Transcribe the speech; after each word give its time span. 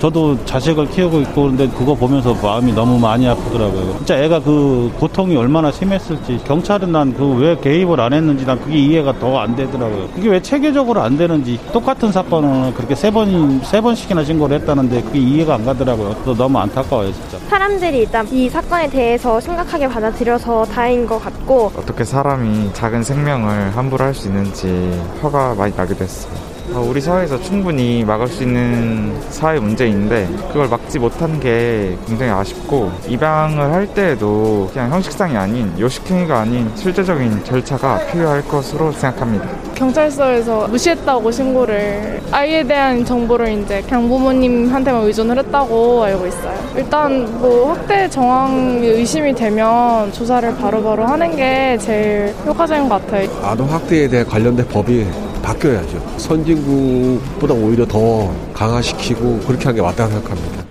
저도 0.00 0.42
자식을 0.46 0.88
키우고 0.90 1.20
있고 1.20 1.42
그런데 1.42 1.68
그거 1.68 1.94
보면서 1.94 2.34
마음이 2.42 2.72
너무 2.72 2.98
많이 2.98 3.28
아프더라고요. 3.28 3.96
진짜 3.98 4.16
애가 4.16 4.40
그 4.40 4.90
고통이 4.98 5.36
얼마나 5.36 5.70
심했을지 5.70 6.40
경찰은 6.46 6.90
난 6.90 7.12
그 7.14 7.30
왜 7.40 7.56
개입을 7.60 8.00
안 8.00 8.12
했는지 8.12 8.44
난 8.46 8.58
그게 8.60 8.78
이해가 8.78 9.18
더 9.18 9.38
안 9.40 9.54
되더라고요. 9.56 10.08
그게 10.14 10.28
왜 10.30 10.40
체계적으로 10.42 11.00
안 11.02 11.16
되는지 11.18 11.58
똑같은 11.72 12.10
사건을 12.12 12.72
그렇게 12.74 12.94
세 12.94 13.10
번, 13.10 13.60
세 13.62 13.80
번씩이나 13.80 14.24
신고를 14.24 14.60
했다는데 14.60 15.02
그게 15.02 15.18
이해가 15.18 15.54
안 15.56 15.64
가더라고요. 15.64 16.16
또 16.24 16.34
너무 16.34 16.58
안타까워요, 16.58 17.12
진짜. 17.12 17.38
사람들이 17.48 17.98
일단 17.98 18.26
이 18.32 18.48
사건에 18.48 18.88
대해서 18.88 19.38
심각하게 19.40 19.86
받아들여서 19.88 20.64
다행인 20.66 21.06
것 21.06 21.18
같고 21.22 21.72
어떻게 21.76 22.04
사람이 22.04 22.70
작은 22.72 23.02
생명을 23.02 23.76
함부로 23.76 24.04
할 24.04 24.14
수 24.14 24.28
있는지 24.28 24.98
화가 25.22 25.54
많이 25.56 25.74
나게 25.76 25.94
됐어요. 25.94 26.32
어, 26.72 26.86
우리 26.88 27.00
사회에서 27.00 27.40
충분히 27.40 28.04
막을 28.04 28.28
수 28.28 28.44
있는 28.44 29.12
사회 29.30 29.58
문제인데 29.58 30.28
그걸 30.48 30.68
막지 30.68 30.98
못한 30.98 31.40
게 31.40 31.96
굉장히 32.06 32.30
아쉽고 32.30 32.92
입양을 33.08 33.72
할 33.72 33.86
때에도 33.92 34.68
그냥 34.72 34.92
형식상이 34.92 35.36
아닌 35.36 35.72
요식행위가 35.78 36.40
아닌 36.40 36.70
실제적인 36.76 37.42
절차가 37.44 38.06
필요할 38.06 38.42
것으로 38.46 38.92
생각합니다. 38.92 39.48
경찰서에서 39.74 40.68
무시했다고 40.68 41.30
신고를 41.32 42.20
아이에 42.30 42.62
대한 42.62 43.04
정보를 43.04 43.62
이제 43.62 43.82
그냥 43.82 44.08
부모님한테만 44.08 45.02
의존을 45.04 45.38
했다고 45.38 46.04
알고 46.04 46.26
있어요. 46.26 46.54
일단 46.76 47.40
뭐 47.40 47.72
학대 47.72 48.08
정황이 48.08 48.86
의심이 48.86 49.34
되면 49.34 50.12
조사를 50.12 50.54
바로바로 50.56 50.82
바로 50.82 51.06
하는 51.06 51.34
게 51.34 51.78
제일 51.78 52.34
효과적인 52.46 52.88
것 52.88 53.04
같아요. 53.06 53.28
아동 53.42 53.72
학대에 53.72 54.06
대해 54.06 54.22
관련된 54.22 54.66
법이 54.68 55.06
바뀌어야죠. 55.42 56.18
선진국보다 56.18 57.54
오히려 57.54 57.86
더 57.86 58.32
강화시키고 58.52 59.40
그렇게 59.46 59.64
하는 59.64 59.76
게 59.76 59.82
맞다고 59.82 60.12
생각합니다. 60.12 60.64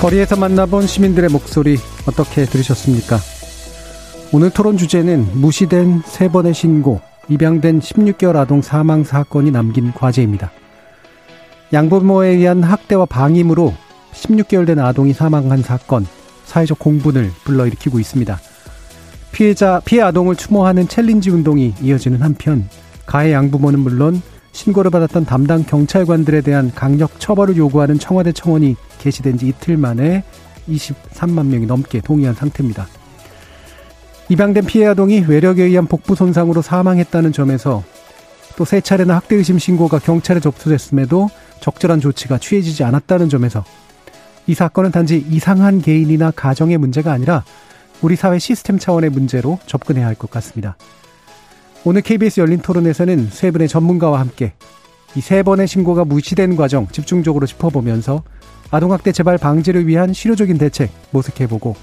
거리에서 0.00 0.34
만나본 0.34 0.86
시민들의 0.86 1.28
목소리 1.28 1.76
어떻게 2.06 2.46
들으셨습니까? 2.46 3.18
오늘 4.32 4.48
토론 4.48 4.78
주제는 4.78 5.28
무시된 5.34 6.02
세 6.06 6.28
번의 6.28 6.54
신고, 6.54 7.00
입양된 7.28 7.80
16개월 7.80 8.36
아동 8.36 8.62
사망 8.62 9.04
사건이 9.04 9.50
남긴 9.50 9.92
과제입니다. 9.92 10.52
양부모에 11.72 12.28
의한 12.28 12.62
학대와 12.62 13.06
방임으로 13.06 13.74
16개월 14.12 14.66
된 14.66 14.78
아동이 14.78 15.12
사망한 15.12 15.62
사건, 15.62 16.06
사회적 16.46 16.78
공분을 16.78 17.30
불러일으키고 17.44 18.00
있습니다. 18.00 18.40
피해자, 19.32 19.80
피해 19.84 20.02
아동을 20.02 20.36
추모하는 20.36 20.88
챌린지 20.88 21.30
운동이 21.30 21.74
이어지는 21.80 22.22
한편 22.22 22.68
가해 23.06 23.32
양부모는 23.32 23.80
물론 23.80 24.20
신고를 24.52 24.90
받았던 24.90 25.24
담당 25.26 25.64
경찰관들에 25.64 26.40
대한 26.40 26.72
강력 26.74 27.20
처벌을 27.20 27.56
요구하는 27.56 27.98
청와대 27.98 28.32
청원이 28.32 28.76
게시된 28.98 29.38
지 29.38 29.48
이틀 29.48 29.76
만에 29.76 30.24
23만 30.68 31.46
명이 31.46 31.66
넘게 31.66 32.00
동의한 32.00 32.34
상태입니다. 32.34 32.86
입양된 34.28 34.66
피해 34.66 34.86
아동이 34.86 35.24
외력에 35.26 35.64
의한 35.64 35.86
복부 35.86 36.14
손상으로 36.14 36.62
사망했다는 36.62 37.32
점에서 37.32 37.82
또 38.56 38.64
세 38.64 38.80
차례나 38.80 39.16
학대 39.16 39.36
의심 39.36 39.58
신고가 39.58 39.98
경찰에 39.98 40.38
접수됐음에도 40.38 41.30
적절한 41.60 42.00
조치가 42.00 42.38
취해지지 42.38 42.84
않았다는 42.84 43.28
점에서 43.30 43.64
이 44.46 44.54
사건은 44.54 44.90
단지 44.90 45.24
이상한 45.30 45.80
개인이나 45.80 46.30
가정의 46.30 46.76
문제가 46.76 47.12
아니라 47.12 47.42
우리 48.02 48.16
사회 48.16 48.38
시스템 48.38 48.78
차원의 48.78 49.10
문제로 49.10 49.58
접근해야 49.66 50.06
할 50.06 50.14
것 50.14 50.30
같습니다. 50.30 50.76
오늘 51.84 52.02
KBS 52.02 52.40
열린 52.40 52.60
토론에서는 52.60 53.28
세 53.30 53.50
분의 53.50 53.68
전문가와 53.68 54.20
함께 54.20 54.52
이 55.16 55.20
세 55.20 55.42
번의 55.42 55.66
신고가 55.66 56.04
무시된 56.04 56.56
과정 56.56 56.86
집중적으로 56.88 57.46
짚어보면서 57.46 58.22
아동학대 58.70 59.12
재발 59.12 59.38
방지를 59.38 59.86
위한 59.86 60.12
실효적인 60.12 60.58
대책 60.58 60.90
모색해보고 61.10 61.74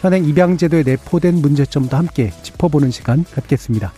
현행 0.00 0.24
입양제도에 0.24 0.82
내포된 0.84 1.34
문제점도 1.42 1.94
함께 1.96 2.32
짚어보는 2.42 2.90
시간 2.90 3.24
갖겠습니다. 3.34 3.92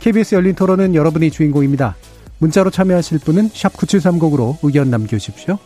KBS 0.00 0.36
열린 0.36 0.54
토론은 0.54 0.94
여러분이 0.94 1.30
주인공입니다. 1.30 1.96
문자로 2.38 2.70
참여하실 2.70 3.18
분은 3.20 3.50
9730으로 3.50 4.56
의견 4.62 4.88
남겨주십시오. 4.90 5.58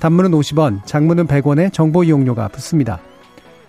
단문은 0.00 0.32
50원, 0.32 0.84
장문은 0.84 1.26
100원의 1.26 1.72
정보 1.72 2.04
이용료가 2.04 2.48
붙습니다. 2.48 3.00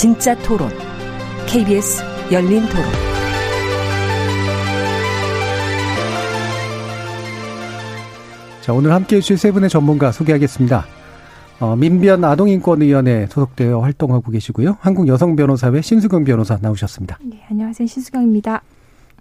진짜 0.00 0.34
토론. 0.36 0.70
KBS 1.46 2.02
열린 2.32 2.62
토론. 2.70 2.86
자, 8.62 8.72
오늘 8.72 8.92
함께 8.94 9.16
해주실 9.16 9.36
세 9.36 9.52
분의 9.52 9.68
전문가 9.68 10.10
소개하겠습니다. 10.10 10.86
어, 11.60 11.76
민변 11.76 12.24
아동인권위원회 12.24 13.26
소속되어 13.26 13.80
활동하고 13.80 14.30
계시고요. 14.30 14.78
한국여성변호사회 14.80 15.82
신수경 15.82 16.24
변호사 16.24 16.56
나오셨습니다. 16.58 17.18
네, 17.22 17.44
안녕하세요. 17.50 17.86
신수경입니다. 17.86 18.62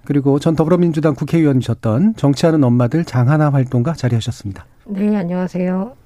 그리고 0.06 0.40
전 0.40 0.56
더불어민주당 0.56 1.14
국회의원이셨던 1.14 2.16
정치하는 2.16 2.64
엄마들 2.64 3.04
장하나 3.04 3.50
활동가 3.50 3.92
자리하셨습니다. 3.92 4.66
네, 4.86 5.14
안녕하세요. 5.18 5.99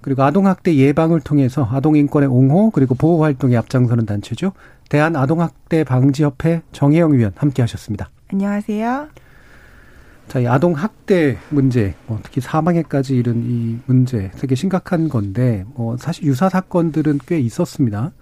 그리고 0.00 0.22
아동학대 0.22 0.74
예방을 0.74 1.20
통해서 1.20 1.64
아동인권의 1.64 2.28
옹호 2.28 2.70
그리고 2.70 2.94
보호 2.94 3.22
활동에 3.22 3.56
앞장서는 3.56 4.06
단체죠. 4.06 4.52
대한아동학대 4.88 5.84
방지협회 5.84 6.62
정혜영 6.72 7.14
위원 7.14 7.32
함께 7.36 7.62
하셨습니다. 7.62 8.10
안녕하세요. 8.32 9.08
자, 10.28 10.40
이 10.40 10.46
아동학대 10.46 11.38
문제, 11.48 11.94
뭐 12.06 12.20
특히 12.22 12.42
사망에까지 12.42 13.16
이른 13.16 13.42
이 13.46 13.78
문제 13.86 14.30
되게 14.38 14.54
심각한 14.54 15.08
건데, 15.08 15.64
뭐 15.74 15.96
사실 15.96 16.24
유사 16.24 16.50
사건들은 16.50 17.20
꽤 17.26 17.40
있었습니다. 17.40 18.12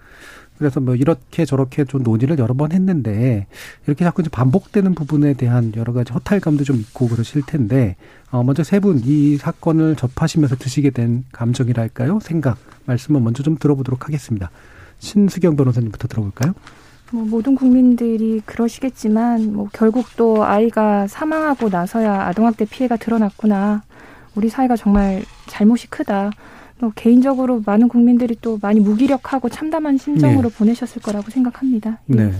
그래서 0.57 0.79
뭐 0.79 0.95
이렇게 0.95 1.45
저렇게 1.45 1.85
좀 1.85 2.01
논의를 2.03 2.39
여러 2.39 2.53
번 2.53 2.71
했는데 2.71 3.45
이렇게 3.85 4.03
자꾸 4.03 4.21
이제 4.21 4.29
반복되는 4.29 4.95
부분에 4.95 5.33
대한 5.33 5.71
여러 5.75 5.93
가지 5.93 6.11
허탈감도 6.13 6.63
좀 6.63 6.77
있고 6.77 7.07
그러실 7.07 7.43
텐데 7.45 7.95
어 8.31 8.43
먼저 8.43 8.63
세 8.63 8.79
분 8.79 9.01
이 9.05 9.37
사건을 9.37 9.95
접하시면서 9.95 10.55
드시게 10.55 10.89
된 10.89 11.23
감정이랄까요? 11.31 12.19
생각 12.21 12.57
말씀을 12.85 13.21
먼저 13.21 13.43
좀 13.43 13.57
들어보도록 13.57 14.05
하겠습니다. 14.07 14.49
신수경 14.99 15.55
변호사님부터 15.55 16.07
들어볼까요? 16.07 16.53
뭐 17.11 17.23
모든 17.23 17.55
국민들이 17.55 18.41
그러시겠지만 18.45 19.53
뭐 19.53 19.69
결국 19.71 20.07
또 20.17 20.43
아이가 20.43 21.07
사망하고 21.07 21.69
나서야 21.69 22.27
아동학대 22.27 22.65
피해가 22.65 22.97
드러났구나. 22.97 23.83
우리 24.35 24.49
사회가 24.49 24.75
정말 24.75 25.23
잘못이 25.45 25.87
크다. 25.87 26.31
또 26.79 26.91
개인적으로 26.95 27.61
많은 27.65 27.87
국민들이 27.87 28.37
또 28.39 28.59
많이 28.61 28.79
무기력하고 28.79 29.49
참담한 29.49 29.97
심정으로 29.97 30.49
네. 30.49 30.57
보내셨을 30.57 31.01
거라고 31.01 31.29
생각합니다. 31.31 31.99
예. 32.11 32.15
네. 32.15 32.31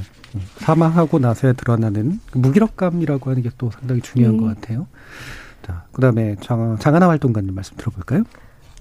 사망하고 0.57 1.19
나서야 1.19 1.53
드러나는 1.53 2.19
무기력감이라고 2.33 3.29
하는 3.29 3.41
게 3.41 3.49
또 3.57 3.71
상당히 3.71 4.01
중요한 4.01 4.37
네. 4.37 4.43
것 4.43 4.55
같아요. 4.55 4.87
자, 5.63 5.85
그 5.91 6.01
다음에 6.01 6.35
장, 6.41 6.77
장하나 6.79 7.09
활동가님 7.09 7.55
말씀 7.55 7.75
들어볼까요? 7.77 8.23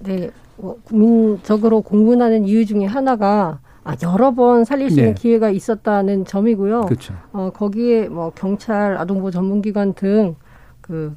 네, 0.03 0.29
뭐 0.57 0.79
국민적으로 0.83 1.81
공분하는 1.81 2.45
이유 2.45 2.65
중에 2.65 2.85
하나가 2.85 3.59
아, 3.83 3.95
여러 4.03 4.35
번 4.35 4.65
살릴 4.65 4.91
수 4.91 4.99
있는 4.99 5.15
네. 5.15 5.21
기회가 5.21 5.49
있었다는 5.49 6.25
점이고요. 6.25 6.81
그렇죠. 6.81 7.15
어, 7.31 7.49
거기에 7.51 8.09
뭐 8.09 8.31
경찰, 8.35 8.97
아동보호 8.97 9.31
전문기관 9.31 9.93
등 9.93 10.35
그 10.87 11.15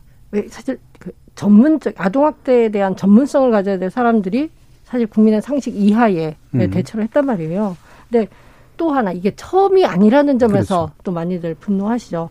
사실 0.48 0.78
그 0.98 1.12
전문적 1.40 1.94
아동학대에 1.96 2.68
대한 2.68 2.94
전문성을 2.96 3.50
가져야 3.50 3.78
될 3.78 3.88
사람들이 3.90 4.50
사실 4.84 5.06
국민의 5.06 5.40
상식 5.40 5.74
이하에 5.74 6.36
음. 6.54 6.70
대처를 6.70 7.04
했단 7.04 7.24
말이에요. 7.24 7.78
근데 8.10 8.28
또 8.76 8.90
하나 8.90 9.10
이게 9.10 9.34
처음이 9.34 9.86
아니라는 9.86 10.38
점에서 10.38 10.86
그렇죠. 10.86 10.94
또 11.02 11.12
많이들 11.12 11.54
분노하시죠. 11.54 12.28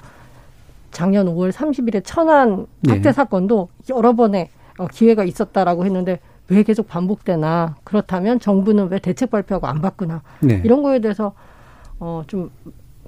작년 0.91 1.25
5월 1.25 1.51
30일에 1.51 2.01
천안 2.03 2.67
네. 2.81 2.93
학대 2.93 3.11
사건도 3.11 3.69
여러 3.89 4.13
번의 4.13 4.49
어, 4.77 4.85
기회가 4.85 5.23
있었다라고 5.23 5.85
했는데 5.85 6.19
왜 6.47 6.61
계속 6.61 6.87
반복되나 6.87 7.77
그렇다면 7.83 8.39
정부는 8.39 8.89
왜 8.91 8.99
대책 8.99 9.31
발표하고 9.31 9.65
안 9.65 9.81
바꾸나 9.81 10.21
네. 10.41 10.61
이런 10.63 10.83
거에 10.83 10.99
대해서 10.99 11.33
어좀 11.97 12.51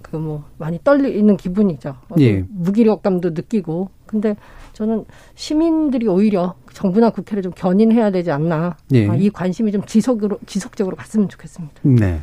그 0.01 0.18
뭐 0.18 0.44
많이 0.57 0.80
떨리는 0.83 1.38
기분이죠. 1.38 1.95
어, 2.09 2.15
예. 2.19 2.44
무기력감도 2.50 3.30
느끼고 3.30 3.89
근데 4.07 4.36
저는 4.73 5.06
시민들이 5.35 6.07
오히려 6.07 6.56
정부나 6.73 7.09
국회를 7.09 7.44
좀 7.44 7.51
견인해야 7.51 8.12
되지 8.12 8.31
않나. 8.31 8.77
예. 8.94 9.09
아, 9.09 9.15
이 9.15 9.29
관심이 9.29 9.71
좀 9.71 9.85
지속으로 9.85 10.39
지속적으로 10.45 10.95
갔으면 10.95 11.29
좋겠습니다. 11.29 11.75
네. 11.83 12.21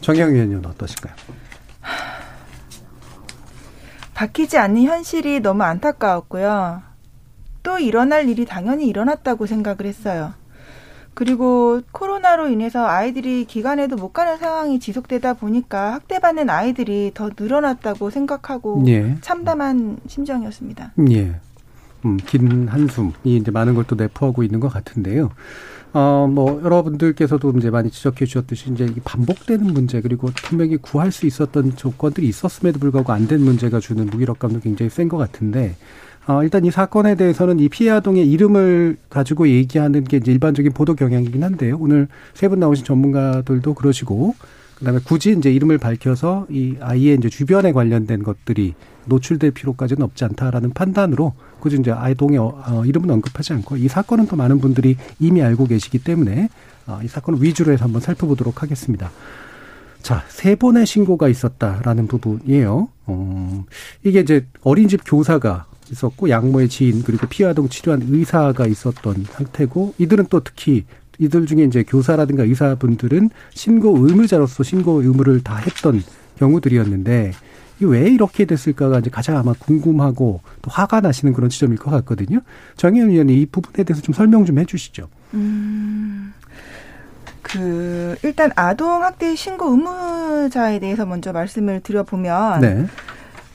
정영 0.00 0.30
의원님은 0.30 0.66
어떠실까요? 0.66 1.14
바뀌지 4.14 4.56
않는 4.56 4.82
현실이 4.82 5.40
너무 5.40 5.62
안타까웠고요. 5.62 6.82
또 7.62 7.78
일어날 7.78 8.28
일이 8.28 8.46
당연히 8.46 8.86
일어났다고 8.86 9.46
생각을 9.46 9.84
했어요. 9.84 10.32
그리고 11.12 11.80
코로나로 11.92 12.48
인해서 12.48 12.86
아이들이 12.86 13.46
기관에도 13.46 13.96
못 13.96 14.12
가는 14.12 14.36
상황이 14.36 14.78
지속되다 14.78 15.34
보니까 15.34 15.94
학대받는 15.94 16.50
아이들이 16.50 17.10
더 17.14 17.30
늘어났다고 17.36 18.10
생각하고 18.10 18.84
예. 18.86 19.16
참담한 19.22 19.98
심정이었습니다. 20.06 20.92
예. 21.10 21.40
음, 22.06 22.16
긴 22.26 22.68
한숨이 22.68 23.12
이제 23.24 23.50
많은 23.50 23.74
걸 23.74 23.84
또 23.86 23.94
내포하고 23.96 24.42
있는 24.42 24.60
것 24.60 24.68
같은데요. 24.68 25.30
어, 25.92 26.28
뭐, 26.30 26.60
여러분들께서도 26.62 27.52
이제 27.56 27.70
많이 27.70 27.90
지적해 27.90 28.26
주셨듯이 28.26 28.70
이제 28.72 28.84
이 28.84 29.00
반복되는 29.04 29.64
문제 29.72 30.00
그리고 30.02 30.28
분명히 30.44 30.76
구할 30.76 31.10
수 31.12 31.26
있었던 31.26 31.76
조건들이 31.76 32.28
있었음에도 32.28 32.78
불구하고 32.80 33.12
안 33.12 33.26
된 33.28 33.40
문제가 33.42 33.80
주는 33.80 34.04
무기력감도 34.06 34.60
굉장히 34.60 34.90
센 34.90 35.08
것 35.08 35.16
같은데 35.16 35.76
어, 36.26 36.42
일단 36.42 36.64
이 36.64 36.70
사건에 36.72 37.14
대해서는 37.14 37.60
이 37.60 37.68
피해 37.68 37.90
아동의 37.90 38.28
이름을 38.30 38.96
가지고 39.08 39.48
얘기하는 39.48 40.04
게 40.04 40.16
이제 40.18 40.32
일반적인 40.32 40.72
보도 40.72 40.94
경향이긴 40.94 41.42
한데요. 41.44 41.76
오늘 41.80 42.08
세 42.34 42.48
분 42.48 42.58
나오신 42.60 42.84
전문가들도 42.84 43.74
그러시고 43.74 44.34
그 44.74 44.84
다음에 44.84 44.98
굳이 45.04 45.32
이제 45.32 45.52
이름을 45.52 45.78
밝혀서 45.78 46.48
이 46.50 46.76
아이의 46.80 47.16
이제 47.18 47.28
주변에 47.30 47.72
관련된 47.72 48.22
것들이 48.24 48.74
노출될 49.06 49.52
필요까지는 49.52 50.02
없지 50.02 50.24
않다라는 50.24 50.72
판단으로 50.72 51.32
굳이 51.60 51.76
이제 51.76 51.90
아이동의 51.90 52.38
어, 52.38 52.62
어, 52.66 52.84
이름은 52.84 53.10
언급하지 53.10 53.52
않고 53.54 53.76
이 53.76 53.88
사건은 53.88 54.26
또 54.26 54.36
많은 54.36 54.60
분들이 54.60 54.96
이미 55.18 55.42
알고 55.42 55.66
계시기 55.66 55.98
때문에 55.98 56.48
어, 56.86 57.00
이 57.02 57.08
사건을 57.08 57.42
위주로 57.42 57.72
해서 57.72 57.84
한번 57.84 58.00
살펴보도록 58.00 58.62
하겠습니다. 58.62 59.10
자, 60.02 60.24
세 60.28 60.54
번의 60.54 60.86
신고가 60.86 61.28
있었다라는 61.28 62.06
부분이에요. 62.06 62.88
어, 63.06 63.64
이게 64.04 64.20
이제 64.20 64.46
어린이집 64.62 65.00
교사가 65.04 65.66
있었고 65.90 66.28
양모의 66.30 66.68
지인 66.68 67.02
그리고 67.02 67.26
피해 67.26 67.48
아동 67.48 67.68
치료한 67.68 68.06
의사가 68.08 68.66
있었던 68.66 69.24
상태고 69.30 69.94
이들은 69.98 70.26
또 70.30 70.40
특히 70.40 70.84
이들 71.18 71.46
중에 71.46 71.64
이제 71.64 71.82
교사라든가 71.82 72.42
의사분들은 72.42 73.30
신고 73.54 74.06
의무자로서 74.06 74.62
신고 74.62 75.02
의무를 75.02 75.42
다 75.42 75.56
했던 75.56 76.02
경우들이었는데 76.38 77.32
이왜 77.80 78.10
이렇게 78.10 78.44
됐을까가 78.44 79.00
이제 79.00 79.10
가장 79.10 79.36
아마 79.36 79.52
궁금하고 79.52 80.40
또 80.62 80.70
화가 80.70 81.00
나시는 81.00 81.34
그런 81.34 81.50
지점일 81.50 81.78
것 81.78 81.90
같거든요. 81.90 82.40
정혜연 82.76 83.10
의원이 83.10 83.40
이 83.40 83.46
부분에 83.46 83.84
대해서 83.84 84.02
좀 84.02 84.14
설명 84.14 84.44
좀 84.44 84.58
해주시죠. 84.58 85.08
음, 85.34 86.32
그 87.42 88.16
일단 88.22 88.50
아동 88.56 89.02
학대 89.02 89.34
신고 89.34 89.70
의무자에 89.70 90.78
대해서 90.78 91.04
먼저 91.04 91.32
말씀을 91.32 91.80
드려보면 91.80 92.60
네. 92.60 92.86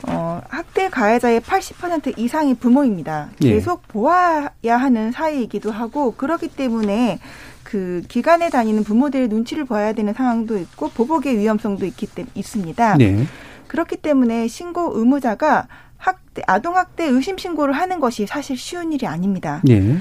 어, 0.08 0.40
학대 0.48 0.88
가해자의 0.88 1.40
80% 1.40 2.18
이상이 2.18 2.54
부모입니다. 2.54 3.28
예. 3.42 3.50
계속 3.50 3.86
보아야 3.88 4.76
하는 4.76 5.12
사이이기도 5.12 5.70
하고 5.70 6.14
그렇기 6.14 6.48
때문에 6.48 7.20
그 7.62 8.02
기관에 8.08 8.50
다니는 8.50 8.84
부모들의 8.84 9.28
눈치를 9.28 9.64
봐야 9.64 9.92
되는 9.92 10.12
상황도 10.12 10.58
있고 10.58 10.90
보복의 10.90 11.38
위험성도 11.38 11.86
있기 11.86 12.06
때 12.06 12.24
있습니다. 12.34 12.96
네. 12.96 13.26
그렇기 13.72 13.96
때문에 13.96 14.48
신고 14.48 14.92
의무자가 14.98 15.66
학대 15.96 16.42
아동 16.46 16.76
학대 16.76 17.04
의심 17.06 17.38
신고를 17.38 17.72
하는 17.72 18.00
것이 18.00 18.26
사실 18.26 18.54
쉬운 18.58 18.92
일이 18.92 19.06
아닙니다. 19.06 19.62
예. 19.70 19.96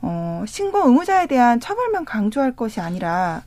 어, 0.00 0.44
신고 0.46 0.86
의무자에 0.86 1.26
대한 1.26 1.58
처벌만 1.58 2.04
강조할 2.04 2.54
것이 2.54 2.80
아니라 2.80 3.42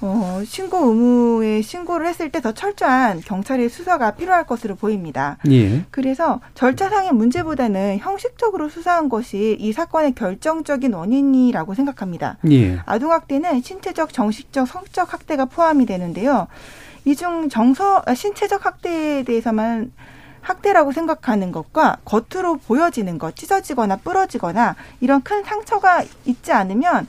어, 0.00 0.42
신고 0.44 0.78
의무에 0.88 1.62
신고를 1.62 2.08
했을 2.08 2.32
때 2.32 2.40
더 2.40 2.50
철저한 2.50 3.20
경찰의 3.20 3.68
수사가 3.68 4.12
필요할 4.12 4.46
것으로 4.46 4.74
보입니다. 4.74 5.36
예. 5.48 5.84
그래서 5.92 6.40
절차상의 6.56 7.12
문제보다는 7.12 7.98
형식적으로 7.98 8.68
수사한 8.68 9.08
것이 9.08 9.56
이 9.60 9.72
사건의 9.72 10.14
결정적인 10.16 10.92
원인이라고 10.92 11.74
생각합니다. 11.74 12.38
예. 12.50 12.80
아동학대는 12.84 13.62
신체적, 13.62 14.12
정식적, 14.12 14.66
성적 14.66 15.12
학대가 15.12 15.44
포함이 15.44 15.86
되는데요. 15.86 16.48
이중 17.04 17.48
정서, 17.48 18.02
아, 18.06 18.14
신체적 18.14 18.64
학대에 18.66 19.22
대해서만 19.22 19.92
학대라고 20.40 20.92
생각하는 20.92 21.52
것과 21.52 21.98
겉으로 22.04 22.56
보여지는 22.56 23.18
것, 23.18 23.36
찢어지거나 23.36 23.96
부러지거나 23.96 24.74
이런 25.00 25.22
큰 25.22 25.44
상처가 25.44 26.02
있지 26.24 26.52
않으면 26.52 27.06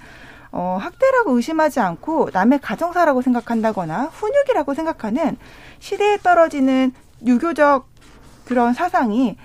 어, 0.52 0.78
학대라고 0.82 1.32
의심하지 1.38 1.80
않고 1.80 2.30
남의 2.34 2.60
가정사라고 2.60 3.22
생각한다거나 3.22 4.06
훈육이라고 4.12 4.74
생각하는 4.74 5.38
시대에 5.80 6.18
떨어지는 6.18 6.92
유교적 7.26 7.88
그런 8.46 8.74
사상이 8.74 9.38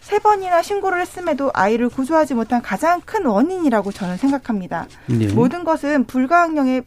세 0.00 0.18
번이나 0.18 0.60
신고를 0.62 1.00
했음에도 1.02 1.50
아이를 1.54 1.88
구조하지 1.88 2.34
못한 2.34 2.62
가장 2.62 3.00
큰 3.02 3.26
원인이라고 3.26 3.92
저는 3.92 4.16
생각합니다. 4.16 4.86
예. 5.20 5.32
모든 5.32 5.62
것은 5.62 6.04
불가항력의 6.06 6.82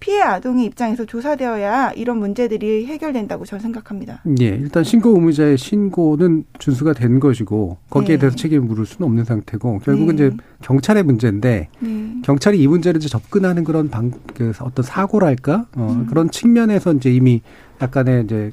피해 0.00 0.20
아동의 0.22 0.64
입장에서 0.66 1.04
조사되어야 1.04 1.92
이런 1.92 2.18
문제들이 2.18 2.86
해결된다고 2.86 3.44
저는 3.44 3.60
생각합니다. 3.62 4.22
예, 4.40 4.46
일단 4.46 4.84
신고 4.84 5.10
의무자의 5.14 5.58
신고는 5.58 6.44
준수가 6.58 6.92
된 6.92 7.18
것이고 7.18 7.78
거기에 7.90 8.16
네. 8.16 8.20
대해서 8.20 8.36
책임을 8.36 8.66
물을 8.66 8.86
수는 8.86 9.06
없는 9.06 9.24
상태고 9.24 9.80
결국은 9.80 10.16
네. 10.16 10.26
이제 10.26 10.36
경찰의 10.62 11.02
문제인데 11.02 11.68
네. 11.80 12.14
경찰이 12.22 12.60
이 12.60 12.66
문제를 12.68 12.98
이제 12.98 13.08
접근하는 13.08 13.64
그런 13.64 13.88
방, 13.90 14.12
그 14.34 14.52
어떤 14.60 14.84
사고랄까 14.84 15.66
어, 15.76 15.96
음. 15.98 16.06
그런 16.06 16.30
측면에서 16.30 16.92
이제 16.92 17.10
이미 17.10 17.42
약간의 17.82 18.24
이제 18.24 18.52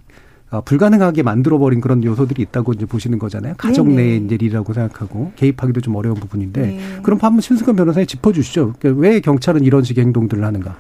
어, 0.52 0.62
불가능하게 0.62 1.24
만들어버린 1.24 1.82
그런 1.82 2.04
요소들이 2.04 2.42
있다고 2.44 2.74
이제 2.74 2.86
보시는 2.86 3.20
거잖아요. 3.20 3.56
가정. 3.58 3.96
내의 3.96 4.24
이제 4.24 4.36
일이라고 4.36 4.74
생각하고 4.74 5.32
개입하기도 5.36 5.82
좀 5.82 5.96
어려운 5.96 6.16
부분인데 6.16 6.62
네. 6.62 6.80
그럼 7.04 7.20
한번 7.22 7.42
신승관 7.42 7.76
변호사님 7.76 8.08
짚어주시죠. 8.08 8.74
그러니까 8.80 9.02
왜 9.02 9.20
경찰은 9.20 9.64
이런 9.64 9.84
식의 9.84 10.06
행동들을 10.06 10.44
하는가? 10.44 10.76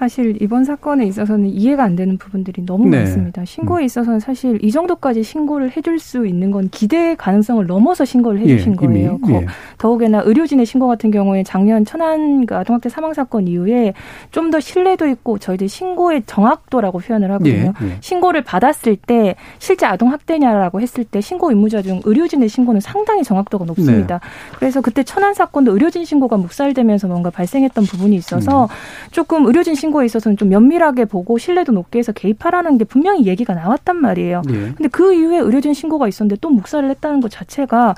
사실 0.00 0.34
이번 0.40 0.64
사건에 0.64 1.04
있어서는 1.04 1.50
이해가 1.50 1.84
안 1.84 1.94
되는 1.94 2.16
부분들이 2.16 2.64
너무 2.64 2.88
네. 2.88 3.00
많습니다. 3.00 3.44
신고에 3.44 3.84
있어서는 3.84 4.18
사실 4.18 4.58
이 4.64 4.72
정도까지 4.72 5.22
신고를 5.22 5.76
해줄 5.76 5.98
수 5.98 6.26
있는 6.26 6.50
건 6.50 6.70
기대 6.70 7.14
가능성을 7.16 7.66
넘어서 7.66 8.06
신고를 8.06 8.40
해주신 8.40 8.72
예, 8.72 8.76
거예요. 8.76 9.18
거- 9.18 9.30
예. 9.32 9.46
더욱이나 9.76 10.22
의료진의 10.24 10.64
신고 10.64 10.88
같은 10.88 11.10
경우에 11.10 11.42
작년 11.42 11.84
천안 11.84 12.46
그 12.46 12.56
아동학대 12.56 12.88
사망 12.88 13.12
사건 13.12 13.46
이후에 13.46 13.92
좀 14.30 14.50
더 14.50 14.58
신뢰도 14.58 15.06
있고 15.08 15.36
저희들 15.38 15.68
신고의 15.68 16.22
정확도라고 16.24 16.98
표현을 17.00 17.30
하거든요. 17.32 17.72
예, 17.82 17.86
예. 17.86 17.96
신고를 18.00 18.42
받았을 18.42 18.96
때 18.96 19.36
실제 19.58 19.84
아동학대냐라고 19.84 20.80
했을 20.80 21.04
때 21.04 21.20
신고 21.20 21.50
의무자 21.50 21.82
중 21.82 22.00
의료진의 22.04 22.48
신고는 22.48 22.80
상당히 22.80 23.22
정확도가 23.22 23.66
높습니다. 23.66 24.18
네. 24.18 24.56
그래서 24.58 24.80
그때 24.80 25.02
천안 25.02 25.34
사건도 25.34 25.72
의료진 25.72 26.06
신고가 26.06 26.38
묵살되면서 26.38 27.06
뭔가 27.06 27.28
발생했던 27.28 27.84
부분이 27.84 28.16
있어서 28.16 28.64
음. 28.64 28.68
조금 29.12 29.44
의료진 29.46 29.74
신고 29.74 29.89
에 29.98 30.06
있어서는 30.06 30.36
좀 30.36 30.48
면밀하게 30.48 31.04
보고 31.06 31.38
신뢰도 31.38 31.72
높게 31.72 31.98
해서 31.98 32.12
개입하라는 32.12 32.78
게 32.78 32.84
분명히 32.84 33.26
얘기가 33.26 33.54
나왔단 33.54 33.96
말이에요. 33.96 34.42
예. 34.48 34.52
근데 34.52 34.88
그 34.88 35.12
이후에 35.12 35.38
의료진 35.38 35.74
신고가 35.74 36.08
있었는데 36.08 36.38
또 36.40 36.50
묵살을 36.50 36.88
했다는 36.90 37.20
것 37.20 37.30
자체가 37.30 37.94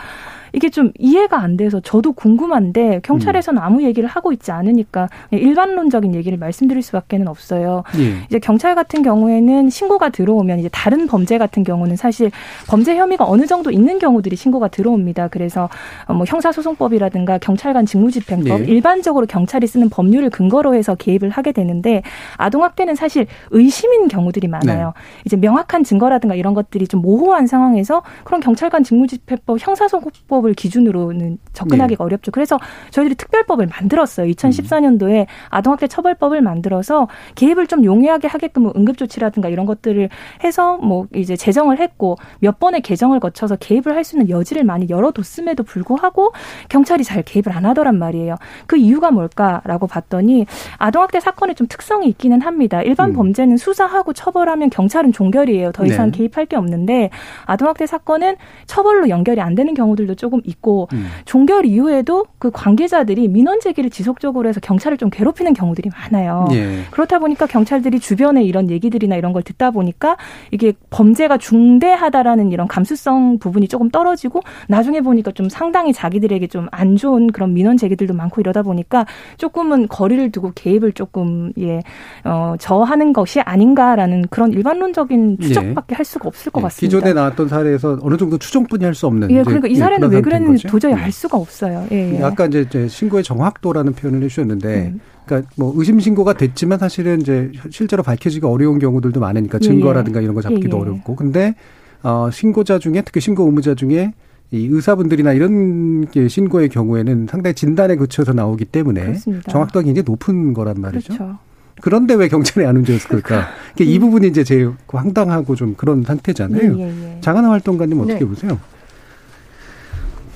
이게 0.53 0.69
좀 0.71 0.93
이해가 0.99 1.41
안 1.41 1.57
돼서 1.57 1.81
저도 1.81 2.13
궁금한데 2.13 3.01
경찰에서는 3.03 3.61
아무 3.61 3.83
얘기를 3.83 4.09
하고 4.09 4.33
있지 4.33 4.51
않으니까 4.53 5.09
일반론적인 5.31 6.15
얘기를 6.15 6.39
말씀드릴 6.39 6.83
수밖에는 6.83 7.29
없어요. 7.29 7.85
예. 7.99 8.25
이제 8.27 8.39
경찰 8.39 8.75
같은 8.75 9.03
경우에는 9.03 9.71
신고가 9.71 10.11
들어오면 10.11 10.61
이제 10.61 10.69
다른 10.73 11.07
범죄 11.07 11.39
같은 11.39 11.63
경우는 11.63 11.97
사실 11.97 12.31
범죄 12.69 12.97
혐의가 12.97 13.25
어느 13.25 13.47
정도 13.47 13.71
있는 13.71 13.99
경우들이 13.99 14.37
신고가 14.37 14.69
들어옵니다. 14.69 15.29
그래서 15.29 15.69
어, 16.07 16.15
뭐 16.15 16.25
형사소송법이라든가 16.27 17.39
경찰관 17.39 17.87
직무집행법 17.87 18.63
네. 18.63 18.67
일반적으로 18.67 19.27
경찰이 19.27 19.67
쓰는 19.67 19.89
법률을 19.89 20.31
근거로 20.31 20.75
해서 20.75 20.95
개입을 20.95 21.31
하게 21.31 21.53
되는데 21.53 22.03
아동학대는 22.37 22.95
사실 22.95 23.27
의심인 23.51 24.09
경우들이 24.09 24.49
많아요. 24.49 24.93
이제 25.25 25.37
명확한 25.37 25.85
증거라든가 25.85 26.35
이런 26.35 26.55
것들이 26.55 26.87
좀 26.87 27.01
모호한 27.01 27.47
상황에서 27.47 28.03
그런 28.25 28.41
경찰관 28.41 28.85
직무집행법 28.85 29.59
형사소송법 29.61 30.42
범죄법을 30.43 30.55
기준으로는 30.55 31.39
접근하기가 31.53 32.03
네. 32.03 32.05
어렵죠. 32.05 32.31
그래서 32.33 32.59
저희들이 32.91 33.15
특별법을 33.15 33.67
만들었어요. 33.67 34.27
2014년도에 34.33 35.27
아동학대 35.49 35.87
처벌법을 35.87 36.43
만들어서 36.43 37.09
개입을 37.37 37.67
좀 37.67 37.85
용이하게 37.85 38.29
하게끔 38.29 38.65
뭐 38.65 38.73
응급조치라든가 38.77 39.49
이런 39.49 39.65
것들을 39.65 40.09
해서 40.45 40.77
뭐 40.79 41.07
이제 41.15 41.37
제정을 41.37 41.79
했고 41.79 42.17
몇 42.41 42.59
번의 42.59 42.83
개정을 42.83 43.21
거쳐서 43.21 43.57
개입을 43.57 43.97
할 43.97 44.03
수 44.03 44.17
있는 44.17 44.31
여지를 44.31 44.65
많이 44.65 44.89
열어뒀음에도 44.89 45.63
불구하고 45.63 46.33
경찰이 46.69 47.05
잘 47.05 47.23
개입을 47.23 47.57
안 47.57 47.65
하더란 47.67 47.97
말이에요. 48.01 48.35
그 48.67 48.77
이유가 48.77 49.13
뭘까라고 49.13 49.87
봤더니 49.87 50.45
아동학대 50.79 51.21
사건의 51.21 51.55
좀 51.55 51.69
특성이 51.69 52.09
있기는 52.09 52.41
합니다. 52.41 52.83
일반 52.83 53.11
음. 53.11 53.15
범죄는 53.15 53.59
수사하고 53.59 54.13
처벌하면 54.13 54.71
경찰은 54.71 55.13
종결이에요. 55.13 55.71
더 55.71 55.87
이상 55.87 56.11
네. 56.11 56.19
개입할 56.19 56.47
게 56.47 56.57
없는데 56.57 57.11
아동학대 57.45 57.87
사건은 57.87 58.35
처벌로 58.67 59.09
연결이 59.09 59.41
안 59.41 59.55
되는 59.55 59.73
경우들도 59.73 60.17
조금 60.17 60.32
있고 60.45 60.89
음. 60.93 61.07
종결 61.25 61.67
이후에도 61.67 62.27
그 62.39 62.51
관계자들이 62.51 63.29
민원 63.29 63.61
제기를 63.61 63.91
지속적으로 63.91 64.49
해서 64.49 64.59
경찰을 64.61 64.99
좀 64.99 65.11
괴롭히는 65.11 65.55
경우들이 65.55 65.91
많아요. 65.91 66.49
예. 66.53 66.83
그렇다 66.91 67.19
보니까 67.19 67.47
경찰들이 67.47 68.01
주변에 68.01 68.43
이런 68.43 68.71
얘기들이나 68.71 69.17
이런 69.17 69.33
걸 69.33 69.43
듣다 69.43 69.71
보니까 69.71 70.17
이게 70.51 70.73
범죄가 70.91 71.39
중대하다라는 71.39 72.51
이런 72.51 72.67
감수성 72.67 73.39
부분이 73.39 73.69
조금 73.69 73.89
떨어지고 73.91 74.41
나중에 74.69 75.01
보니까 75.01 75.31
좀 75.33 75.49
상당히 75.49 75.93
자기들에게 75.93 76.47
좀 76.49 76.63
안 76.73 76.97
좋은 76.97 77.29
그런 77.29 77.55
민원 77.55 77.77
제기들도 77.77 78.15
많고 78.15 78.41
이러다 78.41 78.63
보니까 78.63 79.07
조금은 79.37 79.89
거리를 79.89 80.33
두고 80.33 80.53
개입을 80.55 80.93
조금 80.93 81.53
예, 81.59 81.81
어, 82.25 82.55
저하는 82.59 83.13
것이 83.13 83.41
아닌가라는 83.41 84.27
그런 84.31 84.53
일반론적인 84.53 85.39
예. 85.41 85.47
추적밖에 85.47 85.95
할 85.95 86.05
수가 86.05 86.29
없을 86.29 86.51
것 86.51 86.61
예, 86.61 86.63
같습니다. 86.65 86.97
기존에 86.97 87.13
나왔던 87.15 87.49
사례에서 87.49 87.99
어느 88.03 88.17
정도 88.17 88.39
추정뿐이 88.39 88.85
할 88.85 88.93
수 88.95 89.07
없는. 89.07 89.31
예, 89.31 89.43
그러니까 89.43 89.69
이 89.69 89.73
예, 89.73 89.77
사례는 89.77 90.09
그런 90.09 90.22
왜 90.25 90.39
그랬는지. 90.39 90.67
도저히 90.67 90.93
예. 90.93 90.97
알 90.97 91.13
수가 91.13 91.37
없어요. 91.39 91.87
예, 91.93 92.19
예. 92.19 92.23
아까 92.23 92.47
이제, 92.47 92.67
신고의 92.89 93.23
정확도라는 93.25 93.93
표현을 93.95 94.23
해주셨는데, 94.25 94.93
음. 94.95 95.01
그러니까 95.27 95.51
뭐 95.57 95.73
의심 95.77 96.01
신고가 96.01 96.33
됐지만 96.35 96.79
사실은 96.79 97.21
이제 97.21 97.53
실제로 97.71 98.03
밝혀지기 98.03 98.45
어려운 98.47 98.79
경우들도 98.79 99.21
많으니까 99.21 99.59
예, 99.63 99.67
증거라든가 99.67 100.21
예. 100.21 100.25
이런 100.25 100.35
거 100.35 100.43
잡기도 100.43 100.77
예, 100.77 100.81
예. 100.81 100.83
어렵고, 100.83 101.17
근데 101.17 101.55
어 102.03 102.29
신고자 102.33 102.79
중에 102.79 103.03
특히 103.03 103.21
신고 103.21 103.45
의무자 103.45 103.75
중에 103.75 104.13
이 104.51 104.67
의사분들이나 104.71 105.33
이런 105.33 106.07
게 106.11 106.29
신고의 106.29 106.69
경우에는 106.69 107.27
상당히 107.31 107.55
진단에 107.55 107.97
그쳐서 107.97 108.33
나오기 108.33 108.67
때문에 108.67 109.03
그렇습니다. 109.03 109.51
정확도가 109.51 109.85
굉장히 109.85 110.05
높은 110.05 110.53
거란 110.53 110.77
말이죠. 110.79 111.15
그렇죠. 111.15 111.39
그런데 111.81 112.15
왜 112.15 112.29
경찰이 112.29 112.67
안 112.67 112.77
움직였을까? 112.77 113.21
그러니까 113.23 113.49
이 113.81 113.99
부분이 113.99 114.29
이제 114.29 114.45
제일 114.45 114.73
황당하고 114.89 115.55
좀 115.55 115.75
그런 115.75 116.03
상태잖아요. 116.03 116.79
예, 116.79 116.83
예, 116.83 116.87
예. 116.87 117.19
장하나 117.23 117.51
활동가님 117.51 117.99
어떻게 118.01 118.19
네. 118.19 118.27
보세요? 118.27 118.59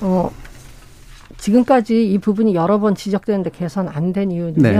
어, 0.00 0.30
지금까지 1.38 2.10
이 2.12 2.18
부분이 2.18 2.54
여러 2.54 2.78
번 2.78 2.94
지적되는데 2.94 3.50
개선 3.50 3.88
안 3.88 4.12
된 4.12 4.30
이유는요. 4.30 4.62
네. 4.62 4.76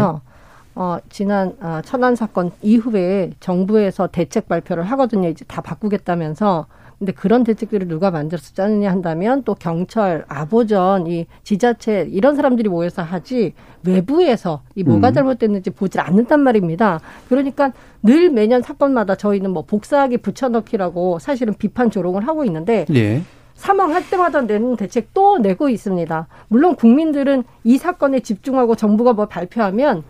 어, 0.78 0.98
지난 1.08 1.56
아, 1.60 1.80
천안 1.84 2.14
사건 2.16 2.50
이후에 2.62 3.30
정부에서 3.40 4.08
대책 4.08 4.48
발표를 4.48 4.84
하거든요. 4.84 5.28
이제 5.28 5.44
다 5.46 5.60
바꾸겠다면서. 5.62 6.66
근데 6.98 7.12
그런 7.12 7.44
대책들을 7.44 7.88
누가 7.88 8.10
만들어서 8.10 8.54
짜느냐 8.54 8.90
한다면 8.90 9.42
또 9.44 9.54
경찰, 9.54 10.24
아보전, 10.28 11.06
이 11.08 11.26
지자체 11.44 12.08
이런 12.10 12.36
사람들이 12.36 12.70
모여서 12.70 13.02
하지 13.02 13.52
외부에서 13.84 14.62
이 14.74 14.82
뭐가 14.82 15.08
음. 15.08 15.12
잘못됐는지 15.12 15.70
보질 15.70 16.00
않는단 16.00 16.40
말입니다. 16.40 17.00
그러니까 17.28 17.72
늘 18.02 18.30
매년 18.30 18.62
사건마다 18.62 19.14
저희는 19.14 19.50
뭐 19.50 19.64
복사하기 19.66 20.16
붙여넣기라고 20.18 21.18
사실은 21.18 21.52
비판 21.52 21.90
조롱을 21.90 22.26
하고 22.26 22.46
있는데 22.46 22.86
예. 22.94 23.22
사망할 23.56 24.08
때마다 24.08 24.42
내는 24.42 24.76
대책 24.76 25.12
또 25.12 25.38
내고 25.38 25.68
있습니다. 25.68 26.28
물론 26.48 26.76
국민들은 26.76 27.42
이 27.64 27.78
사건에 27.78 28.20
집중하고 28.20 28.76
정부가 28.76 29.14
뭐 29.14 29.26
발표하면 29.26 30.04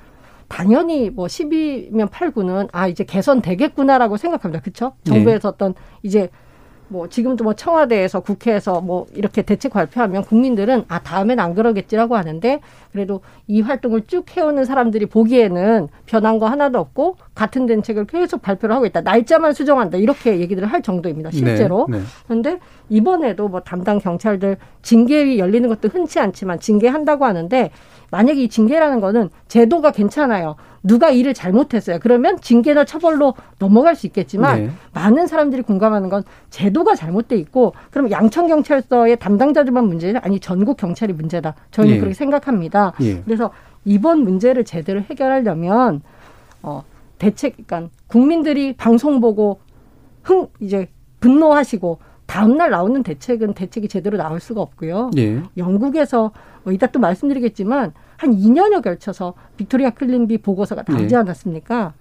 당연히 0.48 1.10
뭐 1.10 1.26
10이면 1.26 2.10
8구는 2.10 2.68
아 2.72 2.86
이제 2.88 3.04
개선되겠구나라고 3.04 4.16
생각합니다. 4.16 4.62
그렇죠? 4.62 4.92
정부에서 5.04 5.48
어떤 5.48 5.74
이제 6.02 6.30
뭐 6.88 7.08
지금도 7.08 7.44
뭐 7.44 7.54
청와대에서 7.54 8.20
국회에서 8.20 8.80
뭐 8.80 9.06
이렇게 9.14 9.42
대책 9.42 9.72
발표하면 9.72 10.24
국민들은 10.24 10.84
아 10.88 11.00
다음엔 11.00 11.40
안 11.40 11.54
그러겠지라고 11.54 12.16
하는데 12.16 12.60
그래도 12.92 13.20
이 13.46 13.60
활동을 13.60 14.06
쭉 14.06 14.24
해오는 14.36 14.64
사람들이 14.64 15.06
보기에는 15.06 15.88
변한 16.06 16.38
거 16.38 16.46
하나도 16.46 16.78
없고 16.78 17.16
같은 17.34 17.66
대책을 17.66 18.06
계속 18.06 18.42
발표를 18.42 18.74
하고 18.74 18.86
있다. 18.86 19.00
날짜만 19.00 19.52
수정한다. 19.52 19.98
이렇게 19.98 20.40
얘기들을 20.40 20.68
할 20.68 20.82
정도입니다. 20.82 21.30
실제로. 21.30 21.86
네, 21.90 21.98
네. 21.98 22.04
그런데 22.26 22.58
이번에도 22.88 23.48
뭐 23.48 23.60
담당 23.60 23.98
경찰들 23.98 24.56
징계위 24.82 25.38
열리는 25.38 25.68
것도 25.68 25.88
흔치 25.88 26.20
않지만 26.20 26.60
징계한다고 26.60 27.24
하는데 27.24 27.70
만약에 28.10 28.40
이 28.40 28.48
징계라는 28.48 29.00
거는 29.00 29.30
제도가 29.48 29.90
괜찮아요. 29.90 30.56
누가 30.86 31.10
일을 31.10 31.34
잘못했어요. 31.34 31.98
그러면 32.00 32.40
징계나 32.40 32.84
처벌로 32.84 33.34
넘어갈 33.58 33.96
수 33.96 34.06
있겠지만 34.06 34.66
네. 34.66 34.70
많은 34.94 35.26
사람들이 35.26 35.62
공감하는 35.62 36.08
건 36.08 36.22
제도가 36.50 36.94
잘못돼 36.94 37.36
있고 37.38 37.74
그럼 37.90 38.10
양천 38.10 38.46
경찰서의 38.46 39.18
담당자들만 39.18 39.84
문제냐 39.84 40.20
아니 40.22 40.38
전국 40.38 40.76
경찰이 40.76 41.12
문제다. 41.12 41.54
저희는 41.72 41.96
예. 41.96 41.98
그렇게 41.98 42.14
생각합니다. 42.14 42.92
예. 43.02 43.20
그래서 43.22 43.50
이번 43.84 44.20
문제를 44.20 44.64
제대로 44.64 45.00
해결하려면 45.00 46.02
어 46.62 46.84
대책 47.18 47.56
그러니까 47.66 47.90
국민들이 48.06 48.72
방송 48.74 49.20
보고 49.20 49.58
흥 50.22 50.48
이제 50.60 50.88
분노하시고 51.20 51.98
다음날 52.36 52.68
나오는 52.68 53.02
대책은 53.02 53.54
대책이 53.54 53.88
제대로 53.88 54.18
나올 54.18 54.40
수가 54.40 54.60
없고요. 54.60 55.10
예. 55.16 55.40
영국에서 55.56 56.32
뭐 56.64 56.72
이따 56.74 56.86
또 56.88 56.98
말씀드리겠지만 56.98 57.94
한 58.18 58.30
2년여 58.30 58.82
걸쳐서 58.82 59.32
빅토리아 59.56 59.90
클림비 59.90 60.38
보고서가 60.38 60.84
나오지 60.86 61.14
예. 61.14 61.18
않았습니까? 61.18 61.94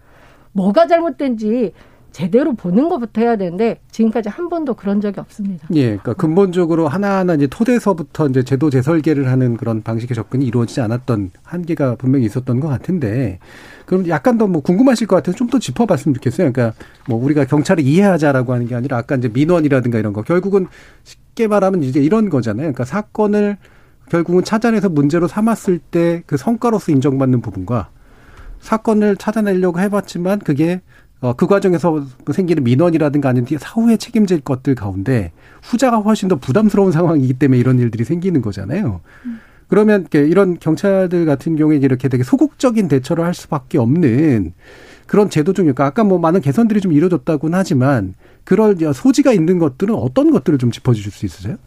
뭐가 0.52 0.88
잘못된지 0.88 1.72
제대로 2.16 2.54
보는 2.54 2.88
것부터 2.88 3.20
해야 3.20 3.36
되는데 3.36 3.82
지금까지 3.92 4.30
한 4.30 4.48
번도 4.48 4.76
그런 4.76 5.02
적이 5.02 5.20
없습니다. 5.20 5.68
예, 5.74 5.84
그러니까 5.98 6.14
근본적으로 6.14 6.88
하나하나 6.88 7.34
이제 7.34 7.46
토대서부터 7.46 8.30
이제 8.30 8.42
제도 8.42 8.70
재설계를 8.70 9.28
하는 9.28 9.58
그런 9.58 9.84
방식의 9.84 10.16
접근이 10.16 10.46
이루어지지 10.46 10.80
않았던 10.80 11.32
한계가 11.44 11.96
분명히 11.96 12.26
있었던 12.26 12.62
것 12.62 12.70
같은데, 12.70 13.40
그럼 13.86 14.08
약간 14.08 14.38
더 14.38 14.48
뭐 14.48 14.62
궁금하실 14.62 15.08
것 15.08 15.18
같아서 15.18 15.38
좀 15.38 15.50
더 15.50 15.60
짚어봤으면 15.60 16.14
좋겠어요. 16.16 16.54
그러니까 16.54 16.78
뭐 17.10 17.22
우리가 17.22 17.44
경찰을 17.44 17.84
이해하자라고 17.84 18.54
하는 18.54 18.68
게 18.68 18.76
아니라 18.76 18.96
아까 18.98 19.16
이제 19.18 19.28
민원이라든가 19.28 20.00
이런 20.00 20.14
거 20.14 20.22
결국은 20.22 20.68
쉽게 21.04 21.48
말하면 21.50 21.84
이제 21.84 22.00
이런 22.00 22.30
거잖아요. 22.30 22.62
그러니까 22.64 22.86
사건을 22.86 23.58
결국은 24.10 24.46
찾아내서 24.46 24.88
문제로 24.88 25.28
삼았을 25.28 25.80
때 25.80 26.24
그 26.28 26.38
성과로서 26.38 26.94
인정받는 26.94 27.42
부분과 27.42 27.90
사건을 28.62 29.18
찾아내려고 29.18 29.80
해봤지만 29.82 30.40
그게 30.40 30.76
어, 30.76 30.80
그 31.34 31.48
과정에서 31.48 32.06
생기는 32.32 32.64
민원이라든가 32.64 33.30
아니면 33.30 33.48
사후에 33.60 33.98
책임질 33.98 34.42
것들 34.42 34.76
가운데 34.76 35.32
후자가 35.64 35.98
훨씬 35.98 36.28
더 36.30 36.36
부담스러운 36.36 36.92
상황이기 36.92 37.34
때문에 37.34 37.60
이런 37.60 37.80
일들이 37.80 38.04
생기는 38.04 38.42
거잖아요. 38.42 39.02
그러면 39.68 40.08
이런 40.14 40.60
경찰들 40.60 41.26
같은 41.26 41.56
경우에 41.56 41.78
이렇게 41.78 42.08
되게 42.08 42.24
소극적인 42.24 42.88
대처를 42.88 43.26
할 43.26 43.34
수밖에 43.34 43.78
없는 43.78 44.54
그런 45.08 45.30
제도 45.30 45.54
중에 45.54 45.66
그러니까 45.66 45.86
아까 45.86 46.04
뭐 46.04 46.20
많은 46.20 46.42
개선들이 46.42 46.82
좀 46.82 46.92
이루어졌다고는 46.92 47.58
하지만 47.58 48.14
그럴 48.44 48.76
소지가 48.94 49.34
있는 49.34 49.58
것들은 49.60 49.96
어떤 49.96 50.32
것들을 50.32 50.60
좀 50.60 50.72
짚어주실 50.72 51.12
수 51.12 51.26
있으세요? 51.26 51.58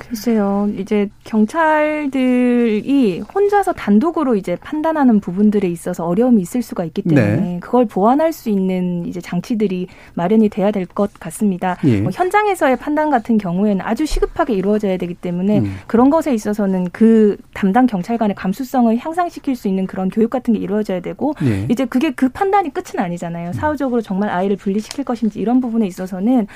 글쎄요, 0.00 0.68
이제 0.78 1.10
경찰들이 1.24 3.20
혼자서 3.20 3.74
단독으로 3.74 4.34
이제 4.34 4.56
판단하는 4.56 5.20
부분들에 5.20 5.68
있어서 5.68 6.06
어려움이 6.06 6.40
있을 6.40 6.62
수가 6.62 6.84
있기 6.86 7.02
때문에 7.02 7.36
네. 7.36 7.58
그걸 7.60 7.84
보완할 7.84 8.32
수 8.32 8.48
있는 8.48 9.04
이제 9.06 9.20
장치들이 9.20 9.88
마련이 10.14 10.48
돼야 10.48 10.70
될 10.70 10.86
것 10.86 11.12
같습니다. 11.20 11.76
예. 11.84 12.00
뭐 12.00 12.10
현장에서의 12.12 12.76
판단 12.76 13.10
같은 13.10 13.38
경우에는 13.38 13.84
아주 13.84 14.06
시급하게 14.06 14.54
이루어져야 14.54 14.96
되기 14.96 15.14
때문에 15.14 15.60
음. 15.60 15.76
그런 15.86 16.10
것에 16.10 16.34
있어서는 16.34 16.88
그 16.90 17.36
담당 17.52 17.86
경찰관의 17.86 18.34
감수성을 18.34 18.96
향상시킬 18.96 19.54
수 19.54 19.68
있는 19.68 19.86
그런 19.86 20.08
교육 20.08 20.30
같은 20.30 20.54
게 20.54 20.60
이루어져야 20.60 21.00
되고 21.00 21.34
예. 21.44 21.66
이제 21.68 21.84
그게 21.84 22.10
그 22.10 22.28
판단이 22.30 22.72
끝은 22.72 22.98
아니잖아요. 22.98 23.52
사후적으로 23.52 24.00
정말 24.00 24.30
아이를 24.30 24.56
분리시킬 24.56 25.04
것인지 25.04 25.38
이런 25.38 25.60
부분에 25.60 25.86
있어서는 25.86 26.48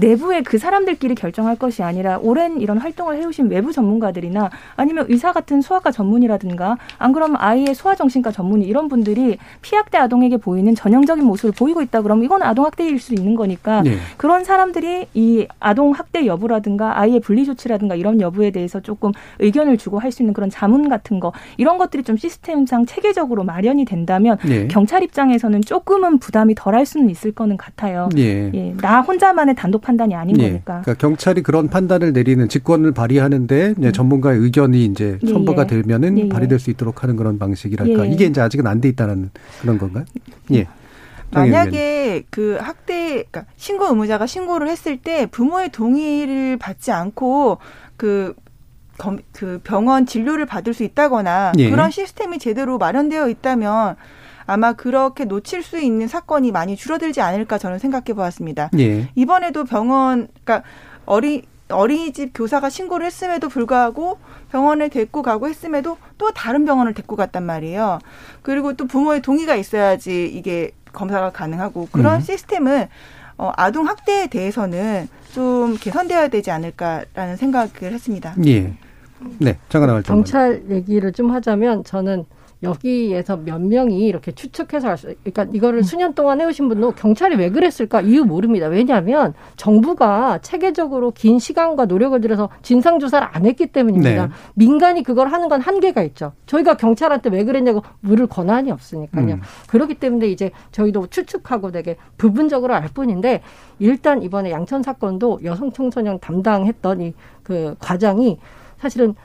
내부의 0.00 0.42
그 0.42 0.58
사람들끼리 0.58 1.14
결정할 1.14 1.56
것이 1.56 1.82
아니라 1.82 2.18
오랜 2.18 2.60
이런 2.60 2.78
활동을 2.78 3.16
해오신 3.16 3.48
외부 3.50 3.72
전문가들이나 3.72 4.50
아니면 4.76 5.06
의사 5.08 5.32
같은 5.32 5.60
소아과 5.60 5.90
전문이라든가 5.90 6.76
안 6.98 7.12
그러면 7.12 7.36
아이의 7.40 7.74
소아정신과 7.74 8.32
전문의 8.32 8.68
이런 8.68 8.88
분들이 8.88 9.38
피학대 9.62 9.98
아동에게 9.98 10.36
보이는 10.36 10.74
전형적인 10.74 11.24
모습을 11.24 11.52
보이고 11.52 11.82
있다 11.82 12.02
그러면 12.02 12.24
이건 12.24 12.42
아동학대일 12.42 12.98
수 12.98 13.14
있는 13.14 13.34
거니까 13.34 13.82
네. 13.82 13.96
그런 14.16 14.44
사람들이 14.44 15.06
이 15.14 15.46
아동학대 15.60 16.26
여부라든가 16.26 16.98
아이의 17.00 17.20
분리조치라든가 17.20 17.94
이런 17.94 18.20
여부에 18.20 18.50
대해서 18.50 18.80
조금 18.80 19.12
의견을 19.38 19.78
주고 19.78 19.98
할 19.98 20.10
수 20.10 20.22
있는 20.22 20.34
그런 20.34 20.50
자문 20.50 20.88
같은 20.88 21.20
거 21.20 21.32
이런 21.56 21.78
것들이 21.78 22.02
좀 22.02 22.16
시스템상 22.16 22.86
체계적으로 22.86 23.44
마련이 23.44 23.84
된다면 23.84 24.38
네. 24.44 24.66
경찰 24.66 25.02
입장에서는 25.04 25.62
조금은 25.62 26.18
부담이 26.18 26.54
덜 26.56 26.74
할 26.74 26.86
수는 26.86 27.10
있을 27.10 27.32
거는 27.32 27.56
같아요. 27.56 28.08
예. 28.16 28.50
예, 28.54 28.74
나 28.80 29.00
혼자만의 29.00 29.56
단독 29.56 29.82
판단이 29.90 30.14
아닌 30.14 30.38
예. 30.40 30.50
거니까. 30.50 30.82
그러니까 30.82 30.94
경찰이 30.94 31.42
그런 31.42 31.68
판단을 31.68 32.12
내리는 32.12 32.48
직권을 32.48 32.92
발휘하는데 32.92 33.74
이제 33.78 33.92
전문가의 33.92 34.38
의견이 34.38 34.84
이제 34.84 35.18
예, 35.22 35.26
첨부가 35.26 35.62
예. 35.62 35.66
되면은 35.66 36.18
예, 36.18 36.22
예. 36.24 36.28
발휘될 36.28 36.58
수 36.58 36.70
있도록 36.70 37.02
하는 37.02 37.16
그런 37.16 37.38
방식이랄까. 37.38 38.06
예. 38.06 38.10
이게 38.10 38.26
이제 38.26 38.40
아직은 38.40 38.66
안 38.66 38.80
돼 38.80 38.88
있다는 38.88 39.30
그런 39.60 39.78
건가요? 39.78 40.04
예. 40.52 40.66
만약에 41.32 42.24
그 42.30 42.56
학대, 42.60 43.24
그러니까 43.30 43.44
신고 43.56 43.86
의무자가 43.86 44.26
신고를 44.26 44.68
했을 44.68 44.96
때 44.96 45.26
부모의 45.26 45.70
동의를 45.70 46.56
받지 46.56 46.90
않고 46.92 47.58
그, 47.96 48.34
검, 48.98 49.18
그 49.32 49.60
병원 49.62 50.06
진료를 50.06 50.46
받을 50.46 50.72
수 50.72 50.82
있다거나 50.82 51.52
예. 51.58 51.68
그런 51.70 51.90
시스템이 51.90 52.38
제대로 52.38 52.78
마련되어 52.78 53.28
있다면 53.28 53.96
아마 54.50 54.72
그렇게 54.72 55.24
놓칠 55.26 55.62
수 55.62 55.78
있는 55.78 56.08
사건이 56.08 56.50
많이 56.50 56.74
줄어들지 56.74 57.20
않을까 57.20 57.56
저는 57.56 57.78
생각해 57.78 58.14
보았습니다. 58.16 58.70
예. 58.80 59.08
이번에도 59.14 59.62
병원, 59.64 60.26
그러니까 60.42 60.68
어린, 61.06 61.42
어린이집 61.68 62.32
교사가 62.34 62.68
신고를 62.68 63.06
했음에도 63.06 63.48
불구하고 63.48 64.18
병원에 64.50 64.88
데리고 64.88 65.22
가고 65.22 65.48
했음에도 65.48 65.98
또 66.18 66.32
다른 66.32 66.64
병원을 66.64 66.94
데리고 66.94 67.14
갔단 67.14 67.44
말이에요. 67.44 68.00
그리고 68.42 68.72
또 68.72 68.88
부모의 68.88 69.22
동의가 69.22 69.54
있어야지 69.54 70.26
이게 70.26 70.72
검사가 70.92 71.30
가능하고 71.30 71.88
그런 71.92 72.16
음. 72.16 72.20
시스템은 72.20 72.88
어, 73.38 73.52
아동 73.56 73.86
학대에 73.86 74.26
대해서는 74.26 75.08
좀 75.32 75.76
개선되어야 75.80 76.26
되지 76.26 76.50
않을까라는 76.50 77.36
생각을 77.36 77.92
했습니다. 77.92 78.34
예. 78.46 78.74
네. 79.38 79.58
잠깐 79.68 79.86
나갈 79.86 80.02
때. 80.02 80.08
경찰 80.08 80.64
얘기를 80.70 81.12
좀 81.12 81.30
하자면 81.30 81.84
저는 81.84 82.24
여기에서 82.62 83.36
몇 83.36 83.60
명이 83.60 84.06
이렇게 84.06 84.32
추측해서 84.32 84.88
할 84.88 84.98
수, 84.98 85.14
그러니까 85.24 85.46
이거를 85.52 85.82
수년 85.82 86.14
동안 86.14 86.40
해오신 86.40 86.68
분도 86.68 86.92
경찰이 86.92 87.36
왜 87.36 87.50
그랬을까 87.50 88.00
이유 88.02 88.24
모릅니다. 88.24 88.66
왜냐하면 88.66 89.34
정부가 89.56 90.38
체계적으로 90.42 91.10
긴 91.12 91.38
시간과 91.38 91.86
노력을 91.86 92.20
들여서 92.20 92.48
진상 92.62 92.98
조사를 92.98 93.26
안 93.30 93.46
했기 93.46 93.66
때문입니다. 93.66 94.26
네. 94.26 94.32
민간이 94.54 95.02
그걸 95.02 95.28
하는 95.28 95.48
건 95.48 95.60
한계가 95.60 96.02
있죠. 96.02 96.32
저희가 96.46 96.76
경찰한테 96.76 97.30
왜 97.30 97.44
그랬냐고 97.44 97.82
물을 98.00 98.26
권한이 98.26 98.70
없으니까요. 98.70 99.34
음. 99.34 99.40
그렇기 99.68 99.94
때문에 99.94 100.26
이제 100.28 100.50
저희도 100.72 101.06
추측하고 101.08 101.70
되게 101.72 101.96
부분적으로 102.18 102.74
알 102.74 102.88
뿐인데 102.88 103.42
일단 103.78 104.22
이번에 104.22 104.50
양천 104.50 104.82
사건도 104.82 105.40
여성 105.44 105.72
청소년 105.72 106.18
담당했던 106.20 107.00
이 107.00 107.14
그 107.50 107.74
과장이 107.80 108.38
사실은 108.78 109.06
뭐 109.08 109.16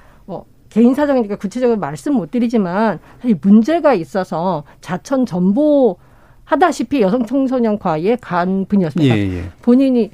개인 0.76 0.94
사정이니까 0.94 1.38
구체적으로 1.38 1.80
말씀 1.80 2.16
못 2.16 2.32
드리지만 2.32 3.00
사실 3.22 3.40
문제가 3.42 3.94
있어서 3.94 4.66
자천 4.82 5.26
전보 5.26 5.96
하다시피 6.44 7.00
여성 7.00 7.26
청소년과에 7.26 8.18
간 8.20 8.66
분이었습니다. 8.66 9.18
예, 9.18 9.22
예. 9.22 9.44
본인이 9.62 10.12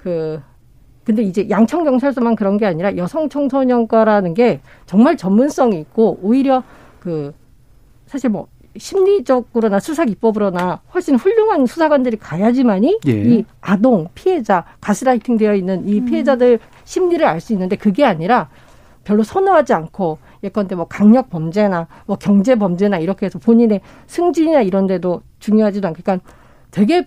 그 0.00 0.40
근데 1.02 1.24
이제 1.24 1.50
양천 1.50 1.82
경찰서만 1.82 2.36
그런 2.36 2.58
게 2.58 2.64
아니라 2.64 2.96
여성 2.96 3.28
청소년과라는 3.28 4.34
게 4.34 4.60
정말 4.86 5.16
전문성이 5.16 5.80
있고 5.80 6.20
오히려 6.22 6.62
그 7.00 7.34
사실 8.06 8.30
뭐 8.30 8.46
심리적으로나 8.76 9.80
수사 9.80 10.04
기법으로나 10.04 10.80
훨씬 10.94 11.16
훌륭한 11.16 11.66
수사관들이 11.66 12.18
가야지만이 12.18 13.00
예. 13.08 13.12
이 13.12 13.44
아동 13.60 14.06
피해자 14.14 14.64
가스라이팅 14.80 15.38
되어 15.38 15.56
있는 15.56 15.88
이 15.88 16.04
피해자들 16.04 16.60
심리를 16.84 17.26
알 17.26 17.40
수 17.40 17.52
있는데 17.52 17.74
그게 17.74 18.04
아니라 18.04 18.48
별로 19.04 19.22
선호하지 19.22 19.72
않고 19.74 20.18
예컨대 20.42 20.74
뭐 20.74 20.86
강력 20.86 21.30
범죄나 21.30 21.86
뭐 22.06 22.16
경제 22.16 22.56
범죄나 22.56 22.98
이렇게 22.98 23.26
해서 23.26 23.38
본인의 23.38 23.80
승진이나 24.06 24.62
이런 24.62 24.86
데도 24.86 25.22
중요하지도 25.38 25.86
않고 25.88 26.02
그러니까 26.02 26.26
되게 26.70 27.06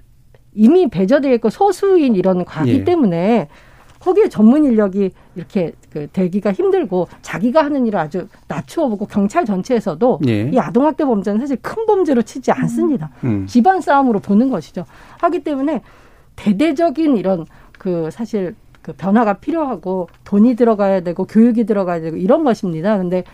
이미 0.53 0.89
배제되어 0.89 1.33
있고 1.35 1.49
소수인 1.49 2.15
이런 2.15 2.45
과기 2.45 2.71
예. 2.71 2.83
때문에 2.83 3.47
거기에 3.99 4.29
전문 4.29 4.63
인력이 4.65 5.11
이렇게 5.35 5.73
그 5.89 6.07
되기가 6.13 6.53
힘들고 6.53 7.07
자기가 7.21 7.63
하는 7.63 7.85
일을 7.85 7.99
아주 7.99 8.27
낮추어 8.47 8.87
보고 8.87 9.05
경찰 9.05 9.45
전체에서도 9.45 10.21
예. 10.27 10.49
이 10.53 10.59
아동학대 10.59 11.03
범죄는 11.03 11.39
사실 11.39 11.57
큰 11.61 11.85
범죄로 11.85 12.21
치지 12.21 12.51
않습니다. 12.51 13.09
음. 13.23 13.45
집안 13.47 13.81
싸움으로 13.81 14.19
보는 14.19 14.49
것이죠. 14.49 14.85
하기 15.19 15.43
때문에 15.43 15.81
대대적인 16.35 17.17
이런 17.17 17.45
그 17.77 18.09
사실 18.11 18.55
그 18.87 18.93
변화가 18.93 19.33
필요하고 19.35 20.07
돈이 20.23 20.55
들어가야 20.55 21.01
되고 21.01 21.25
교육이 21.25 21.65
들어가야 21.65 21.99
되고 22.01 22.17
이런 22.17 22.43
것입니다. 22.45 22.97
근데 22.97 23.25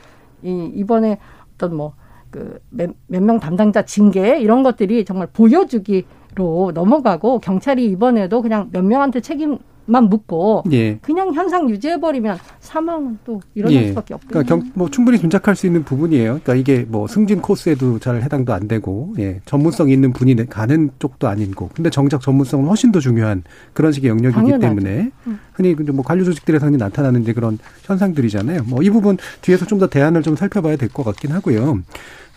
이 0.42 0.72
이번에 0.76 1.20
어떤 1.56 1.76
뭐 1.78 1.94
그 2.34 2.60
몇 3.08 3.22
명 3.24 3.39
담당자 3.39 3.84
징계 3.86 4.39
이런 4.39 4.63
것들이 4.63 5.06
정말 5.06 5.28
보여주기로 5.32 6.72
넘어가고 6.74 7.39
경찰이 7.39 7.86
이번에도 7.86 8.42
그냥 8.42 8.70
몇 8.72 8.84
명한테 8.84 9.22
책임 9.22 9.60
만 9.86 10.06
묻고 10.06 10.63
예. 10.72 10.98
그냥 11.02 11.34
현상 11.34 11.69
유지해버리면 11.69 12.38
사망은 12.60 13.19
또 13.26 13.41
일어날 13.54 13.84
예. 13.84 13.88
수밖에 13.89 14.13
없거든요. 14.13 14.43
그러니까 14.43 14.56
경, 14.56 14.72
뭐 14.76 14.89
충분히 14.89 15.19
짐작할 15.19 15.56
수 15.56 15.67
있는 15.67 15.84
부분이에요. 15.84 16.39
그러니까 16.43 16.56
이게 16.56 16.86
뭐 16.88 17.08
승진 17.08 17.41
코스에도 17.41 18.00
잘 18.00 18.22
해당도 18.22 18.54
안 18.54 18.67
되고, 18.67 19.13
예, 19.19 19.41
전문성 19.46 19.89
있는 19.89 20.13
분이 20.13 20.36
가는 20.48 20.89
쪽도 21.00 21.28
아니고, 21.28 21.69
근데 21.76 21.89
정작 21.89 22.22
전문성은 22.22 22.67
훨씬 22.67 22.91
더 22.91 23.00
중요한 23.00 23.43
그런 23.74 23.91
식의 23.91 24.10
영역이기 24.10 24.34
당연하죠. 24.34 24.62
때문에 24.62 25.12
음. 25.28 25.39
흔히 25.54 25.74
뭐 25.76 26.04
관료 26.04 26.24
조직들에서 26.24 26.65
흔히 26.67 26.78
나타나는 26.78 27.22
이제 27.24 27.34
그런 27.34 27.60
현상들이잖아요. 27.84 28.63
뭐 28.63 28.82
이 28.84 28.89
부분 28.89 29.17
뒤에서 29.41 29.65
좀 29.65 29.80
더 29.80 29.88
대안을 29.88 30.22
좀 30.24 30.36
살펴봐야 30.36 30.76
될 30.78 30.88
것 30.89 31.04
같긴 31.04 31.32
하고요. 31.32 31.80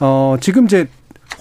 어, 0.00 0.36
지금 0.40 0.64
이제 0.64 0.88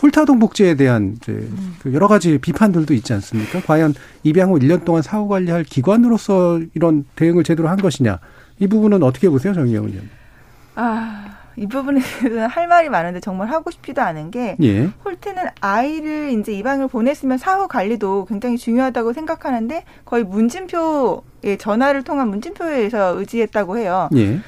홀타동 0.02 0.39
복지에 0.39 0.76
대한 0.76 1.15
이제 1.15 1.48
그 1.82 1.93
여러 1.93 2.08
가지 2.08 2.38
비판들도 2.38 2.93
있지 2.93 3.13
않습니까? 3.13 3.62
과연 3.62 3.93
입양 4.24 4.52
후 4.52 4.60
1년 4.60 4.84
동안 4.84 5.02
사후 5.02 5.28
관리할 5.28 5.63
기관으로서 5.63 6.60
이런 6.74 7.06
대응을 7.15 7.43
제대로 7.43 7.69
한 7.69 7.78
것이냐? 7.78 8.19
이 8.60 8.67
부분은 8.67 9.04
어떻게 9.04 9.30
보세요, 9.30 9.54
정의영 9.54 9.86
의원? 9.86 10.10
아, 10.76 11.38
이 11.58 11.67
대해서는 11.67 12.02
할 12.50 12.67
말이 12.67 12.89
많은데 12.89 13.19
정말 13.19 13.50
하고 13.50 13.71
싶지도 13.71 14.02
않은 14.02 14.32
게 14.32 14.58
예. 14.62 14.89
홀트는 15.06 15.43
아이를 15.62 16.38
이제 16.38 16.52
입양을 16.52 16.88
보냈으면 16.88 17.38
사후 17.38 17.67
관리도 17.67 18.26
굉장히 18.26 18.58
중요하다고 18.58 19.13
생각하는데 19.13 19.84
거의 20.04 20.24
문진표에 20.24 21.58
전화를 21.58 22.04
통한 22.04 22.30
문진표에서 22.30 23.17
의지했다고 23.19 23.78
해요. 23.78 24.10
예. 24.15 24.39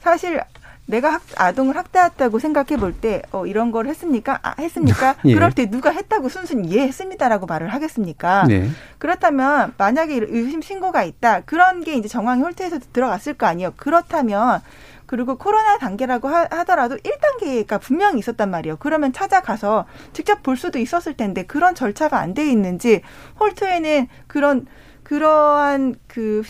사실 0.00 0.40
내가 0.86 1.10
학, 1.14 1.22
아동을 1.36 1.76
학대했다고 1.76 2.38
생각해 2.38 2.76
볼 2.76 2.92
때, 2.92 3.22
어, 3.30 3.46
이런 3.46 3.70
걸 3.70 3.86
했습니까? 3.86 4.40
아, 4.42 4.54
했습니까? 4.58 5.14
예. 5.24 5.34
그럴 5.34 5.52
때 5.52 5.70
누가 5.70 5.90
했다고 5.90 6.28
순순히 6.28 6.74
예, 6.76 6.82
했습니다라고 6.82 7.46
말을 7.46 7.68
하겠습니까? 7.68 8.44
네. 8.48 8.68
그렇다면, 8.98 9.74
만약에 9.78 10.20
의심 10.28 10.60
신고가 10.60 11.04
있다. 11.04 11.42
그런 11.42 11.82
게 11.84 11.94
이제 11.94 12.08
정황이 12.08 12.42
홀트에서 12.42 12.80
들어갔을 12.92 13.34
거 13.34 13.46
아니에요. 13.46 13.72
그렇다면, 13.76 14.60
그리고 15.06 15.36
코로나 15.36 15.78
단계라고 15.78 16.28
하, 16.28 16.46
하더라도 16.50 16.96
1단계가 16.96 17.80
분명히 17.80 18.18
있었단 18.18 18.50
말이에요. 18.50 18.76
그러면 18.78 19.12
찾아가서 19.12 19.84
직접 20.12 20.42
볼 20.42 20.56
수도 20.56 20.78
있었을 20.78 21.14
텐데, 21.16 21.44
그런 21.44 21.74
절차가 21.74 22.18
안 22.18 22.34
돼 22.34 22.46
있는지, 22.50 23.02
홀트에는 23.38 24.08
그런, 24.26 24.66
그러한 25.04 25.94
그, 26.08 26.42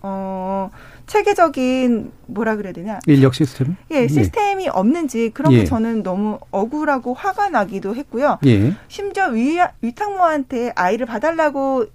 어, 0.00 0.70
체계적인 1.06 2.12
뭐라 2.26 2.56
그래야 2.56 2.72
되냐? 2.72 2.98
인력 3.06 3.34
시스템? 3.34 3.76
예, 3.90 4.08
시스템이 4.08 4.68
없는지 4.68 5.30
그런 5.30 5.52
게 5.52 5.60
예. 5.60 5.64
저는 5.64 6.02
너무 6.02 6.38
억울하고 6.50 7.14
화가 7.14 7.50
나기도 7.50 7.94
했고요. 7.94 8.38
예. 8.46 8.74
심지어 8.88 9.28
위, 9.28 9.58
위탁모한테 9.80 10.72
아이를 10.74 11.06
봐달라고 11.06 11.86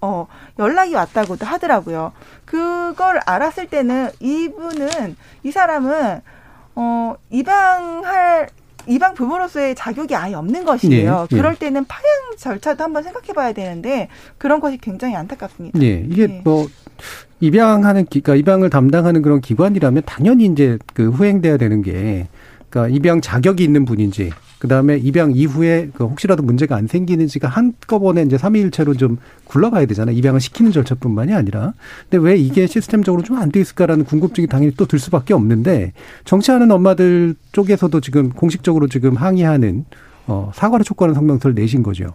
어, 0.00 0.26
연락이 0.58 0.94
왔다고도 0.94 1.44
하더라고요. 1.44 2.12
그걸 2.44 3.20
알았을 3.26 3.66
때는 3.68 4.10
이분은 4.20 5.16
이 5.42 5.50
사람은 5.50 6.20
어, 6.76 7.14
입양할 7.30 8.48
입양 8.88 9.14
부모로서의 9.14 9.74
자격이 9.74 10.14
아예 10.14 10.34
없는 10.34 10.64
것이에요. 10.64 11.26
예, 11.30 11.34
예. 11.34 11.36
그럴 11.36 11.56
때는 11.56 11.84
파양 11.86 12.04
절차도 12.38 12.84
한번 12.84 13.02
생각해 13.02 13.32
봐야 13.32 13.52
되는데 13.52 14.08
그런 14.38 14.60
것이 14.60 14.78
굉장히 14.78 15.16
안타깝습니다. 15.16 15.80
예. 15.82 16.04
이게 16.08 16.22
예. 16.22 16.40
뭐 16.44 16.68
입양하는 17.40 18.06
기, 18.06 18.20
그러니까 18.20 18.40
입양을 18.40 18.70
담당하는 18.70 19.22
그런 19.22 19.40
기관이라면 19.40 20.02
당연히 20.06 20.46
이제 20.46 20.78
그 20.94 21.10
후행돼야 21.10 21.56
되는 21.58 21.82
게 21.82 22.28
그러니까 22.70 22.94
입양 22.96 23.20
자격이 23.20 23.62
있는 23.62 23.84
분인지 23.84 24.30
그다음에 24.58 24.96
입양 24.96 25.32
이후에 25.32 25.90
그 25.94 26.04
혹시라도 26.04 26.42
문제가 26.42 26.76
안 26.76 26.86
생기는지가 26.86 27.46
한꺼번에 27.46 28.22
이제 28.22 28.38
삼위일체로 28.38 28.94
좀 28.94 29.18
굴러가야 29.44 29.84
되잖아요. 29.84 30.16
입양을 30.16 30.40
시키는 30.40 30.72
절차뿐만이 30.72 31.34
아니라. 31.34 31.74
근데 32.08 32.24
왜 32.26 32.36
이게 32.36 32.66
시스템적으로 32.66 33.22
좀 33.22 33.36
안 33.36 33.50
돼 33.50 33.60
있을까라는 33.60 34.06
궁금증이 34.06 34.46
당연히 34.46 34.74
또 34.74 34.86
들 34.86 34.98
수밖에 34.98 35.34
없는데 35.34 35.92
정치하는 36.24 36.70
엄마들 36.70 37.34
쪽에서도 37.52 38.00
지금 38.00 38.30
공식적으로 38.30 38.88
지금 38.88 39.14
항의하는 39.14 39.84
어 40.26 40.50
사과를 40.54 40.84
촉구하는 40.84 41.14
성명서를 41.14 41.54
내신 41.54 41.82
거죠. 41.82 42.14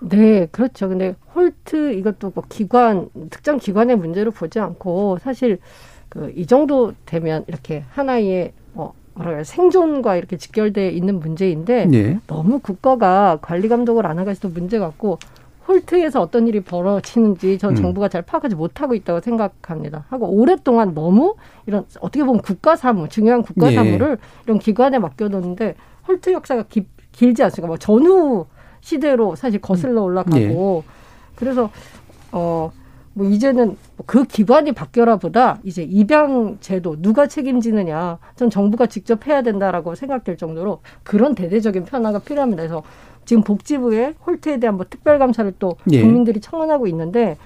네, 0.00 0.46
그렇죠. 0.50 0.88
근데 0.88 1.14
홀트 1.34 1.92
이것도 1.94 2.32
뭐 2.34 2.44
기관 2.48 3.08
특정 3.30 3.58
기관의 3.58 3.96
문제로 3.96 4.30
보지 4.30 4.58
않고 4.58 5.18
사실 5.18 5.58
그 6.08 6.32
이 6.34 6.44
정도 6.46 6.92
되면 7.06 7.44
이렇게 7.46 7.84
하나의 7.90 8.52
뭐 8.72 8.94
그래 9.14 9.44
생존과 9.44 10.16
이렇게 10.16 10.36
직결돼 10.36 10.90
있는 10.90 11.20
문제인데 11.20 11.88
예. 11.92 12.18
너무 12.26 12.58
국가가 12.58 13.38
관리 13.40 13.68
감독을 13.68 14.06
안 14.06 14.18
있어도 14.28 14.48
문제 14.48 14.78
같고 14.80 15.18
홀트에서 15.68 16.20
어떤 16.20 16.48
일이 16.48 16.58
벌어지는지 16.60 17.58
전 17.58 17.72
음. 17.72 17.74
정부가 17.76 18.08
잘 18.08 18.22
파악하지 18.22 18.56
못하고 18.56 18.94
있다고 18.94 19.20
생각합니다. 19.20 20.04
하고 20.08 20.26
오랫동안 20.30 20.94
너무 20.94 21.36
이런 21.66 21.84
어떻게 22.00 22.24
보면 22.24 22.42
국가 22.42 22.74
사무, 22.74 23.08
중요한 23.08 23.42
국가 23.42 23.70
예. 23.70 23.76
사무를 23.76 24.18
이런 24.46 24.58
기관에 24.58 24.98
맡겨뒀는데 24.98 25.76
홀트 26.08 26.32
역사가 26.32 26.64
기- 26.64 26.88
길지 27.12 27.44
않습니까? 27.44 27.68
뭐 27.68 27.76
전후 27.76 28.46
시대로 28.80 29.36
사실 29.36 29.60
거슬러 29.60 30.02
올라가고 30.02 30.84
그래서 31.36 31.70
어. 32.32 32.72
뭐 33.12 33.26
이제는 33.28 33.76
그 34.06 34.24
기관이 34.24 34.70
바뀌어라보다 34.72 35.58
이제 35.64 35.82
입양 35.82 36.58
제도 36.60 36.94
누가 37.02 37.26
책임지느냐 37.26 38.18
전 38.36 38.50
정부가 38.50 38.86
직접 38.86 39.26
해야 39.26 39.42
된다라고 39.42 39.96
생각될 39.96 40.36
정도로 40.36 40.80
그런 41.02 41.34
대대적인 41.34 41.84
변화가 41.84 42.20
필요합니다. 42.20 42.62
그래서 42.62 42.82
지금 43.24 43.42
복지부에 43.42 44.14
홀트에 44.26 44.58
대한 44.58 44.76
뭐 44.76 44.86
특별 44.88 45.18
감사를 45.18 45.52
또 45.58 45.76
예. 45.90 46.00
국민들이 46.00 46.40
청원하고 46.40 46.86
있는데 46.86 47.36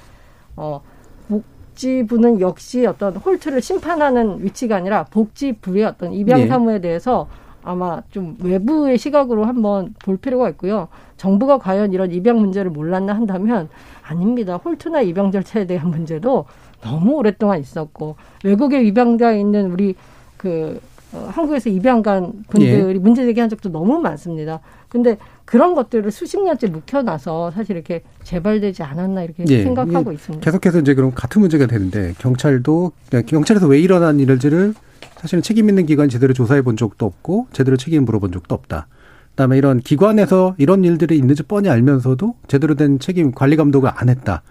어 0.55 0.83
복지부는 1.29 2.41
역시 2.41 2.87
어떤 2.87 3.17
홀트를 3.17 3.61
심판하는 3.63 4.45
위치가 4.45 4.77
아니라 4.77 5.05
복지부의 5.05 5.85
어떤 5.85 6.13
입양 6.13 6.41
예. 6.41 6.47
사무에 6.47 6.81
대해서 6.81 7.29
아마 7.63 8.03
좀 8.11 8.37
외부의 8.43 8.99
시각으로 8.99 9.45
한번 9.45 9.95
볼 10.05 10.19
필요가 10.19 10.49
있고요. 10.51 10.89
정부가 11.17 11.59
과연 11.59 11.93
이런 11.93 12.11
입양 12.13 12.39
문제를 12.39 12.71
몰랐나 12.71 13.15
한다면 13.15 13.69
아닙니다. 14.03 14.57
홀트나 14.57 15.03
입양 15.03 15.31
절차에 15.31 15.67
대한 15.67 15.91
문제도 15.91 16.45
너무 16.83 17.13
오랫동안 17.13 17.61
있었고 17.61 18.17
외국에 18.45 18.83
입양자 18.83 19.33
있는 19.33 19.71
우리 19.71 19.95
그 20.37 20.81
어, 21.13 21.29
한국에서 21.31 21.71
입양 21.71 22.03
간 22.03 22.33
분들이 22.49 22.99
문제 22.99 23.25
제기한 23.25 23.49
적도 23.49 23.71
너무 23.71 24.01
많습니다. 24.01 24.61
근데 24.89 25.17
그런 25.45 25.75
것들을 25.75 26.11
수십 26.11 26.41
년째 26.43 26.67
묵혀놔서 26.67 27.53
사실 27.53 27.77
이렇게 27.77 28.03
재발되지 28.25 28.83
않았나 28.83 29.23
이렇게 29.23 29.45
예. 29.49 29.63
생각하고 29.63 30.11
이게 30.11 30.15
있습니다. 30.15 30.45
계속해서 30.45 30.81
이제 30.81 30.95
그럼 30.95 31.13
같은 31.15 31.41
문제가 31.41 31.67
되는데 31.67 32.15
경찰도 32.19 32.93
그러니까 33.09 33.31
경찰에서 33.31 33.69
왜 33.69 33.79
일어난 33.79 34.19
일들을 34.19 34.75
사실은 35.17 35.43
책임 35.43 35.69
있는 35.69 35.87
기관 35.87 36.09
제대로 36.09 36.35
조사해 36.35 36.63
본 36.63 36.77
적도 36.77 37.07
없고 37.07 37.47
제대로 37.53 37.77
책임 37.77 38.05
물어본 38.05 38.33
적도 38.33 38.55
없다. 38.55 38.89
그다음에 39.35 39.59
이런 39.59 39.81
기관에서 39.81 40.55
이런 40.59 40.85
일들이 40.85 41.17
있는지 41.19 41.43
뻔히 41.43 41.69
알면서도 41.69 42.35
제대로 42.49 42.75
된 42.75 42.99
책임 42.99 43.33
관리 43.33 43.57
감독을 43.57 43.91
안 43.95 44.09
했다. 44.09 44.43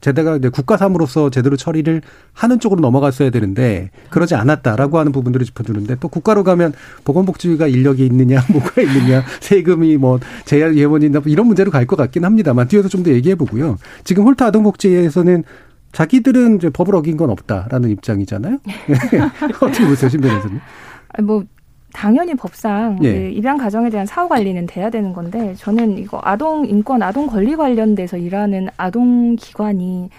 제대가 0.00 0.36
이제 0.36 0.48
국가 0.50 0.76
사무로서 0.76 1.30
제대로 1.30 1.56
처리를 1.56 2.00
하는 2.32 2.60
쪽으로 2.60 2.80
넘어갔어야 2.80 3.30
되는데 3.30 3.90
그러지 4.10 4.36
않았다라고 4.36 5.00
하는 5.00 5.10
부분들을 5.10 5.44
짚어주는데 5.46 5.96
또 5.98 6.06
국가로 6.06 6.44
가면 6.44 6.74
보건복지가 7.02 7.66
인력이 7.66 8.06
있느냐 8.06 8.40
뭐가 8.52 8.80
있느냐 8.82 9.24
세금이 9.40 9.96
뭐 9.96 10.20
재할 10.44 10.76
예원이 10.76 11.06
있나 11.06 11.18
뭐 11.18 11.28
이런 11.30 11.48
문제로 11.48 11.72
갈 11.72 11.86
것 11.86 11.96
같긴 11.96 12.24
합니다만 12.24 12.68
뒤에서 12.68 12.88
좀 12.88 13.02
더 13.02 13.10
얘기해 13.10 13.34
보고요. 13.34 13.76
지금 14.04 14.24
홀트 14.24 14.44
아동복지에서는 14.44 15.42
자기들은 15.92 16.56
이제 16.56 16.70
법을 16.70 16.94
어긴 16.94 17.16
건 17.16 17.30
없다라는 17.30 17.90
입장이잖아요. 17.90 18.58
어떻게 19.60 19.86
보세요, 19.86 20.08
신 20.08 20.20
변호사님? 20.20 20.60
아니, 21.10 21.26
뭐 21.26 21.44
당연히 21.94 22.34
법상 22.34 22.98
예. 23.02 23.12
그 23.12 23.18
입양 23.30 23.56
가정에 23.56 23.88
대한 23.88 24.04
사후 24.04 24.28
관리는 24.28 24.66
돼야 24.66 24.90
되는 24.90 25.12
건데 25.14 25.54
저는 25.56 25.96
이거 25.96 26.20
아동 26.22 26.66
인권, 26.66 27.02
아동 27.02 27.26
권리 27.26 27.56
관련돼서 27.56 28.18
일하는 28.18 28.68
아동 28.76 29.36
기관이 29.36 30.10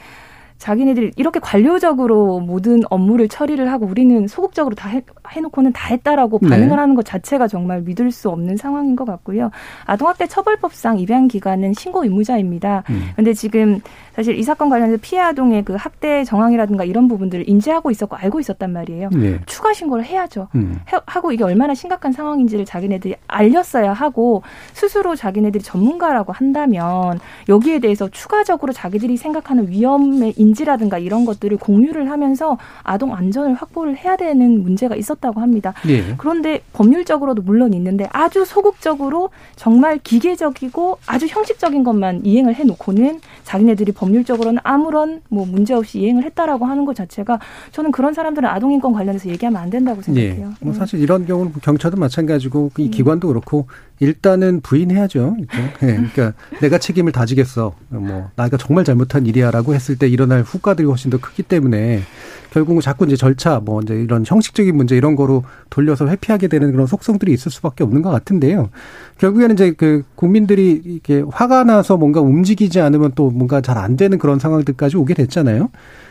자기네들이 0.65 1.11
이렇게 1.15 1.39
관료적으로 1.39 2.39
모든 2.39 2.81
업무를 2.89 3.27
처리를 3.27 3.71
하고 3.71 3.85
우리는 3.85 4.25
소극적으로 4.27 4.73
다 4.73 4.89
해, 4.89 5.03
해놓고는 5.29 5.73
다 5.73 5.89
했다라고 5.89 6.39
네. 6.41 6.49
반응을 6.49 6.79
하는 6.79 6.95
것 6.95 7.05
자체가 7.05 7.47
정말 7.47 7.81
믿을 7.81 8.09
수 8.09 8.29
없는 8.29 8.57
상황인 8.57 8.95
것 8.95 9.05
같고요. 9.05 9.51
아동학대 9.85 10.25
처벌법상 10.25 10.97
입양 10.97 11.27
기관은 11.27 11.73
신고 11.73 12.03
의무자입니다. 12.03 12.81
음. 12.89 13.09
근데 13.15 13.33
지금 13.33 13.79
사실 14.15 14.39
이 14.39 14.41
사건 14.41 14.69
관련해서 14.69 14.97
피해 15.03 15.21
아동의 15.21 15.63
그 15.65 15.75
학대 15.75 16.23
정황이라든가 16.23 16.83
이런 16.83 17.07
부분들을 17.07 17.47
인지하고 17.47 17.91
있었고 17.91 18.15
알고 18.15 18.39
있었단 18.39 18.73
말이에요. 18.73 19.09
네. 19.13 19.39
추가 19.45 19.71
신고를 19.71 20.03
해야죠. 20.03 20.47
음. 20.55 20.79
해- 20.91 20.97
하고 21.05 21.31
이게 21.31 21.43
얼마나 21.43 21.75
심각한 21.75 22.11
상황인지를 22.11 22.65
자기네들이 22.65 23.15
알렸어야 23.27 23.93
하고 23.93 24.41
스스로 24.73 25.15
자기네들이 25.15 25.63
전문가라고 25.63 26.33
한다면 26.33 27.19
여기에 27.49 27.79
대해서 27.79 28.09
추가적으로 28.09 28.73
자기들이 28.73 29.15
생각하는 29.17 29.69
위험의 29.69 30.33
인 30.37 30.54
지라든가 30.55 30.97
이런 30.97 31.25
것들을 31.25 31.57
공유를 31.57 32.09
하면서 32.09 32.57
아동 32.83 33.13
안전을 33.13 33.53
확보를 33.53 33.97
해야 33.97 34.17
되는 34.17 34.63
문제가 34.63 34.95
있었다고 34.95 35.41
합니다. 35.41 35.73
예. 35.87 36.15
그런데 36.17 36.61
법률적으로도 36.73 37.43
물론 37.43 37.73
있는데 37.73 38.07
아주 38.11 38.45
소극적으로 38.45 39.29
정말 39.55 39.99
기계적이고 39.99 40.97
아주 41.05 41.27
형식적인 41.27 41.83
것만 41.83 42.25
이행을 42.25 42.55
해놓고는 42.55 43.19
자기네들이 43.43 43.91
법률적으로는 43.91 44.59
아무런 44.63 45.21
뭐 45.29 45.45
문제 45.45 45.73
없이 45.73 45.99
이행을 45.99 46.23
했다라고 46.23 46.65
하는 46.65 46.85
것 46.85 46.95
자체가 46.95 47.39
저는 47.71 47.91
그런 47.91 48.13
사람들은 48.13 48.49
아동 48.49 48.71
인권 48.71 48.93
관련해서 48.93 49.29
얘기하면 49.29 49.61
안 49.61 49.69
된다고 49.69 50.01
생각해요. 50.01 50.33
예. 50.33 50.65
뭐 50.65 50.73
음. 50.73 50.73
사실 50.73 50.99
이런 50.99 51.25
경우는 51.25 51.53
경찰도 51.61 51.97
마찬가지고 51.97 52.71
이 52.77 52.89
기관도 52.89 53.27
그렇고 53.27 53.67
일단은 53.99 54.61
부인해야죠. 54.61 55.37
그죠? 55.39 55.63
예. 55.83 55.95
그러니까 55.95 56.33
내가 56.59 56.77
책임을 56.77 57.11
다지겠어. 57.11 57.73
뭐 57.89 58.29
나가 58.35 58.57
정말 58.57 58.83
잘못한 58.83 59.25
일이야라고 59.25 59.73
했을 59.73 59.97
때 59.97 60.07
일어날 60.07 60.41
후과들이 60.41 60.87
훨씬 60.87 61.11
더 61.11 61.17
크기 61.17 61.43
때문에 61.43 62.01
결국은 62.51 62.81
자꾸 62.81 63.05
이제 63.05 63.15
절차 63.15 63.59
뭐 63.59 63.81
이제 63.81 63.93
이런 63.93 64.23
형식적인 64.25 64.75
문제 64.75 64.97
이런 64.97 65.15
거로 65.15 65.43
돌려서 65.69 66.07
회피하게 66.07 66.47
되는 66.47 66.71
그런 66.71 66.87
속성들이 66.87 67.31
있을 67.33 67.51
수밖에 67.51 67.83
없는 67.83 68.01
것 68.01 68.11
같은데요. 68.11 68.69
결국에는 69.17 69.53
이제 69.55 69.71
그 69.71 70.03
국민들이 70.15 70.81
이렇게 70.83 71.23
화가 71.29 71.63
나서 71.63 71.97
뭔가 71.97 72.21
움직이지 72.21 72.81
않으면 72.81 73.11
또 73.15 73.29
뭔가 73.29 73.61
잘 73.61 73.75
안 73.75 73.97
되는 73.97 74.17
그런 74.17 74.39
상황들까지 74.39 74.95
오게 74.95 75.13
됐잖아요. 75.13 75.69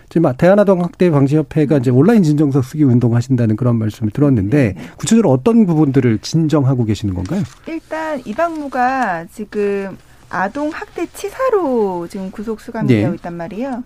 지금 0.09 0.33
대한아동 0.37 0.83
학대 0.83 1.11
방지 1.11 1.37
협회가 1.37 1.79
이제 1.79 1.91
온라인 1.91 2.23
진정서 2.23 2.63
쓰기 2.63 2.85
운동 2.85 3.15
하신다는 3.15 3.57
그런 3.57 3.77
말씀을 3.77 4.11
들었는데 4.11 4.75
구체적으로 4.97 5.31
어떤 5.31 5.67
부분들을 5.67 6.19
진정하고 6.19 6.85
계시는 6.85 7.15
건가요? 7.15 7.43
일단 7.67 8.21
이 8.25 8.35
방무가 8.35 9.27
지금 9.27 9.97
아동 10.31 10.71
학대 10.71 11.07
치사로 11.07 12.09
지금 12.09 12.31
구속 12.31 12.61
수감이 12.61 12.89
네. 12.89 13.03
되어 13.03 13.15
있단 13.15 13.35
말이에요. 13.35 13.83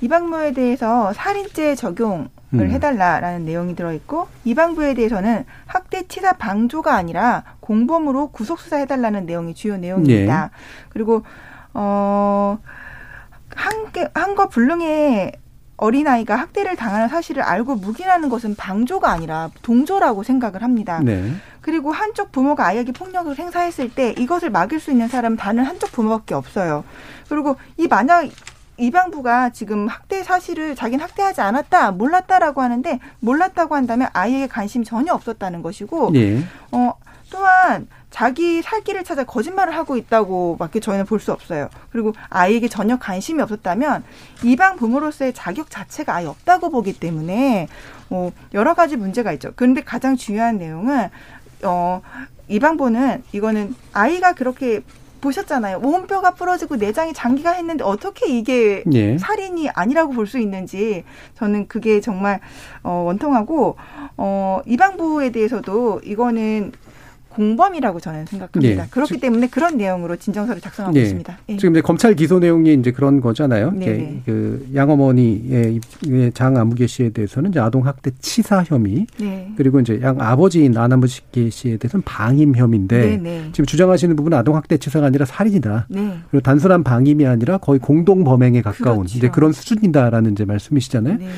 이방무에 0.00 0.52
대해서 0.52 1.12
살인죄 1.12 1.76
적용을 1.76 2.28
음. 2.54 2.70
해달라라는 2.70 3.44
내용이 3.44 3.76
들어있고 3.76 4.26
이방부에 4.44 4.94
대해서는 4.94 5.44
학대 5.66 6.08
치사 6.08 6.32
방조가 6.34 6.92
아니라 6.92 7.44
공범으로 7.60 8.28
구속 8.28 8.58
수사해달라는 8.58 9.26
내용이 9.26 9.54
주요 9.54 9.76
내용입니다. 9.76 10.50
그리고 10.88 11.22
어 11.72 12.58
어한거 14.16 14.48
불능의 14.48 15.32
어린아이가 15.82 16.36
학대를 16.36 16.76
당하는 16.76 17.08
사실을 17.08 17.42
알고 17.42 17.74
묵인하는 17.74 18.28
것은 18.28 18.54
방조가 18.54 19.10
아니라 19.10 19.50
동조라고 19.62 20.22
생각을 20.22 20.62
합니다. 20.62 21.00
네. 21.02 21.32
그리고 21.60 21.90
한쪽 21.92 22.30
부모가 22.30 22.66
아이에게 22.66 22.92
폭력을 22.92 23.36
행사했을 23.36 23.90
때 23.92 24.14
이것을 24.16 24.50
막을 24.50 24.78
수 24.78 24.92
있는 24.92 25.08
사람은 25.08 25.36
단은 25.36 25.64
한쪽 25.64 25.90
부모밖에 25.90 26.34
없어요. 26.34 26.84
그리고 27.28 27.56
이 27.76 27.88
만약 27.88 28.28
입양부가 28.76 29.50
지금 29.50 29.88
학대 29.88 30.22
사실을 30.22 30.76
자기는 30.76 31.02
학대하지 31.02 31.40
않았다, 31.40 31.92
몰랐다라고 31.92 32.62
하는데 32.62 33.00
몰랐다고 33.20 33.74
한다면 33.74 34.08
아이에게 34.12 34.46
관심이 34.46 34.84
전혀 34.84 35.12
없었다는 35.12 35.62
것이고 35.62 36.12
예. 36.14 36.44
어, 36.70 36.94
또한 37.30 37.88
자기 38.12 38.62
살 38.62 38.82
길을 38.82 39.02
찾아 39.04 39.24
거짓말을 39.24 39.74
하고 39.74 39.96
있다고밖에 39.96 40.78
저희는 40.80 41.06
볼 41.06 41.18
수 41.18 41.32
없어요. 41.32 41.68
그리고 41.90 42.12
아이에게 42.28 42.68
전혀 42.68 42.98
관심이 42.98 43.40
없었다면 43.42 44.04
입양 44.44 44.76
부모로서의 44.76 45.32
자격 45.34 45.70
자체가 45.70 46.14
아예 46.14 46.26
없다고 46.26 46.70
보기 46.70 46.92
때문에 46.98 47.68
어, 48.10 48.30
여러 48.54 48.74
가지 48.74 48.96
문제가 48.96 49.32
있죠. 49.34 49.52
그런데 49.56 49.82
가장 49.82 50.16
중요한 50.16 50.58
내용은 50.58 51.08
어, 51.64 52.02
입양부는 52.48 53.22
이거는 53.32 53.74
아이가 53.92 54.34
그렇게 54.34 54.82
보셨잖아요. 55.20 55.78
온뼈가 55.78 56.34
부러지고 56.34 56.74
내장이 56.76 57.12
장기가 57.12 57.52
했는데 57.52 57.84
어떻게 57.84 58.26
이게 58.28 58.82
예. 58.92 59.16
살인이 59.16 59.70
아니라고 59.70 60.12
볼 60.12 60.26
수 60.26 60.38
있는지 60.38 61.04
저는 61.36 61.68
그게 61.68 62.00
정말 62.00 62.40
어, 62.82 63.04
원통하고 63.06 63.76
어, 64.16 64.60
이방부에 64.66 65.30
대해서도 65.30 66.00
이거는 66.04 66.72
공범이라고 67.34 68.00
저는 68.00 68.26
생각합니다. 68.26 68.84
예. 68.84 68.88
그렇기 68.90 69.18
때문에 69.20 69.48
그런 69.48 69.76
내용으로 69.76 70.16
진정서를 70.16 70.60
작성하고 70.60 70.96
예. 70.98 71.02
있습니다. 71.02 71.38
예. 71.50 71.56
지금 71.56 71.72
이제 71.74 71.80
검찰 71.80 72.14
기소 72.14 72.38
내용이 72.38 72.74
이제 72.74 72.90
그런 72.92 73.20
거잖아요. 73.20 73.70
네네. 73.72 73.92
이게 73.94 74.22
그 74.24 74.68
양어머니의 74.74 75.74
입- 75.76 76.34
장 76.34 76.56
아무개 76.56 76.86
씨에 76.86 77.10
대해서는 77.10 77.50
이제 77.50 77.60
아동 77.60 77.86
학대 77.86 78.10
치사 78.20 78.62
혐의 78.66 79.06
네. 79.18 79.52
그리고 79.56 79.80
이제 79.80 80.00
양 80.02 80.20
아버지인 80.20 80.76
안아무개 80.76 81.50
씨에 81.50 81.76
대해서는 81.76 82.02
방임 82.04 82.54
혐의인데. 82.54 83.50
지금 83.52 83.66
주장하시는 83.66 84.14
부분은 84.16 84.38
아동 84.38 84.56
학대 84.56 84.76
치사가 84.76 85.06
아니라 85.06 85.24
살인이다. 85.26 85.86
네. 85.90 86.18
그리고 86.30 86.42
단순한 86.42 86.84
방임이 86.84 87.26
아니라 87.26 87.58
거의 87.58 87.78
공동 87.80 88.24
범행에 88.24 88.62
가까운 88.62 88.98
그렇죠. 89.00 89.18
이제 89.18 89.28
그런 89.28 89.52
수준이다라는 89.52 90.32
이제 90.32 90.44
말씀이시잖아요. 90.44 91.18
네. 91.18 91.28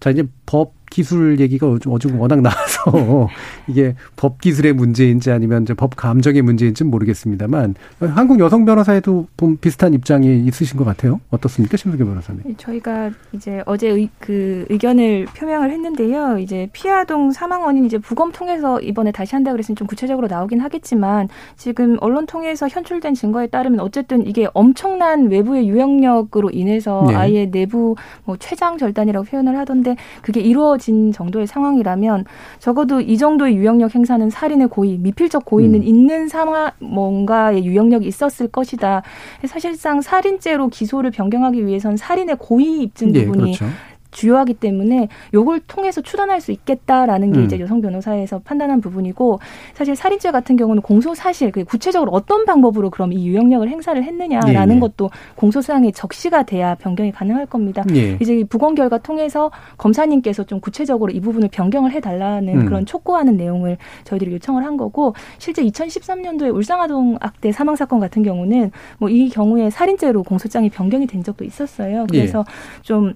자 0.00 0.10
이제 0.10 0.24
법 0.44 0.74
기술 0.90 1.40
얘기가 1.40 1.66
요즘 1.86 2.18
워낙 2.18 2.40
나와서 2.40 3.28
이게 3.66 3.94
법 4.16 4.40
기술의 4.40 4.72
문제인지 4.72 5.30
아니면 5.30 5.62
이제 5.62 5.74
법 5.74 5.96
감정의 5.96 6.42
문제인지 6.42 6.84
는 6.84 6.90
모르겠습니다만 6.90 7.74
한국 8.00 8.40
여성 8.40 8.64
변호사에도 8.64 9.26
비슷한 9.60 9.94
입장이 9.94 10.44
있으신 10.46 10.78
것 10.78 10.84
같아요. 10.84 11.20
어떻습니까, 11.30 11.76
심석희 11.76 12.04
변호사님? 12.04 12.42
네, 12.44 12.54
저희가 12.56 13.10
이제 13.32 13.62
어제 13.66 13.88
의, 13.88 14.08
그 14.18 14.66
의견을 14.68 15.26
표명을 15.36 15.70
했는데요. 15.70 16.38
이제 16.38 16.68
피아동 16.72 17.32
사망 17.32 17.62
원인 17.62 17.84
이제 17.84 17.98
부검 17.98 18.32
통해서 18.32 18.80
이번에 18.80 19.12
다시 19.12 19.34
한다 19.34 19.52
그랬으니 19.52 19.76
좀 19.76 19.86
구체적으로 19.86 20.26
나오긴 20.28 20.60
하겠지만 20.60 21.28
지금 21.56 21.96
언론 22.00 22.26
통해서 22.26 22.68
현출된 22.68 23.14
증거에 23.14 23.48
따르면 23.48 23.80
어쨌든 23.80 24.26
이게 24.26 24.48
엄청난 24.54 25.30
외부의 25.30 25.68
유형력으로 25.68 26.50
인해서 26.50 27.04
네. 27.08 27.14
아이의 27.14 27.50
내부 27.50 27.96
뭐 28.24 28.36
췌장 28.36 28.78
절단이라고 28.78 29.26
표현을 29.26 29.56
하던데 29.58 29.96
그게 30.22 30.40
이루어 30.40 30.75
진 30.76 31.12
정도의 31.12 31.46
상황이라면 31.46 32.24
적어도 32.58 33.00
이 33.00 33.16
정도의 33.18 33.56
유형력 33.56 33.94
행사는 33.94 34.28
살인의 34.30 34.68
고의, 34.68 34.98
미필적 34.98 35.44
고의는 35.44 35.80
음. 35.80 35.84
있는 35.84 36.28
상황 36.28 36.70
뭔가의 36.78 37.64
유형력이 37.64 38.06
있었을 38.06 38.48
것이다. 38.48 39.02
사실상 39.46 40.00
살인죄로 40.00 40.68
기소를 40.68 41.10
변경하기 41.10 41.66
위해선 41.66 41.96
살인의 41.96 42.36
고의 42.38 42.82
입증 42.82 43.12
네, 43.12 43.24
부분이 43.24 43.52
네, 43.52 43.58
그렇죠. 43.58 43.74
주요하기 44.10 44.54
때문에 44.54 45.08
요걸 45.34 45.60
통해서 45.66 46.00
추단할 46.00 46.40
수 46.40 46.52
있겠다라는 46.52 47.32
게 47.32 47.40
음. 47.40 47.44
이제 47.44 47.58
여성 47.58 47.80
변호사에서 47.80 48.40
판단한 48.40 48.80
부분이고 48.80 49.40
사실 49.74 49.96
살인죄 49.96 50.30
같은 50.30 50.56
경우는 50.56 50.82
공소 50.82 51.14
사실 51.14 51.50
그 51.50 51.64
구체적으로 51.64 52.12
어떤 52.12 52.44
방법으로 52.44 52.90
그럼 52.90 53.12
이 53.12 53.26
유형력을 53.26 53.68
행사를 53.68 54.02
했느냐라는 54.02 54.74
예, 54.74 54.76
예. 54.76 54.80
것도 54.80 55.10
공소 55.34 55.60
사항에 55.60 55.90
적시가 55.90 56.44
돼야 56.44 56.76
변경이 56.76 57.10
가능할 57.10 57.46
겁니다. 57.46 57.82
예. 57.94 58.16
이제 58.20 58.44
부검 58.48 58.74
결과 58.74 58.98
통해서 58.98 59.50
검사님께서 59.76 60.44
좀 60.44 60.60
구체적으로 60.60 61.10
이 61.10 61.20
부분을 61.20 61.48
변경을 61.50 61.90
해 61.90 62.00
달라는 62.00 62.60
음. 62.60 62.64
그런 62.66 62.86
촉구하는 62.86 63.36
내용을 63.36 63.76
저희들이 64.04 64.32
요청을 64.34 64.64
한 64.64 64.76
거고 64.76 65.14
실제 65.38 65.64
2013년도에 65.64 66.54
울상아동 66.54 67.18
악대 67.20 67.50
사망 67.52 67.74
사건 67.74 67.98
같은 67.98 68.22
경우는 68.22 68.70
뭐 68.98 69.16
이 69.16 69.28
경우에 69.30 69.70
살인죄로 69.70 70.22
공소장이 70.22 70.68
변경이 70.68 71.06
된 71.06 71.22
적도 71.24 71.44
있었어요. 71.44 72.06
그래서 72.10 72.40
예. 72.46 72.82
좀 72.82 73.14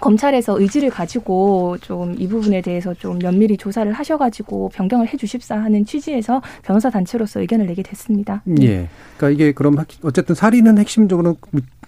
검찰에서 0.00 0.60
의지를 0.60 0.90
가지고 0.90 1.76
좀 1.80 2.08
이 2.18 2.26
부분에 2.26 2.60
대해서 2.60 2.94
좀 2.94 3.18
면밀히 3.18 3.56
조사를 3.56 3.90
하셔가지고 3.92 4.70
변경을 4.74 5.08
해주십사 5.08 5.56
하는 5.56 5.84
취지에서 5.84 6.42
변호사 6.62 6.90
단체로서 6.90 7.40
의견을 7.40 7.66
내게 7.66 7.82
됐습니다. 7.82 8.42
예. 8.60 8.88
그러니까 9.16 9.30
이게 9.30 9.52
그럼 9.52 9.76
어쨌든 10.02 10.34
살인은 10.34 10.78
핵심적으로 10.78 11.36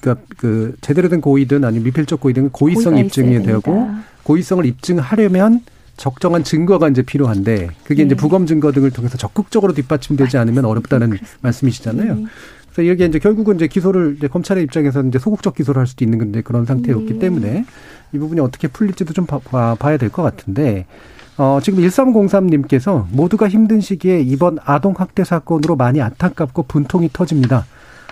그러니까 0.01 0.25
그 0.37 0.77
제대로 0.81 1.09
된 1.09 1.21
고의든 1.21 1.65
아니면 1.65 1.85
미필적 1.85 2.21
고의든 2.21 2.51
고의성 2.51 2.99
입증이 2.99 3.43
되고 3.43 3.91
고의성을 4.23 4.65
입증하려면 4.67 5.61
적정한 5.97 6.45
증거가 6.45 6.89
이제 6.89 7.03
필요한데 7.03 7.69
그게 7.85 8.03
네. 8.03 8.07
이제 8.07 8.15
부검 8.15 8.47
증거 8.47 8.73
등을 8.73 8.91
통해서 8.91 9.19
적극적으로 9.19 9.75
뒷받침되지 9.75 10.39
않으면 10.39 10.65
어렵다는 10.65 11.11
그렇습니다. 11.11 11.39
말씀이시잖아요. 11.43 12.15
네. 12.15 12.25
그래서 12.73 12.93
이게 12.93 13.05
이제 13.05 13.19
결국은 13.19 13.57
이제 13.57 13.67
기소를 13.67 14.15
이제 14.17 14.29
검찰의 14.29 14.63
입장에서는 14.65 15.09
이제 15.09 15.19
소극적 15.19 15.57
기소를 15.57 15.81
할 15.81 15.87
수도 15.87 16.05
있는 16.05 16.19
건데 16.19 16.41
그런 16.41 16.65
상태였기 16.65 17.15
네. 17.15 17.19
때문에 17.19 17.65
이 18.13 18.19
부분이 18.19 18.41
어떻게 18.41 18.69
풀릴지도 18.69 19.13
좀 19.13 19.27
봐, 19.27 19.41
봐야 19.79 19.97
될 19.97 20.11
것 20.11 20.23
같은데 20.23 20.87
어, 21.37 21.59
지금 21.63 21.83
1303님께서 21.83 23.07
모두가 23.11 23.49
힘든 23.49 23.81
시기에 23.81 24.21
이번 24.21 24.59
아동학대 24.65 25.25
사건으로 25.25 25.77
많이 25.77 26.01
안타깝고 26.03 26.65
분통이 26.65 27.09
터집니다. 27.13 27.65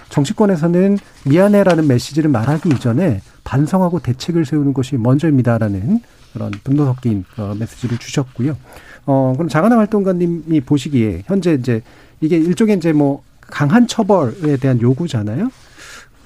정치권에서는 0.08 0.96
미안해라는 1.26 1.86
메시지를 1.86 2.30
말하기 2.30 2.70
이전에 2.70 3.20
반성하고 3.44 4.00
대책을 4.00 4.46
세우는 4.46 4.72
것이 4.72 4.96
먼저입니다라는 4.96 6.00
그런 6.32 6.50
분노 6.64 6.86
섞인 6.86 7.24
어, 7.36 7.54
메시지를 7.58 7.98
주셨고요. 7.98 8.56
어, 9.06 9.32
그럼 9.36 9.48
장하나 9.48 9.76
활동가님이 9.78 10.60
보시기에 10.62 11.24
현재 11.26 11.52
이제 11.54 11.82
이게 12.20 12.36
일종의 12.38 12.76
이제 12.78 12.92
뭐 12.92 13.22
강한 13.40 13.86
처벌에 13.86 14.56
대한 14.58 14.80
요구잖아요. 14.80 15.50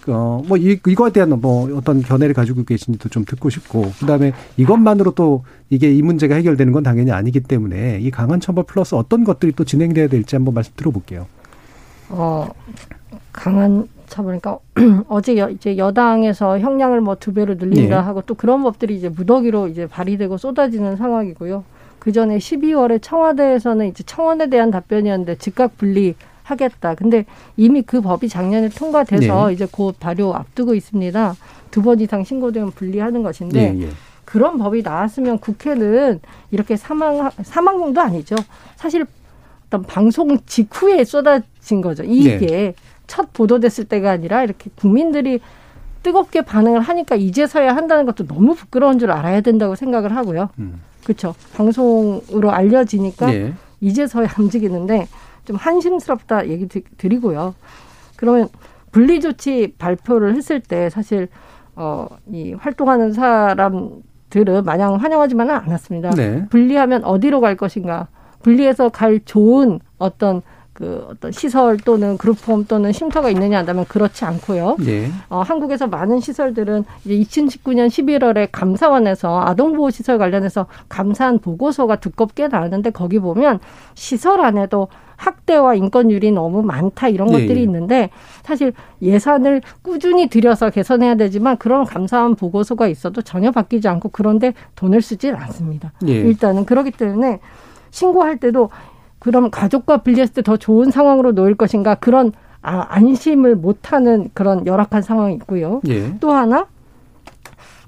어, 0.08 0.42
뭐, 0.46 0.56
이, 0.56 0.78
이거에 0.86 1.10
대한 1.10 1.30
뭐 1.40 1.68
어떤 1.76 2.02
견해를 2.02 2.34
가지고 2.34 2.64
계신지도 2.64 3.08
좀 3.08 3.24
듣고 3.24 3.50
싶고, 3.50 3.92
그 4.00 4.06
다음에 4.06 4.32
이것만으로 4.56 5.12
또 5.12 5.44
이게 5.70 5.92
이 5.92 6.02
문제가 6.02 6.34
해결되는 6.34 6.72
건 6.72 6.82
당연히 6.82 7.12
아니기 7.12 7.40
때문에 7.40 8.00
이 8.00 8.10
강한 8.10 8.40
처벌 8.40 8.64
플러스 8.64 8.94
어떤 8.94 9.24
것들이 9.24 9.52
또 9.52 9.64
진행돼야 9.64 10.08
될지 10.08 10.34
한번 10.36 10.54
말씀 10.54 10.72
들어볼게요. 10.76 11.26
어, 12.08 12.48
강한 13.32 13.88
처벌, 14.08 14.38
그러니까 14.38 14.58
어제 15.08 15.38
여, 15.38 15.48
이제 15.48 15.78
여당에서 15.78 16.58
형량을 16.58 17.00
뭐 17.00 17.14
두 17.14 17.32
배로 17.32 17.54
늘린다 17.54 17.96
네. 17.96 18.02
하고 18.02 18.22
또 18.22 18.34
그런 18.34 18.62
법들이 18.62 18.96
이제 18.96 19.08
무더기로 19.08 19.68
이제 19.68 19.86
발의되고 19.86 20.36
쏟아지는 20.36 20.96
상황이고요. 20.96 21.64
그 21.98 22.12
전에 22.12 22.36
12월에 22.36 23.00
청와대에서는 23.00 23.86
이제 23.86 24.02
청원에 24.02 24.50
대한 24.50 24.70
답변이었는데 24.70 25.36
즉각 25.36 25.78
분리 25.78 26.14
하겠다. 26.42 26.94
근데 26.94 27.24
이미 27.56 27.82
그 27.82 28.00
법이 28.00 28.28
작년에 28.28 28.68
통과돼서 28.70 29.48
네. 29.48 29.52
이제 29.54 29.66
곧 29.70 29.98
발효 30.00 30.32
앞두고 30.34 30.74
있습니다. 30.74 31.34
두 31.70 31.82
번 31.82 32.00
이상 32.00 32.22
신고되면 32.24 32.72
분리하는 32.72 33.22
것인데 33.22 33.72
네, 33.72 33.82
예. 33.84 33.88
그런 34.24 34.58
법이 34.58 34.82
나왔으면 34.82 35.38
국회는 35.38 36.20
이렇게 36.50 36.76
사망 36.76 37.30
사망공도 37.42 38.00
아니죠. 38.00 38.36
사실 38.76 39.06
어떤 39.66 39.82
방송 39.84 40.38
직후에 40.44 41.04
쏟아진 41.04 41.80
거죠. 41.80 42.02
이게 42.04 42.38
네. 42.38 42.74
첫 43.06 43.32
보도됐을 43.32 43.84
때가 43.84 44.10
아니라 44.10 44.42
이렇게 44.44 44.70
국민들이 44.76 45.40
뜨겁게 46.02 46.42
반응을 46.42 46.80
하니까 46.80 47.14
이제서야 47.16 47.74
한다는 47.74 48.04
것도 48.06 48.26
너무 48.26 48.54
부끄러운 48.54 48.98
줄 48.98 49.10
알아야 49.10 49.40
된다고 49.40 49.74
생각을 49.74 50.14
하고요. 50.16 50.50
음. 50.58 50.80
그렇죠. 51.04 51.34
방송으로 51.54 52.50
알려지니까 52.50 53.26
네. 53.26 53.52
이제서야 53.80 54.28
움직이는데 54.38 55.08
좀 55.44 55.56
한심스럽다 55.56 56.48
얘기 56.48 56.66
드리고요. 56.68 57.54
그러면 58.16 58.48
분리 58.90 59.20
조치 59.20 59.74
발표를 59.78 60.34
했을 60.36 60.60
때 60.60 60.90
사실 60.90 61.28
어, 61.74 62.06
이 62.26 62.52
활동하는 62.52 63.12
사람들은 63.12 64.64
마냥 64.64 64.94
환영하지만은 64.96 65.54
않았습니다. 65.54 66.10
네. 66.10 66.46
분리하면 66.50 67.04
어디로 67.04 67.40
갈 67.40 67.56
것인가? 67.56 68.08
분리해서 68.42 68.90
갈 68.90 69.20
좋은 69.24 69.80
어떤 69.98 70.42
그 70.82 71.06
어떤 71.08 71.30
시설 71.30 71.76
또는 71.76 72.18
그룹홈 72.18 72.64
또는 72.64 72.90
쉼터가 72.90 73.30
있느냐 73.30 73.58
한다면 73.58 73.84
그렇지 73.86 74.24
않고요. 74.24 74.78
네. 74.80 75.12
어, 75.28 75.40
한국에서 75.40 75.86
많은 75.86 76.18
시설들은 76.18 76.84
이제 77.04 77.14
2019년 77.20 77.86
11월에 77.86 78.48
감사원에서 78.50 79.42
아동보호 79.42 79.90
시설 79.90 80.18
관련해서 80.18 80.66
감사한 80.88 81.38
보고서가 81.38 82.00
두껍게 82.00 82.48
나왔는데 82.48 82.90
거기 82.90 83.20
보면 83.20 83.60
시설 83.94 84.40
안에도 84.40 84.88
학대와 85.14 85.76
인권유리 85.76 86.32
너무 86.32 86.64
많다 86.64 87.06
이런 87.06 87.28
예, 87.28 87.32
것들이 87.34 87.60
예. 87.60 87.62
있는데 87.62 88.10
사실 88.42 88.72
예산을 89.00 89.62
꾸준히 89.82 90.28
들여서 90.28 90.70
개선해야 90.70 91.14
되지만 91.14 91.58
그런 91.58 91.84
감사한 91.84 92.34
보고서가 92.34 92.88
있어도 92.88 93.22
전혀 93.22 93.52
바뀌지 93.52 93.86
않고 93.86 94.08
그런데 94.08 94.52
돈을 94.74 95.00
쓰질 95.00 95.36
않습니다. 95.36 95.92
예. 96.08 96.12
일단은 96.12 96.64
그렇기 96.64 96.90
때문에 96.90 97.38
신고할 97.92 98.38
때도 98.38 98.70
그럼 99.22 99.50
가족과 99.50 99.98
분리했을 99.98 100.34
때 100.34 100.42
더 100.42 100.56
좋은 100.56 100.90
상황으로 100.90 101.32
놓일 101.32 101.54
것인가 101.54 101.94
그런 101.94 102.32
아, 102.60 102.86
안심을 102.90 103.54
못하는 103.56 104.28
그런 104.34 104.66
열악한 104.66 105.02
상황이 105.02 105.34
있고요. 105.36 105.80
예. 105.88 106.18
또 106.20 106.32
하나 106.32 106.66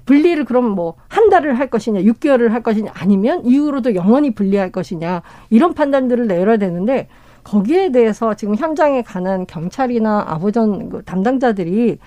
분리를 0.05 0.43
그럼 0.45 0.69
뭐 0.71 0.95
한 1.09 1.29
달을 1.29 1.57
할 1.57 1.69
것이냐, 1.69 2.01
6개월을 2.01 2.49
할 2.49 2.61
것이냐, 2.61 2.91
아니면 2.93 3.43
이후로도 3.45 3.95
영원히 3.95 4.31
분리할 4.35 4.71
것이냐 4.71 5.21
이런 5.49 5.73
판단들을 5.73 6.27
내려야 6.27 6.57
되는데 6.57 7.07
거기에 7.43 7.91
대해서 7.91 8.33
지금 8.35 8.55
현장에 8.55 9.01
가는 9.01 9.45
경찰이나 9.47 10.25
아보전 10.27 10.89
그 10.89 11.03
담당자들이 11.03 11.97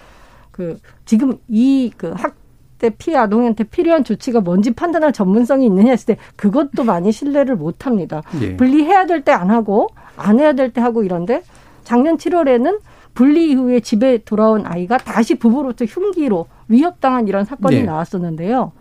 그 0.50 0.78
지금 1.04 1.38
이 1.48 1.90
그 1.96 2.12
학 2.14 2.34
대 2.78 2.90
피해 2.90 3.16
아동한테 3.16 3.64
필요한 3.64 4.04
조치가 4.04 4.40
뭔지 4.40 4.72
판단할 4.72 5.12
전문성이 5.12 5.66
있느냐 5.66 5.90
했을 5.90 6.14
때 6.14 6.16
그것도 6.36 6.84
많이 6.84 7.10
신뢰를 7.12 7.56
못 7.56 7.86
합니다. 7.86 8.22
예. 8.40 8.56
분리해야 8.56 9.06
될 9.06 9.22
때 9.24 9.32
안 9.32 9.50
하고 9.50 9.88
안 10.16 10.38
해야 10.38 10.52
될 10.52 10.72
때 10.72 10.80
하고 10.80 11.02
이런데 11.02 11.42
작년 11.84 12.16
7월에는 12.16 12.80
분리 13.14 13.50
이후에 13.50 13.80
집에 13.80 14.18
돌아온 14.24 14.64
아이가 14.64 14.96
다시 14.98 15.34
부부로부터 15.34 15.84
흉기로 15.86 16.46
위협당한 16.68 17.26
이런 17.26 17.44
사건이 17.44 17.76
네. 17.76 17.82
나왔었는데요. 17.82 18.72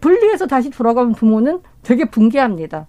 분리해서 0.00 0.46
다시 0.46 0.70
돌아가면 0.70 1.12
부모는 1.14 1.60
되게 1.82 2.04
붕괴합니다. 2.04 2.86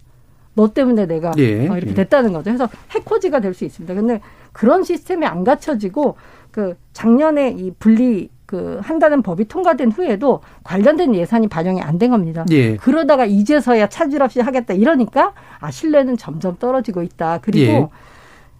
너 0.55 0.67
때문에 0.73 1.05
내가 1.05 1.31
예. 1.37 1.67
어, 1.67 1.77
이렇게 1.77 1.91
예. 1.91 1.93
됐다는 1.93 2.33
거죠. 2.33 2.45
그래서 2.45 2.67
해코지가 2.91 3.39
될 3.39 3.53
수 3.53 3.65
있습니다. 3.65 3.93
근데 3.93 4.21
그런 4.51 4.83
시스템이 4.83 5.25
안 5.25 5.43
갖춰지고 5.43 6.15
그 6.51 6.75
작년에 6.93 7.51
이 7.51 7.71
분리 7.77 8.29
그 8.49 8.79
한다는 8.81 9.21
법이 9.21 9.47
통과된 9.47 9.91
후에도 9.91 10.41
관련된 10.63 11.13
예산이 11.13 11.47
반영이 11.49 11.83
안 11.83 11.99
된 11.99 12.09
겁니다. 12.09 12.45
예. 12.49 12.77
그러다가 12.77 13.25
이제서야 13.25 13.89
차질 13.89 14.23
없이 14.23 14.39
하겠다 14.39 14.73
이러니까 14.73 15.33
아 15.59 15.69
신뢰는 15.69 16.17
점점 16.17 16.55
떨어지고 16.57 17.03
있다. 17.03 17.39
그리고 17.43 17.71
예. 17.71 17.87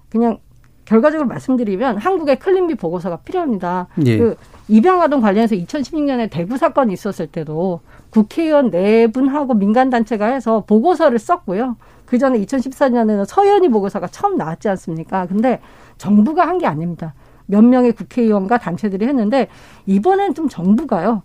그냥 0.10 0.38
결과적으로 0.86 1.28
말씀드리면 1.28 1.98
한국의 1.98 2.38
클린비 2.38 2.76
보고서가 2.76 3.18
필요합니다. 3.18 3.88
예. 4.06 4.18
그 4.20 4.36
입양아동 4.68 5.22
관련해서 5.22 5.56
2016년에 5.56 6.30
대구 6.30 6.58
사건이 6.58 6.94
있었을 6.94 7.26
때도 7.26 7.80
국회의원 8.12 8.70
네 8.70 9.08
분하고 9.08 9.56
민간 9.56 9.90
단체가 9.90 10.28
해서 10.28 10.64
보고서를 10.68 11.18
썼고요. 11.18 11.78
그 12.06 12.20
전에 12.20 12.40
2014년에는 12.42 13.26
서현이 13.26 13.70
보고서가 13.70 14.06
처음 14.08 14.38
나왔지 14.38 14.70
않습니까? 14.70 15.26
근데 15.26 15.62
정부가 15.98 16.46
한 16.48 16.60
게 16.60 16.68
아닙니다. 16.68 17.16
몇 17.50 17.64
명의 17.64 17.92
국회의원과 17.94 18.60
단체들이 18.60 19.08
했는데 19.08 19.48
이번엔 19.88 20.36
좀 20.36 20.48
정부가요. 20.50 21.24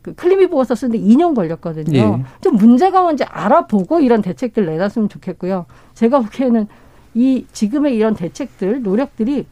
그 0.00 0.14
클리미 0.14 0.46
보고서 0.46 0.74
쓰는데 0.74 0.98
2년 0.98 1.34
걸렸거든요. 1.34 1.98
예. 1.98 2.24
좀 2.40 2.56
문제가 2.56 3.02
뭔지 3.02 3.24
알아보고 3.24 4.00
이런 4.00 4.22
대책들 4.22 4.64
내놨으면 4.64 5.08
좋겠고요. 5.10 5.66
제가 5.94 6.20
보기에는 6.20 6.66
이 7.14 7.44
지금의 7.52 7.94
이런 7.96 8.14
대책들 8.14 8.82
노력들이 8.82 9.46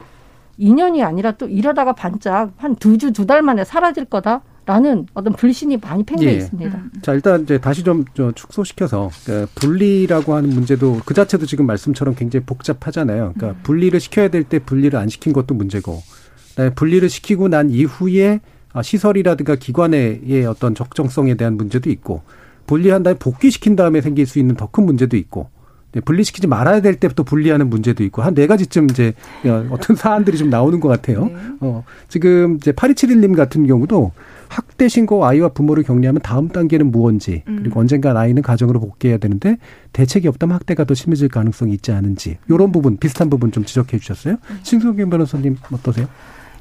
2년이 0.59 1.05
아니라 1.05 1.33
또 1.33 1.49
이러다가 1.49 1.93
반짝 1.93 2.53
한 2.57 2.77
두 2.77 2.97
주 2.97 3.13
두 3.13 3.27
달 3.27 3.43
만에 3.43 3.65
사라질 3.65 4.05
거다 4.07 4.41
라는 4.67 5.07
어떤 5.15 5.35
불신이 5.35 5.77
많이 5.77 6.03
팽배 6.05 6.27
예. 6.27 6.33
있습니다. 6.37 6.83
자, 7.03 7.13
일단 7.13 7.43
이제 7.43 7.59
다시 7.59 7.83
좀저 7.83 8.33
축소시켜서 8.33 9.11
그러니까 9.25 9.51
분리라고 9.55 10.35
하는 10.35 10.51
문제도 10.51 11.01
그 11.05 11.13
자체도 11.15 11.47
지금 11.47 11.67
말씀처럼 11.67 12.15
굉장히 12.15 12.47
복잡하잖아요. 12.47 13.35
그러니까 13.37 13.63
분리를 13.63 13.99
시켜야 14.01 14.29
될 14.29 14.45
때 14.45 14.59
분리를 14.59 14.99
안 14.99 15.09
시킨 15.09 15.33
것도 15.33 15.55
문제고, 15.55 16.03
그다음에 16.51 16.75
분리를 16.75 17.09
시키고 17.09 17.49
난 17.49 17.71
이후에 17.71 18.41
아, 18.73 18.83
시설이라든가 18.83 19.55
기관의 19.57 20.47
어떤 20.49 20.75
적정성에 20.75 21.35
대한 21.37 21.57
문제도 21.57 21.89
있고, 21.91 22.23
분리한 22.67 23.03
다음에 23.03 23.19
복귀시킨 23.19 23.77
다음에 23.77 24.01
생길 24.01 24.27
수 24.27 24.39
있는 24.39 24.57
더 24.57 24.67
큰 24.67 24.85
문제도 24.85 25.17
있고, 25.17 25.49
네, 25.54 25.54
분리시키지 26.01 26.47
말아야 26.47 26.81
될 26.81 26.95
때부터 26.97 27.23
분리하는 27.23 27.71
문제도 27.71 28.03
있고 28.05 28.23
한 28.23 28.35
네 28.35 28.47
가지쯤 28.47 28.87
이제 28.91 29.15
어떤 29.71 29.95
사안들이 29.97 30.37
좀 30.39 30.51
나오는 30.51 30.81
것 30.81 30.89
같아요. 30.89 31.31
어, 31.61 31.85
지금 32.09 32.57
이제 32.57 32.73
8271님 32.73 33.37
같은 33.37 33.67
경우도 33.67 34.13
학대 34.49 34.89
신고 34.89 35.25
아이와 35.25 35.49
부모를 35.51 35.83
격리하면 35.85 36.21
다음 36.23 36.49
단계는 36.49 36.91
무언지 36.91 37.43
그리고 37.47 37.81
언젠가 37.81 38.19
아이는 38.19 38.43
가정으로 38.43 38.79
복귀해야 38.81 39.19
되는데 39.19 39.57
대책이 39.93 40.29
없다면 40.29 40.55
학대가 40.57 40.85
더 40.85 40.95
심해질 40.95 41.29
가능성이 41.29 41.73
있지 41.75 41.93
않은지 41.93 42.39
이런 42.49 42.71
부분 42.73 42.97
비슷한 42.97 43.31
부분 43.31 43.51
좀 43.53 43.65
지적해 43.65 43.99
주셨어요. 43.99 44.37
신성경 44.63 45.11
변호사님 45.11 45.57
어떠세요? 45.73 46.07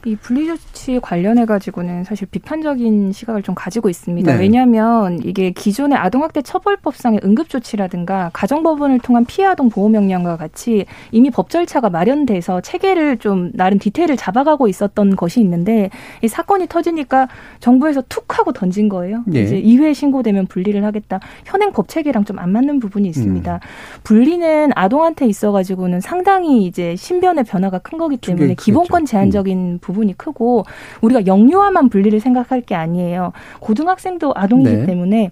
이 0.06 0.16
분리조치 0.16 1.00
관련해 1.02 1.46
가지고는 1.46 2.04
사실 2.04 2.28
비판적인 2.30 3.12
시각을 3.12 3.42
좀 3.42 3.56
가지고 3.56 3.90
있습니다. 3.90 4.34
네. 4.34 4.40
왜냐하면 4.40 5.20
이게 5.24 5.52
기존의 5.52 5.98
아동학대 5.98 6.42
처벌법상의 6.42 7.22
응급조치라든가 7.24 8.30
가정법원을 8.34 9.00
통한 9.00 9.26
피해 9.26 9.48
아동 9.48 9.70
보호 9.70 9.90
명령과 9.90 10.38
같이 10.38 10.86
이미 11.12 11.30
법 11.32 11.50
절차가 11.50 11.90
마련돼서 11.90 12.62
체계를 12.62 13.18
좀 13.18 13.52
나름 13.54 13.80
디테일을 13.80 14.18
잡아가고 14.18 14.68
있었던 14.68 15.16
것이 15.16 15.40
있는데 15.42 15.90
이 16.22 16.28
사건이 16.28 16.68
터지니까 16.68 17.30
정부에서 17.60 18.04
툭 18.10 18.38
하고 18.38 18.52
던진 18.52 18.90
거예요. 18.90 19.24
네. 19.26 19.44
이제 19.44 19.62
2회 19.62 19.94
신고되면 19.94 20.48
분리를 20.48 20.84
하겠다. 20.84 21.20
현행 21.46 21.72
법 21.72 21.88
체계랑 21.88 22.26
좀 22.26 22.34
안 22.44 22.52
맞는 22.52 22.80
부분이 22.80 23.08
있습니다. 23.08 23.60
분리는 24.04 24.72
아동한테 24.76 25.26
있어 25.28 25.52
가지고는 25.52 26.02
상당히 26.02 26.66
이제 26.66 26.96
신변의 26.96 27.46
변화가 27.46 27.80
큰 27.80 27.98
거기 27.98 28.18
때문에 28.18 28.56
기본권 28.56 29.02
크겠죠. 29.02 29.12
제한적인 29.12 29.80
부분 29.80 29.93
이 30.02 30.14
크고 30.14 30.64
우리가 31.02 31.28
영유아만 31.28 31.90
분리를 31.90 32.20
생각할 32.20 32.62
게 32.62 32.74
아니에요. 32.74 33.32
고등학생도 33.60 34.34
아동이기 34.36 34.72
네. 34.78 34.86
때문에 34.88 35.30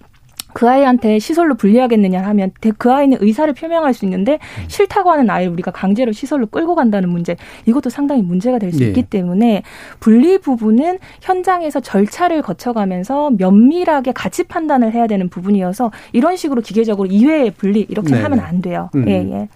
그 0.54 0.69
아이한테 0.69 1.17
시설로 1.19 1.56
분리하겠느냐 1.56 2.21
하면 2.24 2.52
대- 2.60 2.74
그 2.78 2.91
아이는 2.91 3.17
의사를 3.21 3.54
표명할 3.54 3.93
수 3.93 4.04
있는데 4.04 4.38
싫다고 4.67 5.10
하는 5.10 5.30
아이를 5.30 5.54
우리가 5.54 5.71
강제로 5.71 6.12
시설로 6.12 6.45
끌고 6.45 6.76
간다는 6.76 7.08
문제 7.08 7.38
이것도 7.65 7.89
상당히 7.89 8.21
문제가 8.21 8.60
될수 8.60 8.80
네. 8.80 8.88
있기 8.88 9.04
때문에 9.04 9.63
분리 10.02 10.38
부분은 10.39 11.00
현장에서 11.21 11.80
절차를 11.80 12.41
거쳐가면서 12.41 13.32
면밀하게 13.38 14.12
가치 14.12 14.43
판단을 14.43 14.91
해야 14.91 15.08
되는 15.08 15.30
부분이어서 15.30 15.91
이런 16.12 16.36
식으로 16.36 16.62
기계적으로 16.62 17.08
2회 17.08 17.56
분리 17.56 17.86
이렇게 17.88 18.13
네. 18.15 18.21
하면 18.21 18.39
안 18.41 18.62
돼요. 18.62 18.89
음. 18.95 19.08
예, 19.08 19.13
예. 19.32 19.47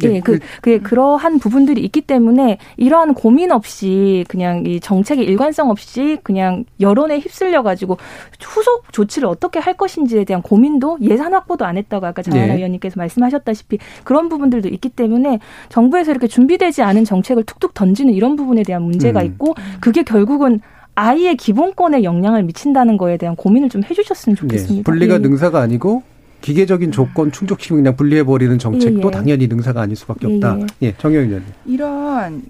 네, 0.00 0.16
예, 0.16 0.20
그, 0.20 0.38
그, 0.60 0.80
그러한 0.80 1.38
부분들이 1.38 1.82
있기 1.82 2.00
때문에 2.02 2.58
이러한 2.76 3.14
고민 3.14 3.52
없이 3.52 4.24
그냥 4.28 4.64
이 4.66 4.80
정책의 4.80 5.24
일관성 5.24 5.70
없이 5.70 6.18
그냥 6.22 6.64
여론에 6.80 7.18
휩쓸려 7.18 7.62
가지고 7.62 7.98
후속 8.40 8.92
조치를 8.92 9.28
어떻게 9.28 9.58
할 9.58 9.74
것인지에 9.74 10.24
대한 10.24 10.42
고민도 10.42 10.98
예산 11.02 11.34
확보도 11.34 11.64
안 11.64 11.76
했다고 11.76 12.06
아까 12.06 12.22
장하나 12.22 12.54
네. 12.54 12.58
위원님께서 12.58 12.94
말씀하셨다시피 12.98 13.78
그런 14.04 14.28
부분들도 14.28 14.68
있기 14.68 14.90
때문에 14.90 15.38
정부에서 15.68 16.10
이렇게 16.10 16.26
준비되지 16.26 16.82
않은 16.82 17.04
정책을 17.04 17.44
툭툭 17.44 17.74
던지는 17.74 18.12
이런 18.12 18.36
부분에 18.36 18.62
대한 18.62 18.82
문제가 18.82 19.20
음. 19.20 19.26
있고 19.26 19.54
그게 19.80 20.02
결국은 20.02 20.60
아이의 20.96 21.36
기본권에 21.36 22.04
영향을 22.04 22.44
미친다는 22.44 22.96
거에 22.96 23.16
대한 23.16 23.34
고민을 23.34 23.68
좀 23.68 23.82
해주셨으면 23.82 24.36
좋겠습니다. 24.36 24.78
예, 24.78 24.82
분리가 24.82 25.14
예. 25.14 25.18
능사가 25.18 25.60
아니고 25.60 26.02
기계적인 26.44 26.92
조건 26.92 27.32
충족시키고 27.32 27.76
그냥 27.76 27.96
분리해버리는 27.96 28.58
정책도 28.58 29.00
예, 29.00 29.06
예. 29.06 29.10
당연히 29.10 29.46
능사가 29.46 29.80
아닐 29.80 29.96
수밖에 29.96 30.28
예, 30.28 30.34
없다. 30.34 30.58
예. 30.60 30.66
예, 30.82 30.94
정영 30.98 31.22
의원님. 31.22 31.48
이런 31.64 32.42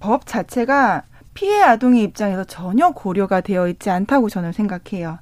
법 0.00 0.26
자체가 0.26 1.04
피해 1.32 1.62
아동의 1.62 2.02
입장에서 2.02 2.42
전혀 2.42 2.90
고려가 2.90 3.40
되어 3.40 3.68
있지 3.68 3.88
않다고 3.88 4.28
저는 4.28 4.50
생각해요. 4.50 5.20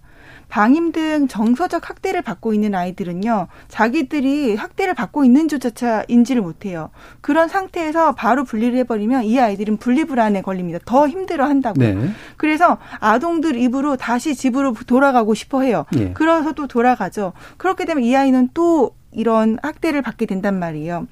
방임 0.49 0.93
등 0.93 1.27
정서적 1.29 1.89
학대를 1.89 2.23
받고 2.23 2.55
있는 2.55 2.75
아이들은요, 2.75 3.49
자기들이 3.69 4.57
학대를 4.57 4.95
받고 4.95 5.25
있는 5.25 5.49
조차 5.49 6.05
인지를 6.09 6.43
못해요. 6.43 6.91
그런 7.21 7.49
상태에서 7.49 8.13
바로 8.15 8.45
분리를 8.45 8.77
해버리면 8.79 9.25
이 9.25 9.39
아이들은 9.39 9.79
분리불안에 9.79 10.43
걸립니다. 10.43 10.79
더 10.85 11.09
힘들어 11.09 11.47
한다고요. 11.47 11.95
네. 11.95 12.09
그래서 12.37 12.79
아동들 13.01 13.57
입으로 13.57 13.97
다시 13.97 14.35
집으로 14.35 14.75
돌아가고 14.87 15.35
싶어 15.35 15.63
해요. 15.63 15.87
예. 15.97 16.13
그래서 16.13 16.53
또 16.53 16.67
돌아가죠. 16.67 17.33
그렇게 17.57 17.85
되면 17.85 18.05
이 18.05 18.15
아이는 18.17 18.51
또 18.55 18.93
이런 19.13 19.59
학대를 19.63 20.03
받게 20.03 20.27
된단 20.27 20.59
말이에요. 20.59 21.07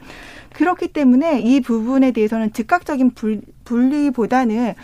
그렇기 0.52 0.88
때문에 0.88 1.40
이 1.40 1.60
부분에 1.60 2.10
대해서는 2.10 2.52
즉각적인 2.52 3.12
불, 3.12 3.40
분리보다는 3.64 4.74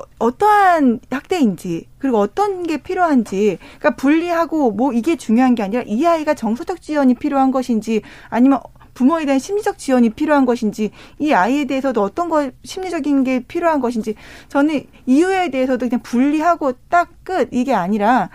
어- 0.00 0.04
어떠한 0.18 1.00
학대인지 1.10 1.86
그리고 1.98 2.18
어떤 2.18 2.62
게 2.62 2.78
필요한지 2.78 3.58
그러니까 3.78 3.96
분리하고 3.96 4.72
뭐 4.72 4.92
이게 4.92 5.16
중요한 5.16 5.54
게 5.54 5.62
아니라 5.62 5.82
이 5.86 6.04
아이가 6.06 6.34
정서적 6.34 6.80
지원이 6.82 7.14
필요한 7.14 7.50
것인지 7.50 8.02
아니면 8.28 8.60
부모에 8.94 9.24
대한 9.24 9.38
심리적 9.38 9.78
지원이 9.78 10.10
필요한 10.10 10.44
것인지 10.44 10.90
이 11.18 11.32
아이에 11.32 11.64
대해서도 11.64 12.02
어떤 12.02 12.28
거 12.28 12.50
심리적인 12.64 13.24
게 13.24 13.40
필요한 13.40 13.80
것인지 13.80 14.14
저는 14.48 14.84
이유에 15.06 15.50
대해서도 15.50 15.88
그냥 15.88 16.00
분리하고 16.02 16.72
딱 16.88 17.08
끝. 17.24 17.48
이게 17.52 17.72
아니라 17.72 18.28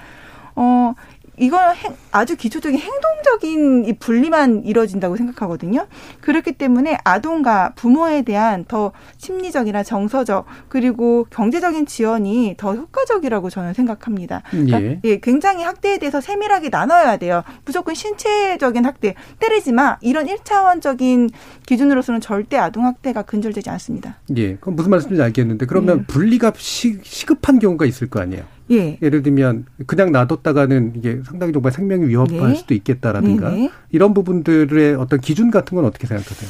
어 0.56 0.93
이건 1.37 1.75
행- 1.75 1.95
아주 2.11 2.35
기초적인 2.35 2.79
행동적인 2.79 3.85
이 3.85 3.93
분리만 3.93 4.63
이루어진다고 4.63 5.17
생각하거든요. 5.17 5.87
그렇기 6.21 6.53
때문에 6.53 6.97
아동과 7.03 7.73
부모에 7.75 8.21
대한 8.21 8.65
더 8.65 8.91
심리적이나 9.17 9.83
정서적 9.83 10.45
그리고 10.69 11.25
경제적인 11.29 11.85
지원이 11.85 12.55
더 12.57 12.73
효과적이라고 12.75 13.49
저는 13.49 13.73
생각합니다. 13.73 14.43
그러니까 14.49 14.81
예. 14.81 14.99
예, 15.03 15.19
굉장히 15.19 15.63
학대에 15.63 15.97
대해서 15.97 16.21
세밀하게 16.21 16.69
나눠야 16.69 17.17
돼요. 17.17 17.43
무조건 17.65 17.95
신체적인 17.95 18.85
학대, 18.85 19.15
때리지 19.39 19.71
마 19.71 19.97
이런 20.01 20.27
일차원적인 20.27 21.29
기준으로서는 21.65 22.21
절대 22.21 22.57
아동 22.57 22.85
학대가 22.85 23.21
근절되지 23.23 23.69
않습니다. 23.71 24.17
예, 24.37 24.55
그건 24.55 24.75
무슨 24.75 24.91
말씀인지 24.91 25.21
알겠는데 25.21 25.65
그러면 25.65 25.99
네. 25.99 26.03
분리가 26.07 26.53
시, 26.57 26.99
시급한 27.03 27.59
경우가 27.59 27.85
있을 27.85 28.09
거 28.09 28.21
아니에요. 28.21 28.43
예. 28.71 28.97
예를 29.01 29.21
들면 29.21 29.65
그냥 29.86 30.12
놔뒀다가는 30.12 30.93
이게 30.95 31.21
상당히 31.25 31.54
정말 31.54 31.71
생명이 31.71 32.08
위협할 32.08 32.49
네. 32.49 32.56
수도 32.56 32.73
있겠다라든가 32.73 33.49
네, 33.51 33.56
네. 33.56 33.71
이런 33.91 34.13
부분들의 34.13 34.95
어떤 34.95 35.19
기준 35.19 35.51
같은 35.51 35.75
건 35.75 35.86
어떻게 35.86 36.08
생각하세요? 36.08 36.49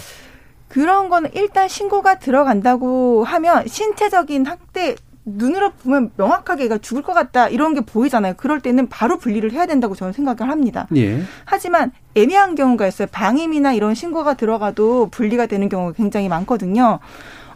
그런 0.69 1.09
거는 1.09 1.29
일단 1.33 1.67
신고가 1.67 2.19
들어간다고 2.19 3.23
하면 3.23 3.67
신체적인 3.67 4.45
학대 4.45 4.95
눈으로 5.25 5.71
보면 5.71 6.11
명확하게 6.17 6.65
얘가 6.65 6.77
죽을 6.77 7.01
것 7.01 7.13
같다 7.13 7.49
이런 7.49 7.73
게 7.73 7.81
보이잖아요. 7.81 8.35
그럴 8.37 8.61
때는 8.61 8.87
바로 8.89 9.17
분리를 9.17 9.51
해야 9.51 9.65
된다고 9.65 9.95
저는 9.95 10.13
생각을 10.13 10.51
합니다. 10.51 10.87
예. 10.95 11.21
하지만 11.45 11.91
애매한 12.13 12.53
경우가 12.55 12.87
있어요. 12.87 13.07
방임이나 13.11 13.73
이런 13.73 13.95
신고가 13.95 14.35
들어가도 14.35 15.09
분리가 15.09 15.47
되는 15.47 15.67
경우가 15.67 15.93
굉장히 15.93 16.29
많거든요. 16.29 16.99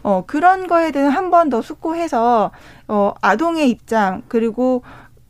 어, 0.02 0.24
그런 0.26 0.66
거에 0.66 0.92
대해 0.92 1.06
한 1.06 1.30
번 1.30 1.50
더 1.50 1.62
숙고해서, 1.62 2.50
어, 2.88 3.14
아동의 3.20 3.70
입장, 3.70 4.22
그리고, 4.28 4.82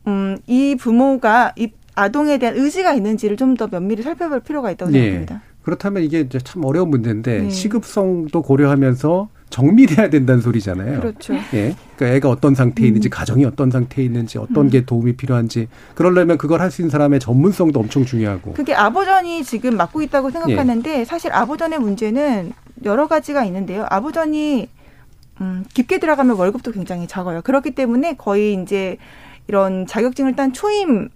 음, 0.07 0.39
이 0.47 0.77
부모가 0.77 1.53
이 1.57 1.71
아동에 1.95 2.39
대한 2.39 2.57
의지가 2.57 2.95
있는지를 2.95 3.37
좀 3.37 3.57
더 3.57 3.67
면밀히 3.69 4.03
살펴볼 4.03 4.41
필요가 4.41 4.71
있다고 4.71 4.93
예. 4.95 4.99
생각합니다. 5.01 5.43
그렇다면 5.63 6.03
이게 6.03 6.21
이제 6.21 6.39
참 6.39 6.65
어려운 6.65 6.89
문제인데 6.91 7.43
네. 7.43 7.51
시급성도 7.51 8.41
고려하면서 8.43 9.29
정밀해야 9.51 10.09
된다는 10.11 10.41
소리잖아요. 10.41 11.01
그렇죠. 11.01 11.35
예. 11.53 11.75
그러니까 11.97 12.17
애가 12.17 12.29
어떤 12.31 12.55
상태에 12.55 12.87
있는지, 12.87 13.09
음. 13.09 13.11
가정이 13.11 13.45
어떤 13.45 13.71
상태에 13.71 14.05
있는지, 14.05 14.39
어떤 14.39 14.71
게 14.71 14.85
도움이 14.87 15.17
필요한지, 15.17 15.67
그러려면 15.97 16.39
그걸 16.39 16.61
할 16.61 16.71
수 16.71 16.81
있는 16.83 16.91
사람의 16.91 17.19
전문성도 17.21 17.81
엄청 17.81 18.05
중요하고. 18.05 18.53
그게 18.55 18.75
아보전이 18.75 19.43
지금 19.45 19.77
맡고 19.77 20.01
있다고 20.03 20.29
예. 20.29 20.33
생각하는데 20.33 21.05
사실 21.05 21.33
아보전의 21.33 21.81
문제는 21.81 22.53
여러 22.85 23.07
가지가 23.07 23.45
있는데요. 23.45 23.87
아보전이 23.89 24.69
음, 25.41 25.65
깊게 25.73 25.99
들어가면 25.99 26.37
월급도 26.37 26.73
굉장히 26.73 27.07
작아요. 27.07 27.41
그렇기 27.43 27.73
때문에 27.73 28.15
거의 28.15 28.55
이제 28.63 28.97
이런 29.49 29.87
자격증을 29.87 30.37
딴 30.37 30.53
초임 30.53 31.09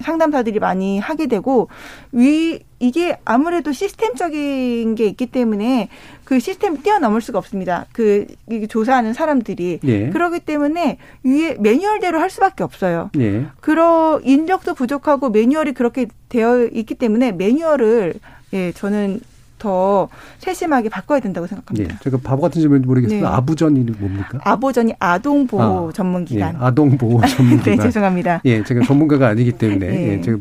상담사들이 0.00 0.58
많이 0.58 0.98
하게 0.98 1.26
되고 1.26 1.68
위 2.12 2.60
이게 2.78 3.16
아무래도 3.24 3.72
시스템적인 3.72 4.94
게 4.94 5.06
있기 5.06 5.26
때문에 5.26 5.88
그 6.24 6.38
시스템을 6.38 6.82
뛰어넘을 6.82 7.22
수가 7.22 7.38
없습니다. 7.38 7.86
그 7.92 8.26
조사하는 8.68 9.14
사람들이 9.14 9.80
예. 9.84 10.10
그렇기 10.10 10.40
때문에 10.40 10.98
위에 11.24 11.56
매뉴얼대로 11.58 12.20
할 12.20 12.28
수밖에 12.28 12.62
없어요. 12.62 13.10
예. 13.18 13.46
그러 13.60 14.20
인력도 14.22 14.74
부족하고 14.74 15.30
매뉴얼이 15.30 15.72
그렇게 15.72 16.06
되어 16.28 16.66
있기 16.66 16.94
때문에 16.94 17.32
매뉴얼을 17.32 18.14
예 18.52 18.72
저는 18.72 19.20
더 19.66 20.08
세심하게 20.38 20.88
바꿔야 20.88 21.18
된다고 21.18 21.48
생각합니다. 21.48 21.92
예, 21.92 21.98
제가 22.04 22.18
바보 22.22 22.42
같은 22.42 22.60
질문 22.60 22.82
모르겠지만 22.82 23.22
네. 23.22 23.36
아부전이 23.36 23.80
뭡니까? 23.98 24.38
아부전이 24.44 24.94
아동보호 25.00 25.88
아, 25.88 25.92
전문기관. 25.92 26.54
예, 26.54 26.58
아동보호 26.60 27.26
전문기관. 27.26 27.64
네, 27.76 27.82
죄송합니다. 27.82 28.40
예, 28.44 28.62
제가 28.62 28.86
전문가가 28.86 29.26
아니기 29.26 29.50
때문에 29.50 29.86
네. 29.88 30.08
예, 30.12 30.20
제가 30.20 30.38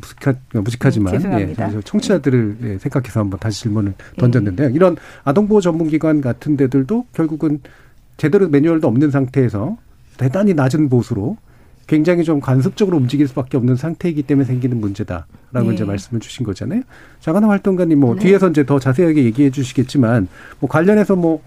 무식하, 0.54 0.92
죄송합니다. 0.92 1.74
예, 1.76 1.82
청취자들을 1.84 2.58
예, 2.62 2.78
생각해서 2.78 3.22
한번 3.22 3.40
다시 3.40 3.62
질문을 3.62 3.94
네. 3.98 4.18
던졌는데요. 4.18 4.70
이런 4.70 4.96
아동보호 5.24 5.60
전문기관 5.60 6.22
같은 6.22 6.56
데들도 6.56 7.08
결국은 7.12 7.62
제대로 8.18 8.48
매뉴얼도 8.48 8.88
없는 8.88 9.10
상태에서 9.10 9.76
대단히 10.18 10.54
낮은 10.54 10.88
보수로 10.90 11.38
굉장히 11.88 12.24
좀 12.24 12.40
간섭적으로 12.40 12.98
움직일 12.98 13.28
수밖에 13.28 13.58
없는 13.58 13.76
상태이기 13.76 14.24
때문에 14.24 14.46
생기는 14.46 14.80
문제다라고 14.80 15.68
네. 15.68 15.74
이제 15.74 15.84
말씀을 15.84 16.20
주신 16.20 16.46
거잖아요. 16.46 16.82
장하나 17.20 17.48
활동가님 17.50 18.00
뭐 18.00 18.16
네. 18.16 18.22
뒤에서 18.22 18.50
이제 18.50 18.66
더 18.66 18.80
자세하게 18.80 19.24
얘기해 19.26 19.52
주시겠지만 19.52 20.28
뭐 20.60 20.70
관련해서 20.70 21.16
뭐 21.16 21.42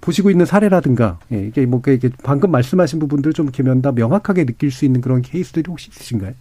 보시고 0.00 0.30
있는 0.30 0.46
사례라든가 0.46 1.18
예, 1.32 1.44
이게 1.46 1.66
뭐 1.66 1.80
이게 1.86 2.10
방금 2.22 2.50
말씀하신 2.50 2.98
부분들 2.98 3.32
좀 3.32 3.46
이렇게 3.46 3.62
면다 3.62 3.92
명확하게 3.92 4.44
느낄 4.46 4.70
수 4.70 4.84
있는 4.84 5.00
그런 5.00 5.22
케이스들이 5.22 5.64
혹시 5.68 5.90
있으신가요? 5.90 6.32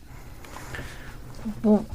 뭐 1.62 1.86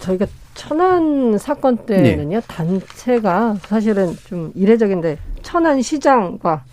저희가 0.00 0.26
천안 0.54 1.38
사건 1.38 1.76
때는요 1.86 2.40
네. 2.40 2.46
단체가 2.46 3.56
사실은 3.62 4.14
좀 4.26 4.52
이례적인데 4.54 5.18
천안 5.42 5.82
시장과 5.82 6.64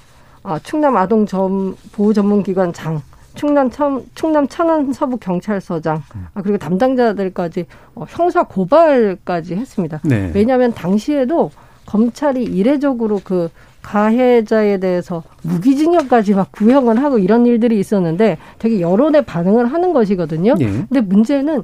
아, 0.43 0.59
충남 0.59 0.95
아동 0.97 1.25
전 1.25 1.75
보호 1.91 2.13
전문 2.13 2.43
기관 2.43 2.71
장 2.73 3.01
충남 3.35 3.69
천, 3.69 4.03
충남 4.15 4.47
천안 4.47 4.91
서부 4.93 5.17
경찰서장 5.17 6.01
아, 6.33 6.41
그리고 6.41 6.57
담당자들까지 6.57 7.65
어, 7.95 8.05
형사 8.07 8.43
고발까지 8.43 9.55
했습니다. 9.55 9.99
네. 10.03 10.31
왜냐하면 10.33 10.73
당시에도 10.73 11.51
검찰이 11.85 12.43
이례적으로 12.43 13.21
그 13.23 13.49
가해자에 13.81 14.79
대해서 14.79 15.21
무기징역까지 15.43 16.33
막 16.33 16.51
구형을 16.51 17.01
하고 17.03 17.19
이런 17.19 17.45
일들이 17.45 17.79
있었는데 17.79 18.37
되게 18.57 18.81
여론의 18.81 19.25
반응을 19.25 19.71
하는 19.71 19.93
것이거든요. 19.93 20.55
네. 20.55 20.65
근데 20.65 21.01
문제는 21.01 21.63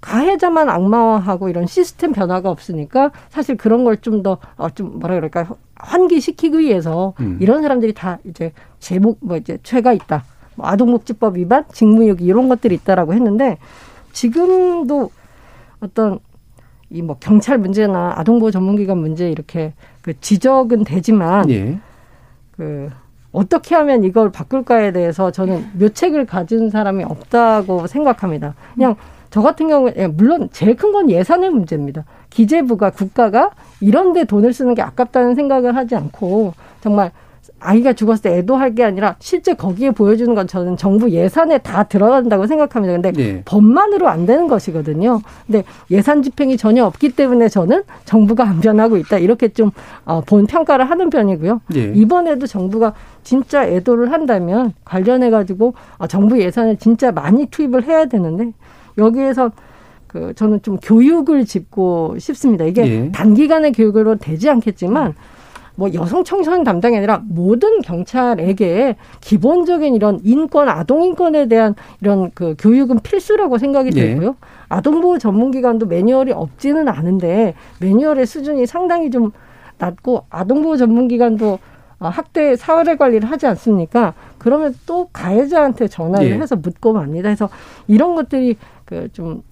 가해자만 0.00 0.70
악마화하고 0.70 1.48
이런 1.48 1.66
시스템 1.66 2.12
변화가 2.12 2.48
없으니까 2.50 3.10
사실 3.30 3.56
그런 3.56 3.84
걸 3.84 3.96
좀 3.96 4.22
더좀 4.22 4.38
어, 4.56 4.70
좀 4.70 4.98
뭐라 5.00 5.16
그럴까 5.16 5.48
환기시키기 5.74 6.58
위해서 6.58 7.14
음. 7.20 7.36
이런 7.40 7.62
사람들이 7.62 7.92
다 7.94 8.18
이제 8.24 8.52
제목 8.78 9.18
뭐 9.20 9.36
이제 9.36 9.58
죄가 9.62 9.92
있다. 9.92 10.24
뭐 10.58 10.66
아동복지법 10.66 11.36
위반, 11.36 11.64
직무유기 11.72 12.24
이런 12.24 12.48
것들이 12.48 12.74
있다라고 12.74 13.14
했는데 13.14 13.58
지금도 14.12 15.10
어떤 15.80 16.18
이 16.90 17.02
뭐 17.02 17.16
경찰 17.20 17.58
문제나 17.58 18.14
아동보호 18.16 18.50
전문기관 18.50 18.96
문제 18.98 19.30
이렇게 19.30 19.72
그 20.02 20.18
지적은 20.20 20.84
되지만 20.84 21.48
예. 21.50 21.78
그 22.56 22.90
어떻게 23.30 23.74
하면 23.74 24.04
이걸 24.04 24.32
바꿀까에 24.32 24.92
대해서 24.92 25.30
저는 25.30 25.66
묘책을 25.74 26.24
가진 26.24 26.70
사람이 26.70 27.04
없다고 27.04 27.86
생각합니다. 27.86 28.54
그냥 28.74 28.96
저 29.30 29.42
같은 29.42 29.68
경우에 29.68 29.92
예, 29.98 30.06
물론 30.06 30.48
제일 30.50 30.74
큰 30.76 30.92
건 30.92 31.10
예산의 31.10 31.50
문제입니다. 31.50 32.04
기재부가 32.30 32.90
국가가 32.90 33.50
이런 33.82 34.14
데 34.14 34.24
돈을 34.24 34.54
쓰는 34.54 34.74
게 34.74 34.80
아깝다는 34.80 35.34
생각을 35.34 35.76
하지 35.76 35.94
않고 35.94 36.54
정말 36.80 37.12
아이가 37.60 37.92
죽었을 37.92 38.22
때 38.22 38.38
애도할 38.38 38.74
게 38.74 38.84
아니라 38.84 39.16
실제 39.18 39.54
거기에 39.54 39.90
보여주는 39.90 40.32
건 40.34 40.46
저는 40.46 40.76
정부 40.76 41.10
예산에 41.10 41.58
다 41.58 41.84
들어간다고 41.84 42.46
생각합니다. 42.46 42.94
근데 42.94 43.12
네. 43.12 43.42
법만으로 43.44 44.08
안 44.08 44.26
되는 44.26 44.48
것이거든요. 44.48 45.20
근데 45.46 45.64
예산 45.90 46.22
집행이 46.22 46.56
전혀 46.56 46.84
없기 46.84 47.10
때문에 47.10 47.48
저는 47.48 47.82
정부가 48.04 48.44
안 48.44 48.60
변하고 48.60 48.96
있다. 48.96 49.18
이렇게 49.18 49.48
좀, 49.48 49.70
어, 50.04 50.20
본 50.20 50.46
평가를 50.46 50.88
하는 50.88 51.10
편이고요. 51.10 51.60
네. 51.68 51.92
이번에도 51.94 52.46
정부가 52.46 52.94
진짜 53.22 53.66
애도를 53.66 54.12
한다면 54.12 54.72
관련해 54.84 55.30
가지고 55.30 55.74
어, 55.98 56.06
정부 56.06 56.40
예산을 56.40 56.76
진짜 56.76 57.12
많이 57.12 57.46
투입을 57.46 57.84
해야 57.84 58.06
되는데 58.06 58.52
여기에서 58.96 59.50
그 60.06 60.32
저는 60.34 60.62
좀 60.62 60.78
교육을 60.78 61.44
짚고 61.44 62.16
싶습니다. 62.18 62.64
이게 62.64 62.82
네. 62.82 63.12
단기간의 63.12 63.72
교육으로 63.72 64.16
되지 64.16 64.48
않겠지만 64.48 65.14
뭐 65.78 65.88
여성 65.94 66.24
청소년 66.24 66.64
담당이 66.64 66.96
아니라 66.96 67.22
모든 67.28 67.82
경찰에게 67.82 68.96
기본적인 69.20 69.94
이런 69.94 70.18
인권, 70.24 70.68
아동 70.68 71.04
인권에 71.04 71.46
대한 71.46 71.76
이런 72.00 72.32
그 72.34 72.56
교육은 72.58 72.98
필수라고 72.98 73.58
생각이 73.58 73.92
네. 73.92 74.08
되고요. 74.08 74.34
아동보호 74.68 75.18
전문기관도 75.18 75.86
매뉴얼이 75.86 76.32
없지는 76.32 76.88
않은데 76.88 77.54
매뉴얼의 77.80 78.26
수준이 78.26 78.66
상당히 78.66 79.12
좀 79.12 79.30
낮고 79.78 80.24
아동보호 80.30 80.76
전문기관도 80.78 81.60
어, 82.00 82.08
학대 82.08 82.56
사회 82.56 82.96
관리를 82.96 83.30
하지 83.30 83.46
않습니까? 83.46 84.14
그러면 84.38 84.74
또 84.84 85.08
가해자한테 85.12 85.86
전화를 85.86 86.30
네. 86.30 86.38
해서 86.40 86.56
묻고 86.56 86.92
맙니다. 86.92 87.28
해서 87.28 87.48
이런 87.86 88.16
것들이 88.16 88.56
그좀 88.84 89.44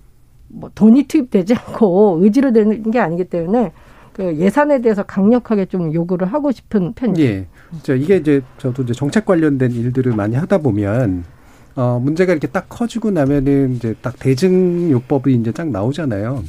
뭐 0.49 0.73
돈이 0.75 1.05
투입되지 1.05 1.55
않고 1.55 2.19
의지로 2.21 2.53
되는 2.53 2.91
게 2.91 2.99
아니기 2.99 3.27
때문에 3.27 3.71
그 4.17 4.35
예산에 4.39 4.81
대해서 4.81 5.03
강력하게 5.03 5.67
좀 5.67 5.93
요구를 5.93 6.33
하고 6.33 6.51
싶은 6.51 6.95
편이에요. 6.95 7.29
예. 7.31 7.47
저 7.83 7.95
이게 7.95 8.17
이제 8.17 8.41
저도 8.57 8.83
이제 8.85 8.95
정책 8.95 9.27
관련된 9.27 9.73
일들을 9.73 10.13
많이 10.15 10.37
하다 10.37 10.59
보면 10.59 11.25
어 11.75 12.01
문제가 12.03 12.33
이렇게 12.33 12.47
딱 12.47 12.67
커지고 12.71 13.11
나면은 13.11 13.75
이제 13.77 13.95
딱 14.01 14.19
대증 14.19 14.91
요법이 14.91 15.35
이제 15.35 15.53
딱 15.53 15.69
나오잖아요. 15.69 16.43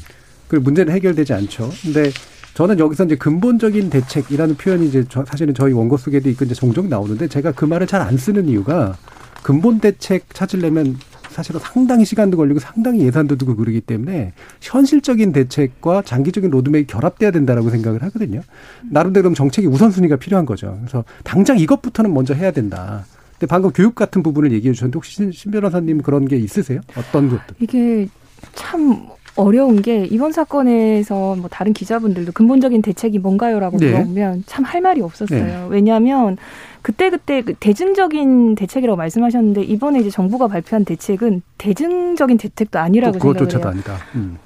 그 0.47 0.55
문제는 0.55 0.93
해결되지 0.93 1.34
않죠. 1.34 1.70
근데 1.84 2.09
저는 2.53 2.80
여기서 2.80 3.03
이제 3.03 3.15
근본적인 3.18 3.89
대책이라는 3.89 4.55
표현이 4.55 4.88
이제 4.88 5.03
저 5.09 5.26
사실은 5.26 5.53
저희 5.53 5.74
원고 5.74 5.97
속에도 5.97 6.30
있고 6.30 6.45
이제 6.45 6.53
종종 6.55 6.88
나오는데 6.88 7.28
제가 7.28 7.51
그 7.51 7.65
말을 7.65 7.86
잘 7.86 8.01
안 8.01 8.15
쓰는 8.15 8.47
이유가 8.47 8.95
근본 9.43 9.82
대책 9.82 10.34
찾으려면 10.34 10.95
사실은 11.38 11.59
상당히 11.59 12.03
시간도 12.03 12.35
걸리고 12.35 12.59
상당히 12.59 13.01
예산도 13.01 13.35
들고 13.35 13.55
그러기 13.57 13.81
때문에 13.81 14.33
현실적인 14.59 15.31
대책과 15.33 16.01
장기적인 16.01 16.49
로드맵이 16.49 16.88
결합돼야 16.88 17.29
된다라고 17.29 17.69
생각을 17.69 18.01
하거든요. 18.01 18.41
나름대로 18.89 19.31
정책의 19.31 19.69
우선순위가 19.69 20.15
필요한 20.15 20.47
거죠. 20.47 20.75
그래서 20.81 21.03
당장 21.23 21.59
이것부터는 21.59 22.11
먼저 22.11 22.33
해야 22.33 22.49
된다. 22.49 23.05
근데 23.33 23.45
방금 23.45 23.69
교육 23.69 23.93
같은 23.93 24.23
부분을 24.23 24.51
얘기해 24.51 24.73
주셨는데 24.73 24.95
혹시 24.97 25.13
신, 25.13 25.31
신 25.31 25.51
변호사님 25.51 26.01
그런 26.01 26.25
게 26.27 26.38
있으세요? 26.38 26.81
어떤 26.97 27.29
것들? 27.29 27.55
이게 27.59 28.07
참 28.55 29.05
어려운 29.35 29.83
게 29.83 30.05
이번 30.09 30.31
사건에서 30.31 31.35
뭐 31.35 31.47
다른 31.51 31.71
기자분들도 31.71 32.31
근본적인 32.31 32.81
대책이 32.81 33.19
뭔가요라고 33.19 33.77
네. 33.77 33.91
물어보면 33.91 34.45
참 34.47 34.65
할 34.65 34.81
말이 34.81 35.01
없었어요. 35.01 35.45
네. 35.45 35.67
왜냐하면 35.69 36.38
그때그때 36.82 37.41
그 37.41 37.53
대증적인 37.53 38.55
대책이라고 38.55 38.95
말씀하셨는데 38.97 39.63
이번에 39.63 39.99
이제 39.99 40.09
정부가 40.09 40.47
발표한 40.47 40.86
대책은 40.86 41.41
대증적인 41.57 42.38
대책도 42.38 42.80
아니라고 42.80 43.19
생각을 43.19 43.51
해요. 43.51 43.61
아니다. 43.65 43.97
음. 44.15 44.38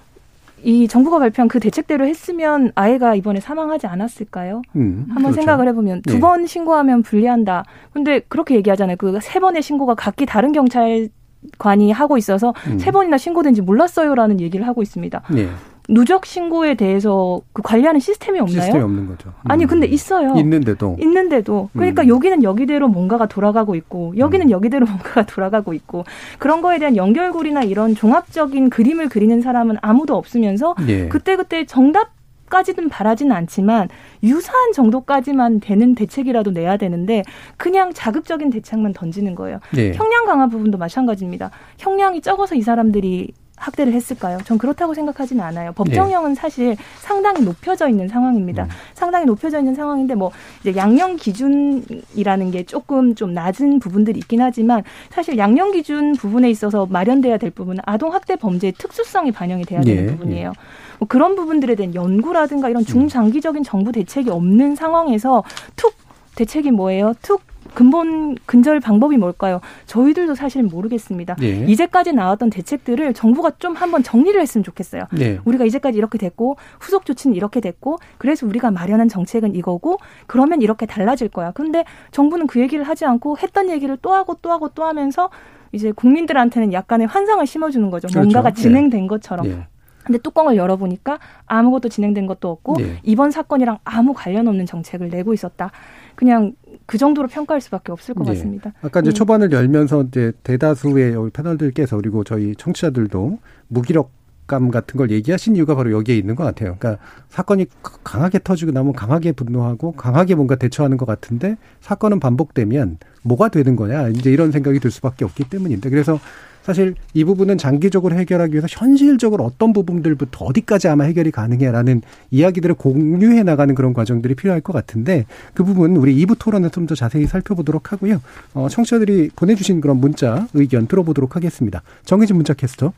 이 0.64 0.88
정부가 0.88 1.18
발표한 1.20 1.48
그 1.48 1.60
대책대로 1.60 2.06
했으면 2.06 2.72
아이가 2.76 3.16
이번에 3.16 3.40
사망하지 3.40 3.88
않았을까요? 3.88 4.62
음, 4.76 5.06
한번 5.08 5.32
그렇죠. 5.32 5.36
생각을 5.38 5.68
해보면 5.70 6.04
네. 6.06 6.14
두번 6.14 6.46
신고하면 6.46 7.02
불리한다. 7.02 7.64
근데 7.94 8.20
그렇게 8.28 8.56
얘기하잖아요. 8.56 8.98
그 8.98 9.20
세 9.22 9.40
번의 9.40 9.64
신고가 9.64 9.96
각기 9.96 10.26
다른 10.28 10.52
경찰 10.52 11.10
관이 11.58 11.92
하고 11.92 12.18
있어서 12.18 12.54
음. 12.68 12.78
세 12.78 12.92
번이나 12.92 13.18
신고된지 13.18 13.62
몰랐어요라는 13.64 14.40
얘기를 14.40 14.68
하고 14.68 14.84
있습니다. 14.84 15.24
네. 15.34 15.50
누적 15.92 16.26
신고에 16.26 16.76
대해서 16.76 17.42
그 17.52 17.62
관리하는 17.62 18.00
시스템이 18.00 18.40
없나요? 18.40 18.62
시스템이 18.62 18.84
없는 18.84 19.08
거죠. 19.08 19.30
음. 19.30 19.52
아니 19.52 19.66
근데 19.66 19.86
있어요. 19.88 20.36
있는데도 20.38 20.96
있는데도 21.00 21.70
그러니까 21.74 22.04
음. 22.04 22.08
여기는 22.08 22.44
여기대로 22.44 22.88
뭔가가 22.88 23.28
돌아가고 23.28 23.76
있고 23.76 24.14
여기는 24.18 24.48
음. 24.48 24.52
여기대로 24.52 24.86
뭔가가 24.88 25.26
돌아가고 25.26 25.74
있고 25.74 26.06
그런 26.40 26.62
거에 26.62 26.80
대한 26.80 26.96
연결고리나 26.96 27.64
이런 27.64 27.94
종합적인 27.94 28.70
그림을 28.70 29.10
그리는 29.10 29.42
사람은 29.42 29.78
아무도 29.82 30.16
없으면서 30.16 30.76
예. 30.88 31.10
그때 31.10 31.36
그때 31.36 31.66
정답 31.66 32.12
까지는 32.52 32.90
바라지는 32.90 33.34
않지만 33.34 33.88
유사한 34.24 34.74
정도까지만 34.74 35.62
되는 35.62 35.96
대책이라도 35.96 36.52
내야 36.52 36.76
되는데 36.76 37.24
그냥 37.58 37.94
자극적인 37.94 38.50
대책만 38.50 38.92
던지는 38.94 39.36
거예요. 39.36 39.60
네. 39.74 39.94
형량 39.94 40.26
강화 40.26 40.48
부분도 40.48 40.78
마찬가지입니다. 40.78 41.50
형량이 41.78 42.22
적어서 42.22 42.56
이 42.56 42.62
사람들이 42.62 43.32
학대를 43.62 43.94
했을까요? 43.94 44.40
전 44.44 44.58
그렇다고 44.58 44.94
생각하지는 44.94 45.44
않아요. 45.44 45.72
법정형은 45.74 46.36
사실 46.36 46.76
상당히 47.00 47.44
높여져 47.44 47.88
있는 47.88 48.08
상황입니다. 48.08 48.68
상당히 48.94 49.26
높여져 49.26 49.60
있는 49.60 49.76
상황인데 49.76 50.16
뭐 50.16 50.32
이제 50.62 50.76
양형 50.76 51.18
기준이라는 51.18 52.52
게 52.52 52.64
조금 52.64 53.16
좀 53.16 53.34
낮은 53.34 53.80
부분들이 53.80 54.20
있긴 54.20 54.42
하지만 54.42 54.84
사실 55.12 55.38
양형 55.38 55.72
기준 55.72 56.14
부분에 56.14 56.50
있어서 56.50 56.88
마련돼야 56.88 57.38
될 57.38 57.52
부분은 57.52 57.82
아동 57.86 58.14
학대 58.14 58.36
범죄의 58.36 58.74
특수성이 58.74 59.32
반영이 59.32 59.64
돼야 59.66 59.82
되는 59.82 60.04
예, 60.04 60.08
부분이에요. 60.08 60.54
뭐 61.00 61.08
그런 61.08 61.36
부분들에 61.36 61.76
대한 61.76 61.94
연구라든가 61.94 62.70
이런 62.70 62.84
중장기적인 62.84 63.64
정부 63.64 63.92
대책이 63.92 64.30
없는 64.30 64.76
상황에서 64.76 65.44
툭 65.76 65.94
대책이 66.36 66.72
뭐예요? 66.72 67.14
툭 67.22 67.42
근본 67.74 68.36
근절 68.46 68.80
방법이 68.80 69.18
뭘까요? 69.18 69.62
저희들도 69.86 70.36
사실 70.36 70.64
모르겠습니다. 70.64 71.36
예. 71.42 71.66
이제까지 71.66 72.14
나왔던 72.14 72.50
대책들을 72.50 73.14
정부가 73.14 73.52
좀 73.60 73.76
한번 73.76 74.04
정리를 74.04 74.40
했으면 74.40 74.64
좋겠어요. 74.64 75.04
네. 75.12 75.40
우리가 75.46 75.66
이제까지 75.66 75.98
이렇게 75.98 76.18
됐고 76.18 76.58
후속 76.80 77.06
조치는 77.06 77.36
이렇게 77.36 77.60
됐고 77.60 78.00
그래서 78.18 78.46
우리가 78.46 78.72
마련한 78.72 79.08
정책은 79.08 79.56
이거고 79.56 79.98
그러면 80.28 80.62
이렇게 80.62 80.86
달라질 80.86 81.30
거야. 81.30 81.52
근데 81.52 81.86
정부는 82.12 82.48
그 82.48 82.60
얘기를 82.60 82.84
하지 82.84 83.06
않고 83.06 83.38
했던 83.38 83.70
얘기를 83.70 83.98
또 84.02 84.14
하고 84.14 84.36
또 84.42 84.52
하고 84.52 84.70
또 84.70 84.84
하면서 84.84 85.30
이제 85.72 85.92
국민들한테는 85.92 86.74
약간의 86.74 87.08
환상을 87.08 87.46
심어주는 87.46 87.90
거죠. 87.90 88.08
그렇죠. 88.08 88.20
뭔가가 88.20 88.52
네. 88.52 88.62
진행된 88.62 89.08
것처럼. 89.08 89.46
예. 89.48 89.68
근데 90.04 90.18
뚜껑을 90.18 90.56
열어보니까 90.56 91.20
아무것도 91.46 91.90
진행된 91.90 92.26
것도 92.26 92.50
없고 92.50 92.78
네. 92.78 93.00
이번 93.04 93.32
사건이랑 93.32 93.78
아무 93.84 94.14
관련 94.14 94.48
없는 94.48 94.66
정책을 94.66 95.10
내고 95.10 95.34
있었다. 95.34 95.72
그냥 96.16 96.54
그 96.92 96.98
정도로 96.98 97.30
평가할 97.30 97.62
수밖에 97.62 97.94
없을 97.94 98.14
것 98.14 98.28
예. 98.28 98.34
같습니다. 98.34 98.74
아까 98.82 99.00
이제 99.00 99.12
예. 99.12 99.14
초반을 99.14 99.54
열면서 99.54 100.04
이제 100.04 100.34
대다수의 100.44 101.14
여기 101.14 101.30
패널들께서 101.30 101.96
그리고 101.96 102.26
저희 102.26 102.54
청취자들도 102.58 103.40
무기력 103.70 104.12
감 104.46 104.70
같은 104.70 104.98
걸 104.98 105.10
얘기하신 105.12 105.56
이유가 105.56 105.76
바로 105.76 105.94
여기에 105.94 106.18
있는 106.18 106.36
것 106.36 106.44
같아요. 106.44 106.76
그러니까 106.78 107.02
사건이 107.30 107.68
강하게 108.04 108.40
터지고 108.44 108.74
나면 108.74 108.92
강하게 108.92 109.32
분노하고 109.32 109.94
강하게 109.94 110.36
뭔가 110.36 110.56
대처하는 110.56 110.98
것 110.98 111.06
같은데 111.06 111.56
사건은 111.80 112.20
반복되면 112.20 112.98
뭐가 113.24 113.48
되는 113.48 113.78
거냐 113.78 114.10
이제 114.10 114.30
이런 114.30 114.52
생각이 114.52 114.82
들 114.82 114.92
수밖에 114.92 115.24
없기 115.24 115.46
때문인데 115.46 115.90
그래서 115.90 116.20
사실 116.64 116.96
이 117.14 117.24
부분은 117.24 117.58
장기적으로 117.58 118.16
해결하기 118.16 118.54
위해서 118.54 118.68
현실적으로 118.70 119.44
어떤 119.44 119.74
부분들부터 119.74 120.46
어디까지 120.46 120.88
아마 120.88 121.06
해결이 121.06 121.32
가능해라는 121.32 122.02
이야기들을 122.32 122.76
공유해 122.76 123.44
나가는 123.44 123.74
그런 123.74 123.94
과정들이 123.94 124.36
필요할 124.36 124.62
것 124.62 124.74
같은데 124.74 125.26
그 125.54 125.64
부분 125.64 125.96
우리 125.96 126.16
2부 126.26 126.38
토론에 126.38 126.70
좀더 126.70 126.96
자세히 126.96 127.26
살펴보도록 127.26 127.92
하고요. 127.92 128.22
어, 128.54 128.68
청취자들이 128.70 129.32
보내주신 129.36 129.82
그런 129.82 129.98
문자 129.98 130.48
의견 130.54 130.88
들어보도록 130.88 131.36
하겠습니다. 131.36 131.82
정해진 132.06 132.36
문자 132.36 132.54
캐스터. 132.54 132.94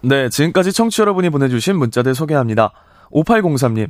네, 0.00 0.28
지금까지 0.28 0.72
청취 0.72 1.00
여러분이 1.00 1.30
보내주신 1.30 1.76
문자들 1.76 2.14
소개합니다. 2.14 2.72
5803님, 3.10 3.88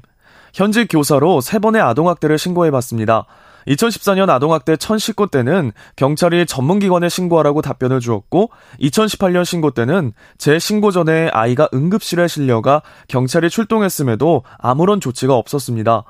현직 0.55 0.87
교사로 0.91 1.41
세 1.41 1.59
번의 1.59 1.83
아동학대를 1.83 2.39
신고해봤습니다. 2.39 3.27
2014년 3.69 4.31
아동학대 4.31 4.77
1019 4.77 5.29
때는 5.29 5.73
경찰이 5.97 6.47
전문기관에 6.47 7.09
신고하라고 7.09 7.63
답변을 7.63 8.01
주었고 8.01 8.51
2018년 8.81 9.45
신고 9.45 9.71
때는 9.71 10.13
제 10.39 10.59
신고 10.59 10.91
전에 10.91 11.29
아이가 11.33 11.69
응급실에 11.75 12.29
실려가 12.29 12.83
경찰이 13.09 13.51
출동했음에도 13.51 14.43
아무런 14.59 15.01
조치가 15.01 15.35
없었습니다. 15.35 16.05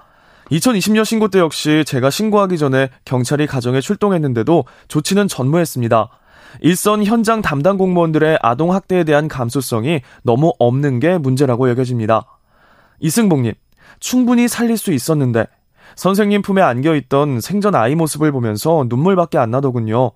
2020년 0.51 1.05
신고 1.05 1.29
때 1.29 1.41
역시 1.41 1.85
제가 1.87 2.11
신고하기 2.11 2.57
전에 2.57 2.89
경찰이 3.05 3.47
가정에 3.47 3.81
출동했는데도 3.81 4.65
조치는 4.89 5.29
전무했습니다. 5.29 6.09
일선 6.61 7.05
현장 7.05 7.43
담당 7.43 7.77
공무원들의 7.77 8.39
아동 8.41 8.73
학대에 8.73 9.05
대한 9.05 9.29
감수성이 9.29 10.01
너무 10.23 10.55
없는 10.59 11.01
게 11.01 11.19
문제라고 11.19 11.69
여겨집니다. 11.69 12.25
이승복님, 13.01 13.53
충분히 14.01 14.49
살릴 14.49 14.79
수 14.79 14.93
있었는데 14.93 15.47
선생님 15.99 16.43
품에 16.43 16.63
안겨 16.63 16.95
있던 16.95 17.41
생전 17.41 17.75
아이 17.75 17.97
모습을 17.97 18.31
보면서 18.31 18.87
눈물밖에 18.89 19.37
안 19.37 19.51
나더군요. 19.51 20.13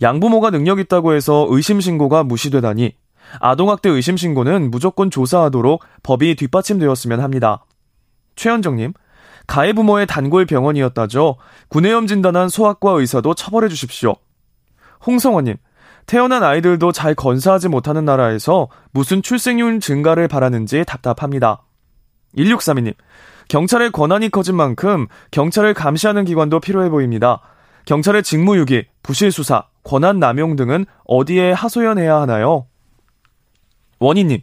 양부모가 0.00 0.48
능력 0.48 0.78
있다고 0.78 1.12
해서 1.12 1.46
의심 1.50 1.78
신고가 1.78 2.24
무시되다니 2.24 2.94
아동학대 3.40 3.90
의심 3.90 4.16
신고는 4.16 4.70
무조건 4.70 5.10
조사하도록 5.10 5.84
법이 6.02 6.36
뒷받침되었으면 6.36 7.20
합니다. 7.20 7.66
최현정님, 8.36 8.94
가해 9.46 9.74
부모의 9.74 10.06
단골 10.06 10.46
병원이었다죠. 10.46 11.36
구내염 11.68 12.06
진단한 12.06 12.48
소아과 12.48 12.92
의사도 12.92 13.34
처벌해 13.34 13.68
주십시오. 13.68 14.16
홍성원님, 15.06 15.56
태어난 16.06 16.44
아이들도 16.44 16.92
잘 16.92 17.14
건사하지 17.14 17.68
못하는 17.68 18.06
나라에서 18.06 18.68
무슨 18.90 19.20
출생률 19.20 19.80
증가를 19.80 20.28
바라는지 20.28 20.82
답답합니다. 20.86 21.62
1632님, 22.38 22.94
경찰의 23.48 23.92
권한이 23.92 24.30
커진 24.30 24.56
만큼 24.56 25.06
경찰을 25.30 25.74
감시하는 25.74 26.24
기관도 26.24 26.60
필요해 26.60 26.88
보입니다. 26.90 27.40
경찰의 27.84 28.22
직무유기, 28.22 28.86
부실수사, 29.02 29.64
권한 29.84 30.18
남용 30.18 30.56
등은 30.56 30.86
어디에 31.04 31.52
하소연해야 31.52 32.20
하나요? 32.20 32.66
원희님, 34.00 34.40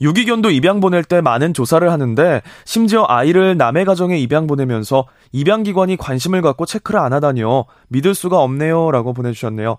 유기견도 0.00 0.50
입양 0.50 0.80
보낼 0.80 1.02
때 1.02 1.20
많은 1.20 1.54
조사를 1.54 1.90
하는데 1.90 2.42
심지어 2.64 3.04
아이를 3.08 3.56
남의 3.56 3.84
가정에 3.84 4.18
입양 4.18 4.46
보내면서 4.46 5.06
입양기관이 5.32 5.96
관심을 5.96 6.42
갖고 6.42 6.66
체크를 6.66 7.00
안 7.00 7.12
하다니요. 7.12 7.64
믿을 7.88 8.14
수가 8.14 8.40
없네요. 8.40 8.90
라고 8.90 9.12
보내주셨네요. 9.12 9.78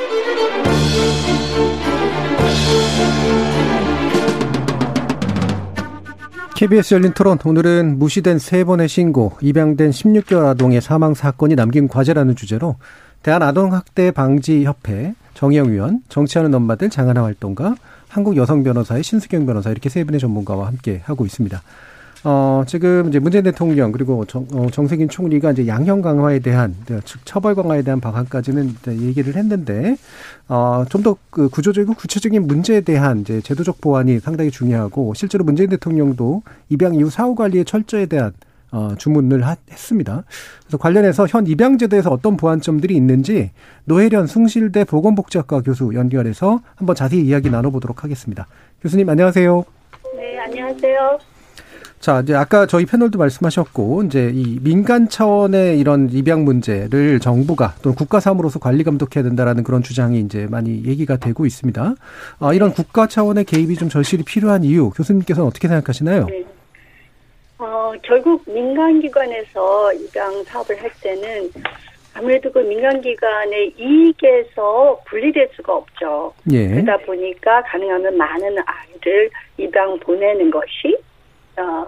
KBS 6.61 6.93
열린 6.93 7.11
토론 7.13 7.39
오늘은 7.43 7.97
무시된 7.97 8.37
세 8.37 8.63
번의 8.63 8.87
신고, 8.87 9.35
입양된 9.41 9.89
16개월 9.89 10.45
아동의 10.45 10.79
사망 10.79 11.15
사건이 11.15 11.55
남긴 11.55 11.87
과제라는 11.87 12.35
주제로 12.35 12.75
대한아동학대 13.23 14.11
방지협회 14.11 15.15
정의영 15.33 15.71
위원, 15.71 16.03
정치하는 16.07 16.53
엄마들 16.53 16.91
장하나 16.91 17.23
활동가, 17.23 17.73
한국 18.09 18.37
여성 18.37 18.61
변호사의 18.61 19.01
신수경 19.01 19.47
변호사 19.47 19.71
이렇게 19.71 19.89
세 19.89 20.03
분의 20.03 20.19
전문가와 20.19 20.67
함께 20.67 21.01
하고 21.03 21.25
있습니다. 21.25 21.59
어, 22.23 22.63
지금 22.67 23.07
이제 23.07 23.17
문재인 23.17 23.43
대통령 23.43 23.91
그리고 23.91 24.25
정, 24.25 24.45
어, 24.53 24.67
정세균 24.71 25.09
총리가 25.09 25.51
이제 25.53 25.65
양형 25.65 26.01
강화에 26.01 26.37
대한 26.39 26.75
즉 27.03 27.19
처벌 27.25 27.55
강화에 27.55 27.81
대한 27.81 27.99
방안까지는 27.99 28.75
얘기를 28.87 29.35
했는데 29.35 29.97
어, 30.47 30.85
좀 30.89 31.01
더 31.01 31.17
그 31.31 31.49
구조적이고 31.49 31.93
구체적인 31.95 32.45
문제에 32.45 32.81
대한 32.81 33.21
이제 33.21 33.41
제도적 33.41 33.81
보완이 33.81 34.19
상당히 34.19 34.51
중요하고 34.51 35.13
실제로 35.15 35.43
문재인 35.43 35.69
대통령도 35.69 36.43
입양 36.69 36.93
이후 36.93 37.09
사후 37.09 37.33
관리의 37.35 37.65
철저에 37.65 38.05
대한 38.05 38.33
어, 38.71 38.93
주문을 38.97 39.45
하, 39.45 39.55
했습니다. 39.71 40.23
그래서 40.63 40.77
관련해서 40.77 41.25
현 41.27 41.47
입양제도에서 41.47 42.11
어떤 42.11 42.37
보완점들이 42.37 42.95
있는지 42.95 43.51
노혜련 43.85 44.27
숭실대 44.27 44.83
보건복지학과 44.85 45.61
교수 45.61 45.91
연결해서 45.95 46.61
한번 46.75 46.95
자세히 46.95 47.21
이야기 47.25 47.49
나눠보도록 47.49 48.03
하겠습니다. 48.03 48.47
교수님 48.81 49.09
안녕하세요. 49.09 49.65
네, 50.17 50.39
안녕하세요. 50.39 51.30
자, 52.01 52.21
이제 52.21 52.33
아까 52.33 52.65
저희 52.65 52.87
패널도 52.87 53.19
말씀하셨고, 53.19 54.03
이제 54.03 54.31
이 54.33 54.57
민간 54.59 55.07
차원의 55.07 55.79
이런 55.79 56.09
입양 56.09 56.43
문제를 56.43 57.19
정부가 57.19 57.75
또는 57.83 57.95
국가 57.95 58.19
사무로서 58.19 58.57
관리 58.57 58.83
감독해야 58.83 59.23
된다라는 59.23 59.63
그런 59.63 59.83
주장이 59.83 60.19
이제 60.19 60.47
많이 60.49 60.83
얘기가 60.83 61.17
되고 61.17 61.45
있습니다. 61.45 61.93
아, 62.39 62.53
이런 62.53 62.71
국가 62.71 63.05
차원의 63.05 63.45
개입이 63.45 63.75
좀 63.75 63.87
절실히 63.87 64.23
필요한 64.23 64.63
이유, 64.63 64.89
교수님께서는 64.89 65.47
어떻게 65.47 65.67
생각하시나요? 65.67 66.25
네. 66.25 66.43
어, 67.59 67.93
결국 68.01 68.43
민간기관에서 68.47 69.93
입양 69.93 70.43
사업을 70.45 70.81
할 70.81 70.89
때는 71.01 71.51
아무래도 72.15 72.51
그 72.51 72.57
민간기관의 72.57 73.75
이익에서 73.77 74.99
분리될 75.05 75.51
수가 75.53 75.75
없죠. 75.75 76.33
예. 76.51 76.67
그러다 76.67 76.97
보니까 77.05 77.61
가능하면 77.61 78.17
많은 78.17 78.57
아이를 78.65 79.29
입양 79.59 79.99
보내는 79.99 80.49
것이 80.49 80.97
어, 81.57 81.85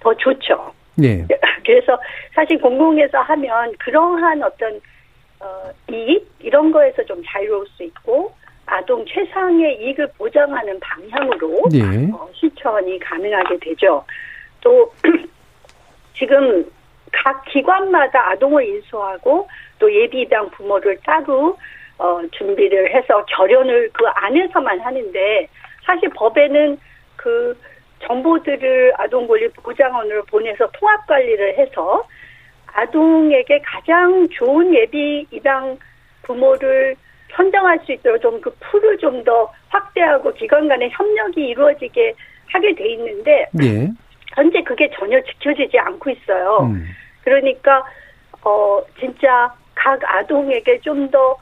더 0.00 0.14
좋죠. 0.14 0.72
예. 1.02 1.26
그래서 1.64 1.98
사실 2.34 2.60
공공에서 2.60 3.18
하면 3.18 3.72
그러한 3.78 4.42
어떤 4.42 4.80
어, 5.40 5.70
이익 5.90 6.30
이런 6.40 6.70
거에서 6.70 7.04
좀 7.04 7.22
자유로울 7.26 7.66
수 7.68 7.82
있고 7.82 8.32
아동 8.66 9.04
최상의 9.06 9.82
이익을 9.82 10.08
보장하는 10.18 10.78
방향으로 10.80 11.62
예. 11.74 11.82
어, 12.12 12.28
실천이 12.34 12.98
가능하게 12.98 13.58
되죠. 13.58 14.04
또 14.60 14.92
지금 16.16 16.70
각 17.10 17.44
기관마다 17.46 18.30
아동을 18.30 18.66
인수하고 18.66 19.48
또 19.78 19.92
예비 19.92 20.22
입양 20.22 20.48
부모를 20.50 20.98
따로 21.04 21.58
어, 21.98 22.20
준비를 22.32 22.94
해서 22.94 23.24
결연을 23.26 23.90
그 23.92 24.06
안에서만 24.06 24.80
하는데 24.80 25.48
사실 25.84 26.08
법에는 26.10 26.78
그 27.16 27.56
정보들을 28.06 28.92
아동권리보장원으로 28.98 30.24
보내서 30.24 30.68
통합 30.72 31.06
관리를 31.06 31.58
해서 31.58 32.04
아동에게 32.74 33.60
가장 33.64 34.28
좋은 34.30 34.74
예비 34.74 35.26
입양 35.30 35.76
부모를 36.22 36.96
선정할 37.32 37.78
수 37.84 37.92
있도록 37.92 38.20
좀 38.22 38.40
그 38.40 38.50
풀을 38.60 38.98
좀 38.98 39.24
더 39.24 39.50
확대하고 39.68 40.32
기관 40.34 40.68
간의 40.68 40.90
협력이 40.90 41.48
이루어지게 41.48 42.14
하게 42.52 42.74
돼 42.74 42.88
있는데 42.92 43.46
예. 43.62 43.88
현재 44.34 44.62
그게 44.62 44.90
전혀 44.98 45.20
지켜지지 45.22 45.78
않고 45.78 46.10
있어요. 46.10 46.58
음. 46.62 46.86
그러니까 47.24 47.84
어 48.44 48.82
진짜 48.98 49.54
각 49.74 49.98
아동에게 50.04 50.80
좀 50.80 51.10
더 51.10 51.36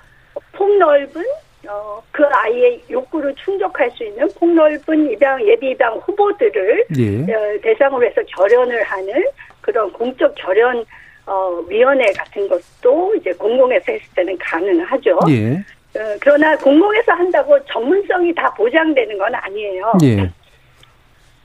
폭넓은 0.53 1.25
어, 1.69 2.03
그 2.11 2.25
아이의 2.25 2.83
욕구를 2.91 3.35
충족할 3.37 3.91
수 3.91 4.05
있는 4.05 4.29
폭넓은 4.39 5.11
입양 5.11 5.47
예비 5.47 5.71
입양 5.71 5.97
후보들을 5.99 6.87
예. 6.99 7.35
어, 7.35 7.61
대상으로 7.63 8.05
해서 8.05 8.23
결연을 8.37 8.83
하는 8.83 9.25
그런 9.61 9.93
공적 9.93 10.35
결연 10.37 10.85
어, 11.27 11.63
위원회 11.69 12.11
같은 12.13 12.49
것도 12.49 13.15
이제 13.17 13.33
공공에서 13.33 13.93
했을 13.93 14.07
때는 14.15 14.37
가능하죠. 14.39 15.19
예. 15.29 15.57
어, 15.99 16.17
그러나 16.21 16.57
공공에서 16.57 17.13
한다고 17.13 17.63
전문성이 17.67 18.35
다 18.35 18.53
보장되는 18.55 19.19
건 19.19 19.35
아니에요. 19.35 19.93
예. 20.03 20.31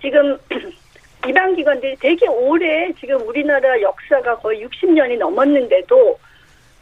지금 0.01 0.37
입양 1.27 1.55
기관들이 1.55 1.95
되게 1.99 2.27
오래 2.27 2.91
지금 2.99 3.19
우리나라 3.27 3.81
역사가 3.81 4.37
거의 4.37 4.65
60년이 4.65 5.17
넘었는데도 5.17 6.17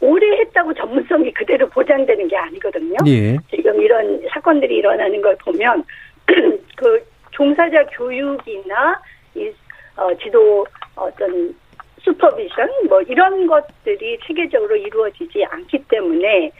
오래 0.04 0.38
했다고 0.40 0.74
전문성이 0.74 1.32
그대로 1.32 1.66
보장되는 1.70 2.28
게 2.28 2.36
아니거든요. 2.36 2.96
예. 3.06 3.38
지금 3.50 3.80
이런 3.80 4.22
사건들이 4.30 4.76
일어나는 4.76 5.22
걸 5.22 5.34
보면 5.38 5.82
그 6.76 7.02
종사자 7.30 7.86
교육이나 7.86 9.00
이 9.34 9.50
어, 9.96 10.14
지도 10.22 10.66
어떤 10.94 11.54
슈퍼비전 12.00 12.68
뭐 12.88 13.00
이런 13.02 13.46
것들이 13.46 14.18
체계적으로 14.26 14.76
이루어지지 14.76 15.42
않기 15.44 15.84
때문에 15.88 16.50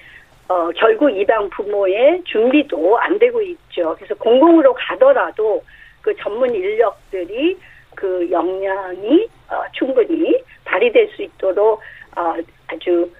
어, 0.48 0.70
결국 0.76 1.10
입양 1.10 1.50
부모의 1.50 2.22
준비도 2.24 2.98
안 2.98 3.18
되고 3.18 3.42
있죠. 3.42 3.94
그래서 3.96 4.14
공공으로 4.14 4.72
가더라도 4.74 5.62
그 6.00 6.14
전문 6.16 6.54
인력들이 6.54 7.58
그 7.94 8.26
역량이 8.30 9.28
어, 9.50 9.62
충분히 9.72 10.42
발휘될 10.64 11.10
수 11.14 11.22
있도록 11.22 11.80
어, 12.16 12.34
아주 12.68 13.10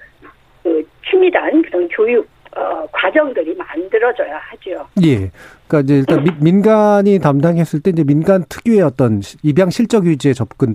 그 0.65 0.83
치밀한 1.09 1.63
그런 1.63 1.87
교육 1.89 2.27
어, 2.57 2.87
과정들이 2.91 3.55
만들어져야 3.55 4.39
하죠. 4.39 4.89
예. 5.05 5.31
그러니까 5.67 5.81
이제 5.87 5.99
일단 5.99 6.23
민- 6.25 6.35
민간이 6.41 7.19
담당했을 7.19 7.81
때 7.81 7.91
이제 7.91 8.05
민간 8.05 8.45
특유의 8.49 8.83
어떤 8.83 9.23
시- 9.23 9.37
입양 9.43 9.71
실적 9.71 10.05
유지에 10.07 10.35
접근이 10.35 10.75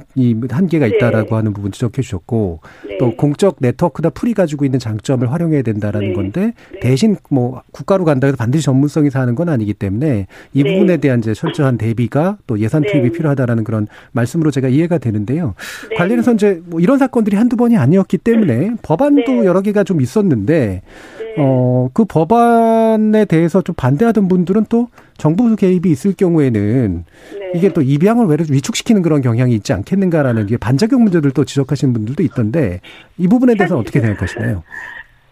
한계가 0.50 0.88
네. 0.88 0.96
있다라고 0.96 1.36
하는 1.36 1.54
부분 1.54 1.72
지적해 1.72 2.02
주셨고 2.02 2.60
네. 2.88 2.98
또 2.98 3.16
공적 3.16 3.58
네트워크나 3.60 4.10
풀이 4.10 4.34
가지고 4.34 4.66
있는 4.66 4.80
장점을 4.80 5.32
활용해야 5.32 5.62
된다라는 5.62 6.08
네. 6.10 6.14
건데 6.14 6.54
대신 6.82 7.18
뭐 7.30 7.62
국가로 7.72 8.04
간다 8.04 8.28
해서 8.28 8.36
반드시 8.36 8.64
전문성이 8.66 9.10
사는 9.12 9.34
건 9.36 9.50
아니기 9.50 9.74
때문에 9.76 10.26
이 10.54 10.64
네. 10.64 10.74
부분에 10.74 10.98
대한 10.98 11.20
이제 11.20 11.34
철저한 11.36 11.78
대비가 11.78 12.38
또 12.48 12.60
예산 12.60 12.82
네. 12.82 12.92
투입이 12.92 13.12
필요하다라는 13.12 13.64
그런 13.64 13.88
말씀으로 14.12 14.50
제가 14.50 14.70
이해가 14.70 14.98
되는데요. 14.98 15.54
네. 15.90 15.96
관련해서 15.98 16.34
이제 16.34 16.62
뭐 16.66 16.80
이런 16.80 16.98
사건들이 16.98 17.36
한두 17.38 17.56
번이 17.58 17.78
아니었기 17.78 18.18
때문에 18.18 18.72
법안도 18.82 19.32
네. 19.32 19.46
여러 19.46 19.62
개가 19.62 19.84
좀 19.84 20.02
있었는데 20.02 20.82
어, 21.38 21.90
그 21.94 22.06
법안에 22.06 23.26
대해서 23.26 23.62
좀 23.62 23.76
반대하던 23.76 24.28
분들은 24.28 24.66
또 24.68 24.79
정부 25.18 25.56
개입이 25.56 25.90
있을 25.90 26.14
경우에는 26.16 27.06
네. 27.40 27.52
이게 27.56 27.70
또 27.74 27.82
입양을 27.82 28.28
외로 28.28 28.46
위축시키는 28.50 29.02
그런 29.02 29.22
경향이 29.22 29.54
있지 29.56 29.74
않겠는가라는 29.74 30.46
게 30.48 30.58
반작용 30.58 31.04
문제들 31.04 31.32
또 31.32 31.44
지적하시는 31.44 31.94
분들도 31.94 32.24
있던데 32.24 32.82
이 33.18 33.28
부분에 33.28 33.56
대해서는 33.56 33.82
어떻게 33.82 34.00
생각하시나요? 34.00 34.64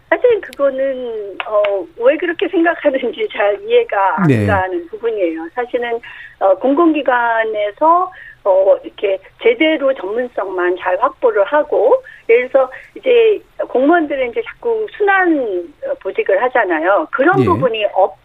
사실 0.10 0.42
그거는 0.42 1.38
어, 1.46 1.86
왜 1.98 2.18
그렇게 2.18 2.48
생각하는지 2.48 3.28
잘 3.32 3.62
이해가 3.62 4.22
안 4.22 4.28
네. 4.28 4.46
가는 4.46 4.88
부분이에요. 4.88 5.50
사실은 5.54 6.00
어, 6.40 6.56
공공기관에서 6.56 8.12
어, 8.44 8.78
이렇게 8.84 9.20
제대로 9.44 9.94
전문성만 9.94 10.78
잘 10.80 10.98
확보를 11.02 11.44
하고 11.44 12.02
예를 12.30 12.48
들어서 12.50 12.72
이제 12.96 13.42
공무원들은 13.68 14.32
이제 14.32 14.42
자꾸 14.46 14.88
순환 14.98 15.38
어, 15.86 15.94
보직을 16.02 16.42
하잖아요. 16.44 17.08
그런 17.12 17.40
예. 17.42 17.46
부분이 17.46 17.86
없, 17.94 18.16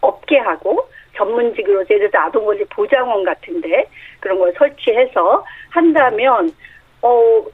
없게 0.00 0.38
하고 0.38 0.88
전문직으로 1.16 1.84
예를 1.90 2.10
들어서 2.10 2.26
아동권리 2.26 2.64
보장원 2.66 3.24
같은데 3.24 3.86
그런 4.20 4.38
걸 4.38 4.52
설치해서 4.56 5.44
한다면 5.70 6.52
어, 7.02 7.44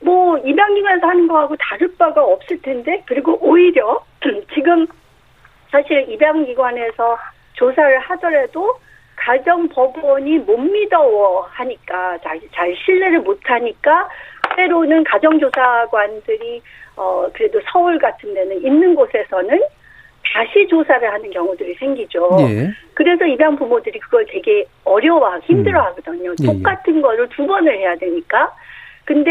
뭐 0.00 0.38
입양기관에서 0.38 1.06
하는 1.06 1.28
거하고 1.28 1.56
다를 1.56 1.94
바가 1.96 2.24
없을 2.24 2.60
텐데 2.62 3.02
그리고 3.06 3.38
오히려 3.40 4.04
지금 4.54 4.86
사실 5.70 6.08
입양기관에서 6.08 7.18
조사를 7.54 7.98
하더라도 7.98 8.78
가정법원이 9.16 10.38
못 10.40 10.56
믿어워 10.58 11.42
하니까 11.50 12.18
잘, 12.18 12.40
잘 12.52 12.74
신뢰를 12.84 13.20
못 13.20 13.38
하니까 13.44 14.08
때로는 14.56 15.04
가정조사관들이 15.04 16.62
어 16.96 17.28
그래도 17.32 17.60
서울 17.70 17.98
같은 17.98 18.34
데는 18.34 18.62
있는 18.62 18.94
곳에서는 18.94 19.60
다시 20.32 20.66
조사를 20.68 21.10
하는 21.12 21.30
경우들이 21.30 21.74
생기죠. 21.74 22.28
예. 22.40 22.70
그래서 22.94 23.24
입양 23.26 23.56
부모들이 23.56 23.98
그걸 23.98 24.24
되게 24.26 24.64
어려워 24.84 25.38
힘들어 25.40 25.82
하거든요. 25.86 26.30
예, 26.30 26.34
예. 26.42 26.46
똑같은 26.46 27.02
거를 27.02 27.28
두 27.30 27.46
번을 27.46 27.76
해야 27.76 27.94
되니까. 27.96 28.54
근데 29.04 29.30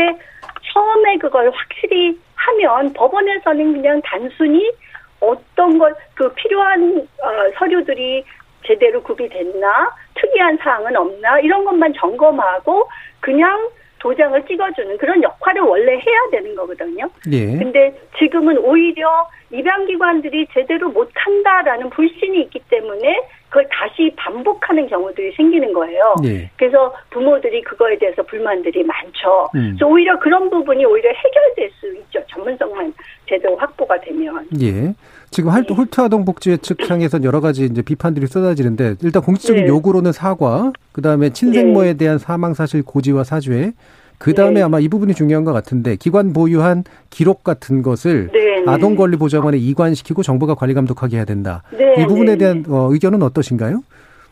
처음에 0.73 1.17
그걸 1.17 1.49
확실히 1.49 2.19
하면 2.35 2.91
법원에서는 2.93 3.73
그냥 3.73 4.01
단순히 4.03 4.71
어떤 5.19 5.77
걸 5.77 5.93
그 6.21 6.31
필요한 6.35 6.99
어, 6.99 7.27
서류들이 7.57 8.23
제대로 8.63 9.01
구비됐나 9.01 9.89
특이한 10.13 10.55
사항은 10.57 10.95
없나 10.95 11.39
이런 11.39 11.65
것만 11.65 11.93
점검하고 11.95 12.87
그냥 13.19 13.69
도장을 14.01 14.45
찍어주는 14.47 14.97
그런 14.97 15.21
역할을 15.21 15.61
원래 15.61 15.93
해야 15.93 16.19
되는 16.31 16.55
거거든요. 16.55 17.07
예. 17.31 17.45
근데 17.57 17.95
지금은 18.17 18.57
오히려 18.57 19.29
입양기관들이 19.51 20.47
제대로 20.53 20.89
못한다라는 20.89 21.89
불신이 21.91 22.41
있기 22.43 22.61
때문에 22.69 23.21
그걸 23.49 23.67
다시 23.69 24.11
반복하는 24.15 24.87
경우들이 24.87 25.33
생기는 25.33 25.71
거예요. 25.73 26.15
예. 26.25 26.49
그래서 26.57 26.95
부모들이 27.11 27.61
그거에 27.61 27.97
대해서 27.97 28.23
불만들이 28.23 28.83
많죠. 28.83 29.49
음. 29.53 29.75
그래서 29.77 29.85
오히려 29.85 30.17
그런 30.19 30.49
부분이 30.49 30.83
오히려 30.85 31.11
해결될 31.11 31.71
수 31.79 31.93
있죠. 31.97 32.23
전문성만 32.27 32.93
제대로 33.27 33.55
확보가 33.57 33.99
되면. 34.01 34.47
예. 34.61 34.93
지금 35.31 35.49
할- 35.49 35.63
홀트아동복지회 35.63 36.57
측 36.57 36.89
향해서 36.89 37.23
여러 37.23 37.39
가지 37.39 37.63
이제 37.63 37.81
비판들이 37.81 38.27
쏟아지는데 38.27 38.95
일단 39.01 39.21
공식적인 39.21 39.63
네. 39.63 39.69
요구로는 39.69 40.11
사과, 40.11 40.73
그 40.91 41.01
다음에 41.01 41.29
친생모에 41.29 41.93
대한 41.93 42.17
사망 42.17 42.53
사실 42.53 42.83
고지와 42.83 43.23
사죄, 43.23 43.71
그 44.17 44.33
다음에 44.33 44.55
네. 44.55 44.61
아마 44.61 44.79
이 44.81 44.89
부분이 44.89 45.13
중요한 45.15 45.45
것 45.45 45.53
같은데 45.53 45.95
기관 45.95 46.33
보유한 46.33 46.83
기록 47.09 47.45
같은 47.45 47.81
것을 47.81 48.29
네, 48.33 48.39
네. 48.59 48.63
아동 48.67 48.95
권리보장원에 48.97 49.57
이관시키고 49.57 50.21
정부가 50.21 50.53
관리 50.53 50.73
감독하게 50.73 51.15
해야 51.15 51.25
된다. 51.25 51.63
네, 51.71 51.95
이 51.97 52.05
부분에 52.05 52.33
네, 52.33 52.37
대한 52.37 52.65
어, 52.67 52.89
의견은 52.91 53.23
어떠신가요? 53.23 53.81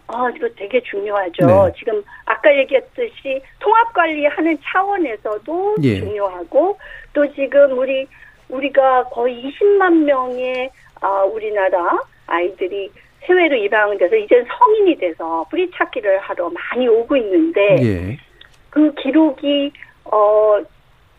아, 0.08 0.30
이거 0.36 0.48
되게 0.58 0.82
중요하죠. 0.84 1.46
네. 1.48 1.74
지금 1.78 2.04
아까 2.26 2.56
얘기했듯이 2.58 3.42
통합 3.60 3.94
관리하는 3.94 4.58
차원에서도 4.64 5.76
예. 5.84 6.00
중요하고 6.02 6.78
또 7.14 7.34
지금 7.34 7.78
우리 7.80 8.06
우리가 8.50 9.04
거의 9.12 9.44
20만 9.44 10.06
명의 10.06 10.70
아, 11.02 11.24
우리나라 11.24 12.02
아이들이 12.28 12.92
해외로 13.24 13.56
입양돼서 13.56 14.16
이제 14.16 14.46
성인이 14.48 14.98
돼서 14.98 15.46
뿌리 15.50 15.70
찾기를 15.72 16.20
하러 16.20 16.50
많이 16.50 16.88
오고 16.88 17.16
있는데 17.18 17.78
예. 17.82 18.18
그 18.70 18.94
기록이 18.96 19.72
어 20.06 20.60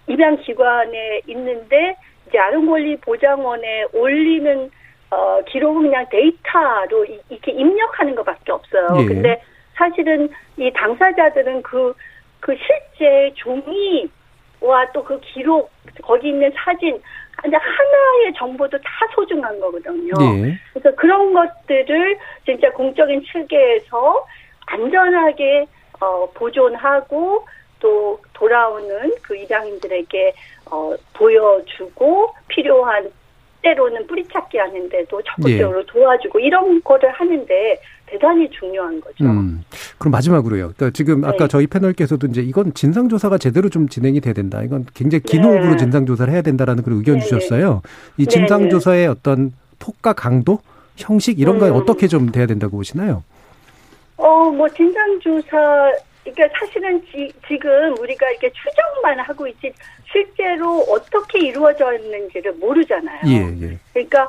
입양 0.06 0.36
기관에 0.38 1.20
있는데 1.26 1.96
이제 2.28 2.38
아동권리 2.38 2.96
보장원에 2.96 3.86
올리는 3.92 4.70
어, 5.10 5.40
기록은 5.48 5.82
그냥 5.82 6.06
데이터로 6.08 7.04
이, 7.04 7.20
이렇게 7.28 7.52
입력하는 7.52 8.14
것밖에 8.14 8.52
없어요. 8.52 8.88
예. 9.00 9.04
근데 9.04 9.42
사실은 9.74 10.30
이 10.56 10.70
당사자들은 10.72 11.62
그, 11.62 11.94
그 12.38 12.54
실제 12.56 13.32
종이와 13.34 14.92
또 14.92 15.02
그 15.02 15.20
기록, 15.20 15.70
거기 16.02 16.28
있는 16.28 16.52
사진, 16.54 17.00
근데 17.42 17.56
하나의 17.56 18.34
정보도 18.36 18.78
다 18.78 18.90
소중한 19.14 19.58
거거든요. 19.60 20.12
예. 20.20 20.58
그래서 20.72 20.94
그런 20.96 21.32
것들을 21.32 22.18
진짜 22.44 22.70
공적인 22.72 23.22
측에서 23.24 24.26
안전하게 24.66 25.66
어, 26.00 26.30
보존하고 26.34 27.46
또 27.80 28.20
돌아오는 28.32 29.12
그 29.22 29.36
입양인들에게 29.36 30.34
어, 30.70 30.94
보여주고 31.14 32.34
필요한 32.48 33.10
때로는 33.62 34.06
뿌리찾기 34.06 34.56
하는데도 34.58 35.22
적극적으로 35.22 35.84
도와주고 35.86 36.40
이런 36.40 36.82
거를 36.82 37.10
하는데 37.10 37.80
대단히 38.10 38.50
중요한 38.50 39.00
거죠. 39.00 39.24
음. 39.24 39.62
그럼 39.98 40.10
마지막으로요. 40.10 40.72
그러니까 40.76 40.90
지금 40.90 41.24
아까 41.24 41.38
네. 41.38 41.48
저희 41.48 41.66
패널께서도 41.68 42.26
이제 42.26 42.40
이건 42.40 42.74
진상조사가 42.74 43.38
제대로 43.38 43.68
좀 43.68 43.88
진행이 43.88 44.20
돼야 44.20 44.34
된다. 44.34 44.62
이건 44.62 44.84
굉장히 44.94 45.22
긴 45.22 45.42
네. 45.42 45.48
호흡으로 45.48 45.76
진상조사를 45.76 46.32
해야 46.32 46.42
된다라는 46.42 46.82
그런 46.82 46.98
의견 46.98 47.18
네, 47.18 47.20
주셨어요. 47.20 47.82
이 48.16 48.24
네, 48.24 48.30
진상조사의 48.30 49.06
어떤 49.06 49.52
폭과 49.78 50.12
강도, 50.14 50.58
형식 50.96 51.38
이런 51.38 51.58
건 51.58 51.70
음. 51.70 51.76
어떻게 51.76 52.08
좀 52.08 52.32
돼야 52.32 52.46
된다고 52.46 52.76
보시나요? 52.76 53.22
어, 54.16 54.50
뭐, 54.50 54.68
진상조사, 54.68 55.92
그러니까 56.24 56.58
사실은 56.58 57.00
지, 57.06 57.32
지금 57.48 57.96
우리가 57.98 58.28
이렇게 58.30 58.50
추정만 58.50 59.18
하고 59.20 59.46
있지, 59.46 59.72
실제로 60.12 60.80
어떻게 60.90 61.46
이루어졌는지를 61.46 62.52
모르잖아요. 62.54 63.20
예, 63.26 63.56
예. 63.62 63.78
그러니까, 63.94 64.28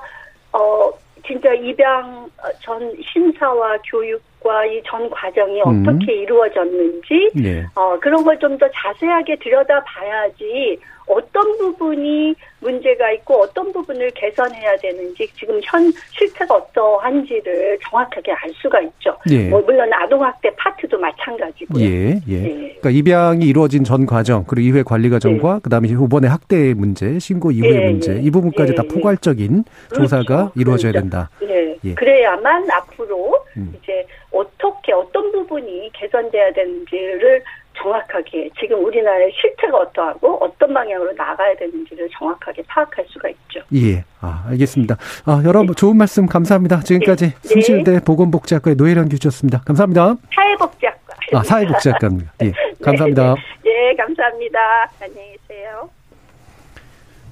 어, 0.54 0.92
진짜 1.26 1.54
입양 1.54 2.26
어, 2.38 2.48
전 2.62 2.94
심사와 3.14 3.78
교육과 3.90 4.66
이 4.66 4.82
전 4.86 5.10
과정이 5.10 5.62
음. 5.62 5.86
어떻게 5.88 6.14
이루어졌는지, 6.16 7.30
네. 7.36 7.66
어, 7.76 7.98
그런 8.00 8.24
걸 8.24 8.38
좀 8.40 8.58
더 8.58 8.68
자세하게 8.70 9.36
들여다 9.38 9.84
봐야지 9.84 10.80
어떤 11.08 11.58
부분이 11.58 12.36
문제가 12.60 13.12
있고 13.14 13.41
어떤 13.41 13.72
부분을 13.74 14.12
개선해야 14.12 14.78
되는지 14.78 15.28
지금 15.38 15.60
현 15.64 15.91
실태가 16.12 16.54
어떠한지를 16.56 17.80
정확하게 17.84 18.32
알 18.32 18.52
수가 18.62 18.82
있죠. 18.82 19.18
예. 19.32 19.49
뭐 19.49 19.62
물론 19.62 19.91
아동학대 19.91 20.54
파트도 20.56 20.97
마찬가지고요. 20.97 21.84
예, 21.84 22.22
예. 22.28 22.38
네. 22.38 22.78
그러니까 22.80 22.89
입양이 22.91 23.45
이루어진 23.45 23.84
전 23.84 24.06
과정, 24.06 24.45
그리고 24.47 24.68
이후의 24.68 24.84
관리 24.84 25.10
과정과 25.10 25.60
그다음에 25.60 25.89
후번의 25.89 26.30
학대 26.30 26.74
문제, 26.74 27.18
신고 27.20 27.52
이후의 27.52 27.76
예, 27.76 27.89
문제, 27.89 28.16
예. 28.16 28.20
이 28.22 28.30
부분까지 28.30 28.74
예, 28.74 28.76
다 28.76 28.84
예. 28.84 28.88
포괄적인 28.88 29.64
조사가 29.95 30.52
이루어져야 30.56 30.91
된다. 30.91 31.30
네. 31.41 31.76
예. 31.84 31.93
그래야만 31.95 32.70
앞으로 32.70 33.43
음. 33.58 33.74
이제 33.82 34.06
어떻게 34.32 34.93
어떤 34.93 35.32
부분이 35.32 35.89
개선돼야 35.93 36.54
되는지를 36.54 37.43
정확하게 37.82 38.50
지금 38.60 38.84
우리나라의 38.86 39.32
실태가 39.40 39.78
어떠하고 39.78 40.38
어떤 40.44 40.74
방향으로 40.74 41.12
나가야 41.14 41.56
되는지를 41.56 42.10
정확하게 42.18 42.64
파악할 42.68 43.06
수가 43.08 43.30
있죠. 43.30 43.62
예. 43.74 44.04
아, 44.22 44.46
알겠습니다. 44.50 44.98
아, 45.26 45.42
여러분 45.46 45.76
좋은 45.76 45.98
말씀 45.98 46.26
감사합니다. 46.26 46.82
지금까지 46.82 47.26
네. 47.32 47.36
숭실대 47.42 48.02
보건복지학과의 48.06 48.76
노혜련 48.76 49.10
교수였습니다. 49.10 49.62
감사합니다. 49.62 50.16
사회복지학과. 50.36 51.16
아, 51.34 51.44
사회복지학과입니다. 51.44 52.32
예. 52.44 52.52
감사합니다. 52.84 53.36
네, 53.64 53.96
감사합니다. 53.96 54.60
안녕히 55.02 55.38
계세요. 55.48 55.90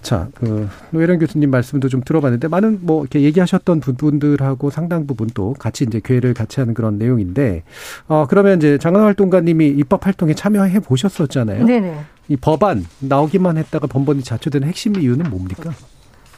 자, 0.02 0.28
그 0.36 0.68
노혜련 0.91 1.20
교수님 1.20 1.52
말씀도 1.52 1.89
좀 1.89 2.02
들어봤는데 2.02 2.47
많은 2.47 2.80
뭐 2.82 3.02
이렇게 3.02 3.22
얘기하셨던 3.22 3.80
부분들하고 3.82 4.70
상당 4.70 5.06
부분 5.06 5.28
또 5.34 5.54
같이 5.54 5.84
이제 5.84 6.00
교회를 6.00 6.34
같이 6.34 6.60
하는 6.60 6.74
그런 6.74 6.97
내용인데 6.97 7.64
어 8.08 8.26
그러면 8.30 8.58
이제 8.58 8.78
장관 8.78 9.04
활동가님이 9.04 9.68
입법 9.68 10.06
활동에 10.06 10.34
참여해 10.34 10.80
보셨었잖아요. 10.80 11.66
네네. 11.66 12.00
이 12.30 12.38
법안 12.38 12.86
나오기만 13.00 13.58
했다가 13.58 13.88
번번이 13.88 14.24
자초되는 14.24 14.68
핵심 14.68 14.95
이유는 14.95 15.30
뭡니까? 15.30 15.72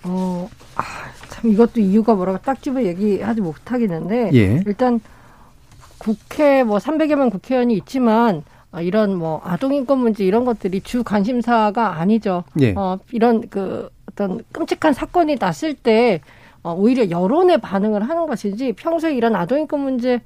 어, 0.03 0.49
아, 0.75 0.83
참 1.29 1.51
이것도 1.51 1.79
이유가 1.81 2.15
뭐라고 2.15 2.39
딱 2.39 2.61
집어 2.61 2.81
얘기하지 2.81 3.41
못하겠는데 3.41 4.31
예. 4.33 4.63
일단 4.65 4.99
국회 5.97 6.63
뭐 6.63 6.77
300여 6.79 7.15
명 7.15 7.29
국회의원이 7.29 7.75
있지만 7.75 8.37
어, 8.37 8.43
이런 8.79 9.15
뭐 9.15 9.41
아동 9.43 9.73
인권 9.73 9.99
문제 9.99 10.23
이런 10.23 10.45
것들이 10.45 10.79
주 10.81 11.03
관심사가 11.03 11.99
아니죠. 11.99 12.43
예. 12.61 12.73
어, 12.77 12.97
이런 13.11 13.49
그 13.49 13.89
어떤 14.09 14.41
끔찍한 14.53 14.93
사건이 14.93 15.35
났을 15.39 15.73
때 15.73 16.21
어, 16.63 16.73
오히려 16.73 17.09
여론의 17.09 17.59
반응을 17.59 18.07
하는 18.07 18.27
것이지 18.27 18.73
평소에 18.73 19.13
이런 19.13 19.35
아동 19.35 19.59
인권 19.59 19.81
문제 19.81 20.21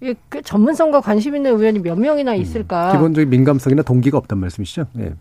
이그 0.00 0.42
전문성과 0.42 1.00
관심 1.00 1.36
있는 1.36 1.56
의원이 1.58 1.80
몇 1.80 1.98
명이나 1.98 2.34
있을까? 2.34 2.92
기본적인 2.92 3.28
민감성이나 3.28 3.82
동기가 3.82 4.18
없단 4.18 4.38
말씀이시죠? 4.38 4.86
예. 4.98 5.14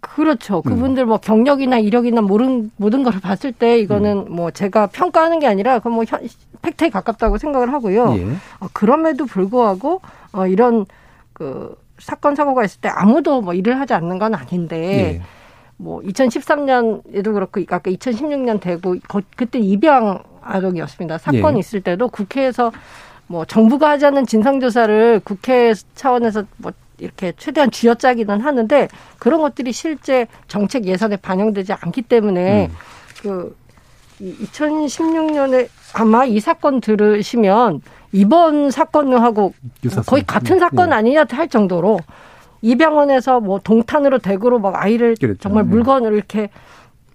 그렇죠. 0.00 0.62
그분들 0.62 1.06
뭐 1.06 1.18
경력이나 1.18 1.78
이력이나 1.78 2.22
모든 2.22 2.72
모든 2.76 3.04
걸 3.04 3.12
봤을 3.20 3.52
때 3.52 3.78
이거는 3.78 4.26
뭐 4.32 4.50
제가 4.50 4.88
평가하는 4.88 5.38
게 5.38 5.46
아니라 5.46 5.78
그건 5.78 5.92
뭐 5.92 6.04
현, 6.04 6.20
팩트에 6.60 6.90
가깝다고 6.90 7.38
생각을 7.38 7.72
하고요. 7.72 8.16
예. 8.16 8.24
어, 8.58 8.66
그럼에도 8.72 9.26
불구하고 9.26 10.00
어, 10.32 10.46
이런 10.46 10.86
그 11.32 11.76
사건 12.02 12.34
사고가 12.34 12.64
있을 12.64 12.80
때 12.80 12.88
아무도 12.88 13.40
뭐 13.40 13.54
일을 13.54 13.78
하지 13.78 13.94
않는 13.94 14.18
건 14.18 14.34
아닌데 14.34 14.76
예. 15.16 15.22
뭐 15.76 16.00
2013년에도 16.00 17.32
그렇고 17.32 17.60
아까 17.70 17.90
2016년 17.90 18.60
되고 18.60 18.96
거, 19.08 19.22
그때 19.36 19.58
입양 19.58 20.22
아동이었습니다. 20.42 21.18
사건 21.18 21.54
이 21.54 21.56
예. 21.56 21.60
있을 21.60 21.80
때도 21.80 22.08
국회에서 22.08 22.72
뭐 23.28 23.44
정부가 23.44 23.90
하지 23.90 24.06
않는 24.06 24.26
진상 24.26 24.58
조사를 24.60 25.20
국회 25.24 25.72
차원에서 25.94 26.44
뭐 26.56 26.72
이렇게 26.98 27.32
최대한 27.36 27.70
쥐어짜기는 27.70 28.40
하는데 28.40 28.88
그런 29.18 29.40
것들이 29.40 29.72
실제 29.72 30.26
정책 30.48 30.84
예산에 30.86 31.16
반영되지 31.16 31.72
않기 31.72 32.02
때문에 32.02 32.66
음. 32.66 32.76
그 33.22 33.56
2016년에 34.20 35.68
아마 35.94 36.24
이 36.24 36.40
사건 36.40 36.80
들으시면 36.80 37.80
이번 38.12 38.70
사건하고 38.70 39.54
유사성. 39.84 40.04
거의 40.06 40.22
같은 40.24 40.58
사건 40.58 40.90
네. 40.90 40.96
아니냐 40.96 41.24
할 41.30 41.48
정도로 41.48 41.98
입양원에서 42.60 43.40
뭐 43.40 43.58
동탄으로 43.62 44.18
대구로 44.18 44.58
막 44.58 44.74
아이를 44.76 45.16
그랬죠. 45.20 45.40
정말 45.40 45.64
네. 45.64 45.70
물건을 45.70 46.12
이렇게 46.12 46.50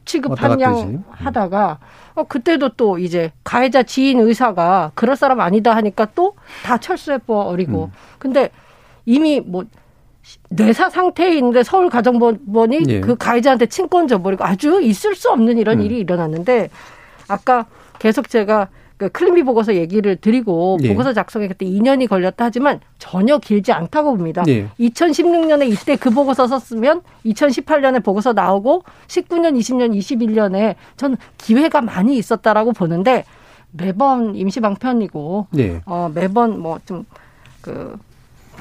취급한. 0.06 0.60
양 0.62 1.04
하다가 1.10 1.80
어 2.16 2.24
그때도 2.24 2.70
또 2.70 2.98
이제 2.98 3.32
가해자 3.44 3.84
지인 3.84 4.20
의사가 4.22 4.92
그럴 4.96 5.16
사람 5.16 5.40
아니다 5.40 5.76
하니까 5.76 6.06
또 6.16 6.36
다 6.64 6.78
철수해 6.78 7.18
버리고 7.20 7.86
음. 7.86 7.92
근데 8.18 8.50
이미 9.06 9.40
뭐 9.40 9.66
뇌사 10.50 10.90
상태에 10.90 11.36
있는데 11.38 11.64
서울 11.64 11.90
가정법원이 11.90 12.84
예. 12.88 13.00
그 13.02 13.16
가해자한테 13.16 13.68
친권 13.68 14.08
줘버리고 14.08 14.44
아주 14.44 14.82
있을 14.82 15.16
수 15.16 15.30
없는 15.30 15.58
이런 15.58 15.80
음. 15.80 15.86
일이 15.86 16.00
일어났는데 16.00 16.70
아까 17.28 17.66
계속 18.00 18.28
제가 18.30 18.68
그 18.98 19.10
클린비 19.10 19.44
보고서 19.44 19.76
얘기를 19.76 20.16
드리고 20.16 20.80
예. 20.82 20.90
보고서 20.90 21.14
작성에 21.14 21.48
그때 21.48 21.66
2년이 21.66 22.08
걸렸다 22.08 22.46
하지만 22.46 22.80
전혀 22.98 23.38
길지 23.38 23.72
않다고 23.72 24.16
봅니다. 24.18 24.44
예. 24.48 24.68
2016년에 24.80 25.72
이때 25.72 25.96
그 25.96 26.10
보고서 26.10 26.48
썼으면 26.48 27.02
2018년에 27.26 28.04
보고서 28.04 28.34
나오고 28.34 28.84
19년, 29.08 29.58
20년, 29.58 29.96
21년에 29.98 30.76
전 30.98 31.16
기회가 31.38 31.82
많이 31.82 32.18
있었다라고 32.18 32.74
보는데 32.74 33.24
매번 33.72 34.36
임시 34.36 34.60
방편이고 34.60 35.48
예. 35.58 35.82
어, 35.86 36.12
매번 36.14 36.60
뭐 36.60 36.80
좀 36.86 37.06
그 37.68 37.98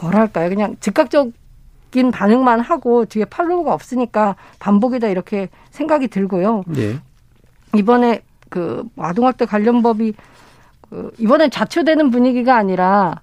뭐랄까요 0.02 0.48
그냥 0.48 0.76
즉각적인 0.80 2.10
반응만 2.12 2.60
하고 2.60 3.04
뒤에 3.04 3.24
팔로우가 3.24 3.72
없으니까 3.72 4.34
반복이다 4.58 5.08
이렇게 5.08 5.48
생각이 5.70 6.08
들고요. 6.08 6.64
예. 6.76 6.96
이번에 7.76 8.22
그 8.48 8.84
아동학대 8.96 9.44
관련 9.46 9.82
법이 9.82 10.14
그 10.88 11.12
이번엔 11.18 11.50
자초되는 11.50 12.10
분위기가 12.10 12.56
아니라 12.56 13.20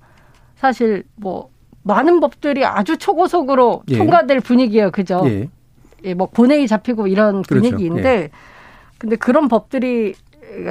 사실 0.55 1.03
뭐 1.15 1.49
많은 1.84 2.19
법들이 2.19 2.65
아주 2.65 2.97
초고속으로 2.97 3.84
예. 3.89 3.97
통과될 3.97 4.39
분위기예요. 4.41 4.91
그죠? 4.91 5.21
예. 5.26 5.49
예, 6.05 6.13
뭐 6.13 6.28
본회의 6.28 6.67
잡히고 6.67 7.07
이런 7.07 7.41
그렇죠. 7.43 7.69
분위기인데 7.69 8.30
근데 8.97 9.15
그런 9.15 9.47
법들이 9.47 10.15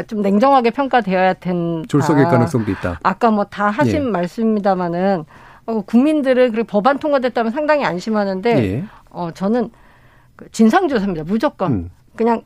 좀 0.07 0.23
냉정하게 0.23 0.71
평가되어야 0.71 1.35
된다. 1.35 1.87
졸속일 1.89 2.25
가능성도 2.25 2.71
있다. 2.71 3.01
아까 3.03 3.31
뭐 3.31 3.45
다 3.45 3.69
하신 3.71 3.95
예. 3.95 4.01
말씀입니다마는 4.01 5.25
어, 5.67 5.81
국민들은 5.83 6.53
그리고 6.53 6.67
법안 6.67 6.99
통과됐다면 6.99 7.53
상당히 7.53 7.85
안심하는데 7.85 8.51
예. 8.75 8.85
어 9.11 9.31
저는 9.33 9.71
그 10.37 10.51
진상조사입니다. 10.51 11.25
무조건 11.25 11.73
음. 11.73 11.91
그냥 12.17 12.43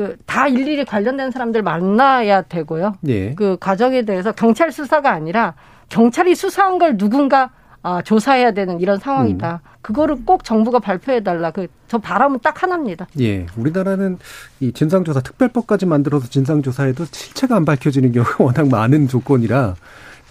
그 0.00 0.16
다 0.26 0.48
일일이 0.48 0.84
관련된 0.84 1.30
사람들 1.30 1.62
만나야 1.62 2.42
되고요. 2.42 2.94
예. 3.08 3.34
그 3.34 3.56
과정에 3.60 4.02
대해서 4.02 4.32
경찰 4.32 4.72
수사가 4.72 5.10
아니라 5.12 5.54
경찰이 5.88 6.34
수사한 6.34 6.78
걸 6.78 6.96
누군가 6.96 7.50
아, 7.82 8.02
조사해야 8.02 8.52
되는 8.52 8.78
이런 8.80 8.98
상황이다. 8.98 9.60
음. 9.64 9.68
그거를 9.80 10.24
꼭 10.26 10.44
정부가 10.44 10.78
발표해 10.78 11.22
달라. 11.22 11.50
그 11.50 11.66
저 11.90 11.98
바람은 11.98 12.38
딱 12.40 12.62
하나입니다. 12.62 13.08
예, 13.18 13.46
우리나라는 13.56 14.18
이 14.60 14.70
진상조사 14.72 15.22
특별법까지 15.22 15.86
만들어서 15.86 16.28
진상조사에도 16.28 17.04
실체가 17.10 17.56
안 17.56 17.64
밝혀지는 17.64 18.12
경우가 18.12 18.36
워낙 18.44 18.68
많은 18.68 19.08
조건이라 19.08 19.74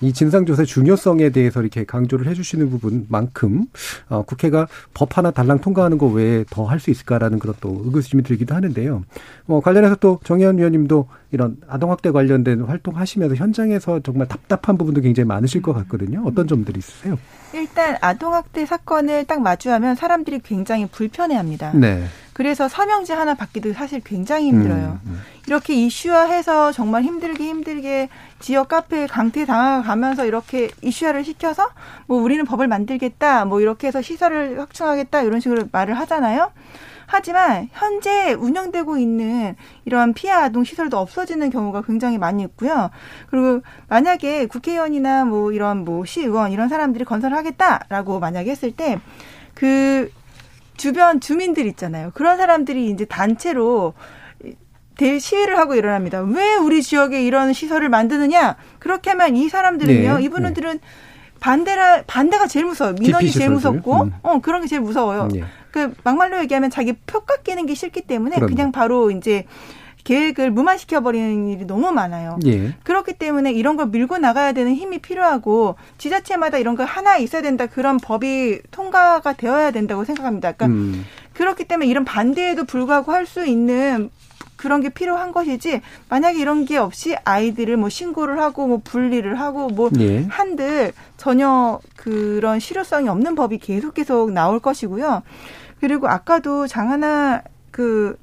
이 0.02 0.14
진상조사의 0.14 0.66
중요성에 0.66 1.30
대해서 1.32 1.62
이렇게 1.62 1.84
강조를 1.84 2.28
해주시는 2.28 2.70
부분만큼 2.70 3.66
어, 4.10 4.24
국회가 4.24 4.68
법 4.94 5.18
하나 5.18 5.32
달랑 5.32 5.60
통과하는 5.60 5.98
거 5.98 6.08
외에 6.08 6.46
더 6.50 6.66
할 6.70 6.80
수 6.80 6.92
있을까라는 6.92 7.40
그런 7.40 7.56
또 7.60 7.82
의구심이 7.84 8.24
들기도 8.24 8.56
하는데요. 8.56 9.04
뭐 9.46 9.60
관련해서 9.60 9.96
또 9.96 10.20
정의원 10.24 10.58
위원님도 10.58 11.08
이런 11.32 11.58
아동학대 11.68 12.12
관련된 12.12 12.62
활동하시면서 12.62 13.36
현장에서 13.36 14.00
정말 14.02 14.28
답답한 14.28 14.78
부분도 14.78 15.02
굉장히 15.02 15.28
많으실 15.28 15.62
것 15.62 15.74
같거든요. 15.74 16.24
어떤 16.26 16.48
점들이 16.48 16.80
있으세요? 16.80 17.18
일단 17.54 17.98
아동학대 18.02 18.66
사건을 18.66 19.26
딱 19.26 19.42
마주하면 19.42 19.96
사람들이 19.96 20.40
굉장히 20.40 20.88
불편해합니다. 20.88 21.74
네. 21.74 22.06
그래서 22.40 22.70
서명지 22.70 23.12
하나 23.12 23.34
받기도 23.34 23.74
사실 23.74 24.00
굉장히 24.00 24.48
힘들어요. 24.48 25.02
음, 25.04 25.12
음. 25.12 25.22
이렇게 25.46 25.74
이슈화해서 25.74 26.72
정말 26.72 27.04
힘들게 27.04 27.44
힘들게 27.44 28.08
지역 28.40 28.70
카페에 28.70 29.08
강퇴 29.08 29.46
당하가면서 29.46 30.26
이렇게 30.26 30.70
이슈화를 30.82 31.26
시켜서 31.26 31.70
뭐 32.08 32.22
우리는 32.22 32.46
법을 32.46 32.70
만들겠다, 32.70 33.44
뭐 33.44 33.60
이렇게 33.60 33.88
해서 33.88 34.02
시설을 34.02 34.58
확충하겠다 34.58 35.24
이런 35.24 35.42
식으로 35.42 35.64
말을 35.70 35.96
하잖아요. 35.96 36.54
하지만 37.08 37.68
현재 37.74 38.32
운영되고 38.32 38.98
있는 38.98 39.58
이런 39.84 40.14
피해 40.14 40.32
아동 40.32 40.64
시설도 40.64 40.98
없어지는 40.98 41.50
경우가 41.50 41.82
굉장히 41.82 42.18
많이 42.18 42.44
있고요. 42.44 42.90
그리고 43.30 43.60
만약에 43.90 44.46
국회의원이나 44.46 45.26
뭐 45.26 45.52
이런 45.52 45.84
뭐 45.84 46.06
시의원 46.06 46.54
이런 46.54 46.70
사람들이 46.70 47.04
건설하겠다라고 47.04 48.22
만약에 48.22 48.50
했을 48.50 48.72
때 48.72 48.98
그 49.60 50.10
주변 50.80 51.20
주민들 51.20 51.68
있잖아요. 51.68 52.12
그런 52.16 52.38
사람들이 52.38 52.90
이제 52.90 53.06
단체로 53.06 53.94
대시위를 54.98 55.58
하고 55.58 55.76
일어납니다. 55.76 56.22
왜 56.22 56.56
우리 56.56 56.82
지역에 56.82 57.24
이런 57.24 57.54
시설을 57.54 57.90
만드느냐? 57.90 58.56
그렇게 58.80 59.12
하면 59.12 59.36
이 59.36 59.48
사람들은요, 59.50 60.18
네, 60.18 60.24
이분들은 60.24 60.74
네. 60.74 60.80
반대라 61.40 62.04
반대가 62.08 62.48
제일 62.48 62.66
무서워요. 62.66 62.96
민원이 63.00 63.30
제일 63.32 63.50
무섭고, 63.50 64.04
음. 64.04 64.14
어 64.24 64.40
그런 64.40 64.62
게 64.62 64.68
제일 64.68 64.82
무서워요. 64.82 65.30
네. 65.32 65.44
그 65.72 65.94
막말로 66.04 66.40
얘기하면 66.40 66.70
자기 66.70 66.94
표 66.94 67.22
깎이는 67.22 67.66
게 67.66 67.76
싫기 67.76 68.02
때문에 68.02 68.36
그럼요. 68.36 68.54
그냥 68.54 68.72
바로 68.72 69.12
이제 69.12 69.46
계획을 70.10 70.50
무마시켜 70.50 71.02
버리는 71.02 71.50
일이 71.50 71.68
너무 71.68 71.92
많아요. 71.92 72.40
예. 72.48 72.74
그렇기 72.84 73.14
때문에 73.14 73.52
이런 73.52 73.78
걸 73.78 73.90
밀고 73.90 74.18
나가야 74.18 74.54
되는 74.54 74.74
힘이 74.74 74.98
필요하고 74.98 75.76
지자체마다 76.00 76.58
이런 76.58 76.76
거 76.76 76.84
하나 76.84 77.18
있어야 77.18 77.44
된다 77.44 77.68
그런 77.68 77.98
법이 77.98 78.60
통과가 78.72 79.34
되어야 79.34 79.70
된다고 79.70 80.06
생각합니다. 80.06 80.54
그러니까 80.54 80.66
음. 80.66 81.06
그렇기 81.34 81.66
때문에 81.66 81.88
이런 81.88 82.06
반대에도 82.06 82.64
불구하고 82.64 83.12
할 83.12 83.28
수 83.28 83.46
있는 83.46 84.10
그런 84.56 84.82
게 84.82 84.90
필요한 84.90 85.32
것이지 85.32 85.82
만약에 86.10 86.40
이런 86.40 86.66
게 86.66 86.78
없이 86.78 87.16
아이들을 87.24 87.78
뭐 87.78 87.90
신고를 87.90 88.42
하고 88.42 88.66
뭐 88.66 88.82
분리를 88.84 89.40
하고 89.40 89.68
뭐 89.68 89.92
예. 90.00 90.26
한들 90.28 90.92
전혀 91.18 91.80
그런 91.96 92.60
실효성이 92.60 93.10
없는 93.10 93.36
법이 93.36 93.60
계속 93.60 93.94
계속 93.94 94.32
나올 94.32 94.60
것이고요. 94.60 95.22
그리고 95.80 96.08
아까도 96.08 96.66
장하나 96.66 97.44
그 97.70 98.18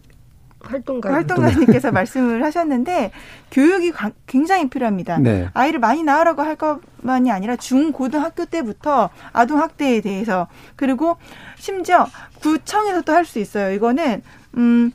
활동가 0.68 1.12
활동가님께서 1.12 1.92
말씀을 1.92 2.44
하셨는데 2.44 3.10
교육이 3.50 3.92
굉장히 4.26 4.68
필요합니다. 4.68 5.18
네. 5.18 5.48
아이를 5.54 5.78
많이 5.80 6.02
낳으라고 6.02 6.42
할 6.42 6.56
것만이 6.56 7.30
아니라 7.30 7.56
중 7.56 7.92
고등학교 7.92 8.44
때부터 8.44 9.10
아동 9.32 9.60
학대에 9.60 10.00
대해서 10.00 10.48
그리고 10.76 11.16
심지어 11.56 12.06
구청에서도 12.40 13.12
할 13.12 13.24
수 13.24 13.38
있어요. 13.38 13.72
이거는 13.72 14.22
음 14.56 14.92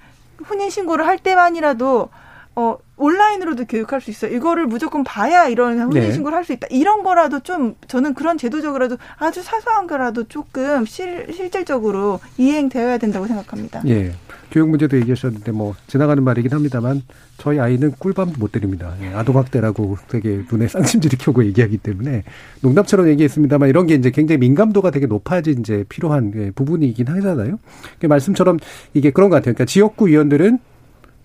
혼인 0.49 0.69
신고를 0.69 1.05
할 1.05 1.17
때만이라도 1.17 2.09
어 2.55 2.77
온라인으로도 2.97 3.65
교육할 3.65 3.99
수 4.01 4.11
있어요. 4.11 4.35
이거를 4.35 4.67
무조건 4.67 5.03
봐야 5.03 5.47
이런 5.47 5.79
혼인 5.79 6.03
네. 6.03 6.11
신고를 6.11 6.37
할 6.37 6.45
수 6.45 6.53
있다. 6.53 6.67
이런 6.69 7.01
거라도 7.03 7.39
좀 7.39 7.75
저는 7.87 8.13
그런 8.13 8.37
제도적으로라도 8.37 8.97
아주 9.17 9.41
사소한 9.41 9.87
거라도 9.87 10.25
조금 10.27 10.85
실, 10.85 11.27
실질적으로 11.33 12.19
이행되어야 12.37 12.97
된다고 12.99 13.25
생각합니다. 13.27 13.81
예. 13.87 14.11
교육 14.51 14.69
문제도 14.69 14.95
얘기하셨는데 14.97 15.51
뭐 15.51 15.75
지나가는 15.87 16.21
말이긴 16.21 16.51
합니다만 16.51 17.01
저희 17.37 17.59
아이는 17.59 17.91
꿀밤도 17.97 18.37
못 18.37 18.51
때립니다. 18.51 18.93
예, 19.01 19.07
아동학대라고 19.13 19.97
되게 20.09 20.43
눈에 20.51 20.67
쌍심질이 20.67 21.17
켜고 21.17 21.45
얘기하기 21.45 21.77
때문에 21.77 22.23
농담처럼 22.61 23.07
얘기했습니다만 23.09 23.69
이런 23.69 23.87
게 23.87 23.95
이제 23.95 24.11
굉장히 24.11 24.39
민감도가 24.39 24.91
되게 24.91 25.07
높아지 25.07 25.55
이제 25.57 25.85
필요한 25.89 26.33
예, 26.35 26.51
부분이긴 26.51 27.07
하잖아요. 27.07 27.59
말씀처럼 28.07 28.59
이게 28.93 29.11
그런 29.11 29.29
것 29.29 29.37
같아요. 29.37 29.53
그러니까 29.53 29.65
지역구 29.65 30.07
위원들은 30.09 30.59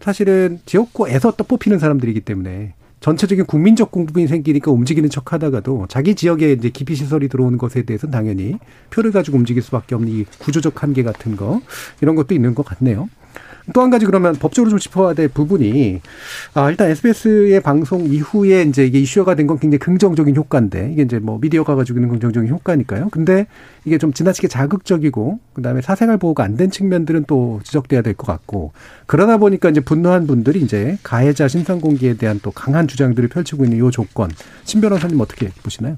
사실은 0.00 0.60
지역구에서 0.64 1.32
또 1.36 1.44
뽑히는 1.44 1.78
사람들이기 1.78 2.20
때문에 2.20 2.74
전체적인 3.06 3.46
국민적 3.46 3.92
공분이 3.92 4.26
생기니까 4.26 4.72
움직이는 4.72 5.08
척 5.10 5.32
하다가도 5.32 5.86
자기 5.88 6.16
지역에 6.16 6.50
이제 6.50 6.70
기피 6.70 6.96
시설이 6.96 7.28
들어오는 7.28 7.56
것에 7.56 7.82
대해서는 7.82 8.10
당연히 8.10 8.58
표를 8.90 9.12
가지고 9.12 9.36
움직일 9.36 9.62
수밖에 9.62 9.94
없는 9.94 10.10
이 10.12 10.24
구조적 10.40 10.82
한계 10.82 11.04
같은 11.04 11.36
거 11.36 11.60
이런 12.00 12.16
것도 12.16 12.34
있는 12.34 12.56
것 12.56 12.66
같네요. 12.66 13.08
또 13.72 13.82
한 13.82 13.90
가지 13.90 14.06
그러면 14.06 14.34
법적으로 14.34 14.70
좀 14.70 14.78
짚어야 14.78 15.14
될 15.14 15.28
부분이 15.28 16.00
아 16.54 16.70
일단 16.70 16.88
SBS의 16.90 17.60
방송 17.60 18.06
이후에 18.06 18.62
이제 18.62 18.84
이게 18.86 18.98
이슈가 19.00 19.34
된 19.34 19.46
건 19.46 19.58
굉장히 19.58 19.78
긍정적인 19.78 20.34
효과인데 20.36 20.90
이게 20.92 21.02
이제 21.02 21.18
뭐 21.18 21.38
미디어가 21.40 21.74
가지고 21.76 21.98
있는 21.98 22.08
긍정적인 22.10 22.48
효과니까요. 22.50 23.08
근데 23.10 23.46
이게 23.84 23.98
좀 23.98 24.12
지나치게 24.12 24.48
자극적이고 24.48 25.38
그다음에 25.54 25.80
사생활 25.82 26.18
보호가 26.18 26.42
안 26.44 26.56
된 26.56 26.70
측면들은 26.70 27.24
또 27.28 27.60
지적돼야 27.64 28.02
될 28.02 28.14
것 28.14 28.26
같고 28.26 28.72
그러다 29.06 29.36
보니까 29.36 29.68
이제 29.68 29.80
분노한 29.80 30.26
분들이 30.26 30.60
이제 30.60 30.96
가해자 31.02 31.48
신상 31.48 31.80
공개에 31.80 32.14
대한 32.14 32.40
또 32.42 32.50
강한 32.50 32.88
주장들을 32.88 33.28
펼치고 33.28 33.64
있는 33.64 33.86
이 33.86 33.90
조건 33.90 34.30
신 34.64 34.80
변호사님 34.80 35.20
어떻게 35.20 35.48
보시나요? 35.62 35.96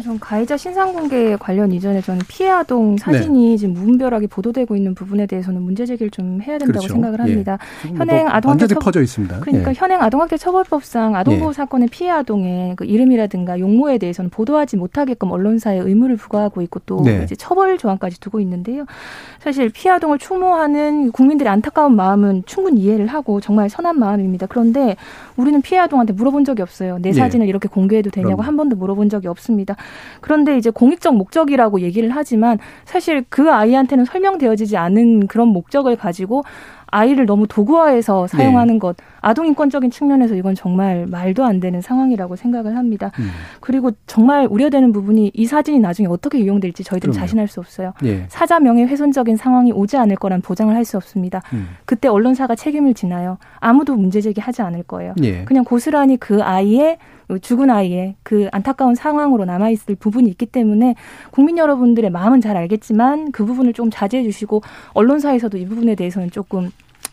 전 0.00 0.18
가해자 0.18 0.56
신상 0.56 0.94
공개 0.94 1.36
관련 1.36 1.70
이전에 1.70 2.00
저는 2.00 2.22
피해 2.26 2.48
아동 2.48 2.96
사진이 2.96 3.50
네. 3.50 3.56
지금 3.58 3.74
무분별하게 3.74 4.26
보도되고 4.26 4.74
있는 4.74 4.94
부분에 4.94 5.26
대해서는 5.26 5.60
문제 5.60 5.84
제기를 5.84 6.10
좀 6.10 6.40
해야 6.40 6.56
된다고 6.56 6.78
그렇죠. 6.78 6.94
생각을 6.94 7.18
예. 7.18 7.22
합니다. 7.22 7.58
예. 7.86 7.94
현행 7.94 8.26
아동학대 8.26 8.68
처... 8.68 8.78
퍼져 8.78 9.02
있습니다. 9.02 9.40
그러니까 9.40 9.70
예. 9.70 9.74
현행 9.76 10.00
아동학대 10.00 10.38
처벌법상 10.38 11.14
아동보호 11.14 11.50
예. 11.50 11.52
사건의 11.52 11.88
피해 11.90 12.08
아동의 12.08 12.76
그 12.76 12.86
이름이라든가 12.86 13.60
용모에 13.60 13.98
대해서는 13.98 14.30
보도하지 14.30 14.78
못하게끔 14.78 15.30
언론사에 15.30 15.78
의무를 15.80 16.16
부과하고 16.16 16.62
있고 16.62 16.80
또 16.86 17.02
네. 17.02 17.24
이제 17.24 17.36
처벌 17.36 17.76
조항까지 17.76 18.18
두고 18.18 18.40
있는데요. 18.40 18.86
사실 19.40 19.68
피해 19.68 19.92
아동을 19.92 20.18
추모하는 20.18 21.12
국민들의 21.12 21.52
안타까운 21.52 21.96
마음은 21.96 22.44
충분히 22.46 22.80
이해를 22.80 23.08
하고 23.08 23.42
정말 23.42 23.68
선한 23.68 23.98
마음입니다. 23.98 24.46
그런데 24.46 24.96
우리는 25.36 25.60
피해 25.62 25.80
아동한테 25.80 26.12
물어본 26.12 26.44
적이 26.44 26.62
없어요. 26.62 26.98
내 27.00 27.10
예. 27.10 27.12
사진을 27.12 27.48
이렇게 27.48 27.68
공개해도 27.68 28.10
되냐고 28.10 28.36
그럼. 28.36 28.46
한 28.46 28.56
번도 28.56 28.76
물어본 28.76 29.08
적이 29.08 29.28
없습니다. 29.28 29.76
그런데 30.20 30.56
이제 30.56 30.70
공익적 30.70 31.14
목적이라고 31.16 31.80
얘기를 31.80 32.10
하지만 32.10 32.58
사실 32.84 33.24
그 33.28 33.50
아이한테는 33.52 34.04
설명되어지지 34.04 34.76
않은 34.76 35.26
그런 35.26 35.48
목적을 35.48 35.96
가지고 35.96 36.42
아이를 36.92 37.26
너무 37.26 37.48
도구화해서 37.48 38.26
사용하는 38.28 38.74
네. 38.74 38.78
것 38.78 38.96
아동 39.22 39.46
인권적인 39.46 39.90
측면에서 39.90 40.34
이건 40.34 40.54
정말 40.54 41.06
말도 41.06 41.44
안 41.44 41.58
되는 41.58 41.80
상황이라고 41.80 42.36
생각을 42.36 42.76
합니다. 42.76 43.10
음. 43.18 43.30
그리고 43.60 43.90
정말 44.06 44.46
우려되는 44.48 44.92
부분이 44.92 45.30
이 45.32 45.46
사진이 45.46 45.78
나중에 45.80 46.06
어떻게 46.08 46.38
이용될지 46.38 46.84
저희들은 46.84 47.12
그럼요. 47.12 47.26
자신할 47.26 47.48
수 47.48 47.60
없어요. 47.60 47.94
예. 48.04 48.26
사자 48.28 48.60
명예 48.60 48.84
훼손적인 48.84 49.36
상황이 49.36 49.72
오지 49.72 49.96
않을 49.96 50.16
거란 50.16 50.40
보장을 50.42 50.72
할 50.74 50.82
수 50.82 50.96
없습니다. 50.96 51.40
음. 51.52 51.68
그때 51.84 52.08
언론사가 52.08 52.56
책임을 52.56 52.92
지나요. 52.94 53.38
아무도 53.60 53.94
문제 53.94 54.20
제기하지 54.20 54.62
않을 54.62 54.82
거예요. 54.82 55.14
예. 55.22 55.44
그냥 55.44 55.62
고스란히 55.64 56.16
그 56.16 56.42
아이의 56.42 56.98
죽은 57.40 57.70
아이의 57.70 58.16
그 58.24 58.48
안타까운 58.50 58.94
상황으로 58.96 59.44
남아있을 59.44 59.94
부분이 59.94 60.28
있기 60.30 60.46
때문에 60.46 60.96
국민 61.30 61.56
여러분들의 61.56 62.10
마음은 62.10 62.40
잘 62.40 62.56
알겠지만 62.56 63.30
그 63.32 63.44
부분을 63.46 63.72
좀 63.72 63.90
자제해 63.90 64.24
주시고 64.24 64.60
언론사에서도 64.92 65.56
이 65.56 65.64
부분에 65.66 65.94
대해서는 65.94 66.30
조금 66.32 66.70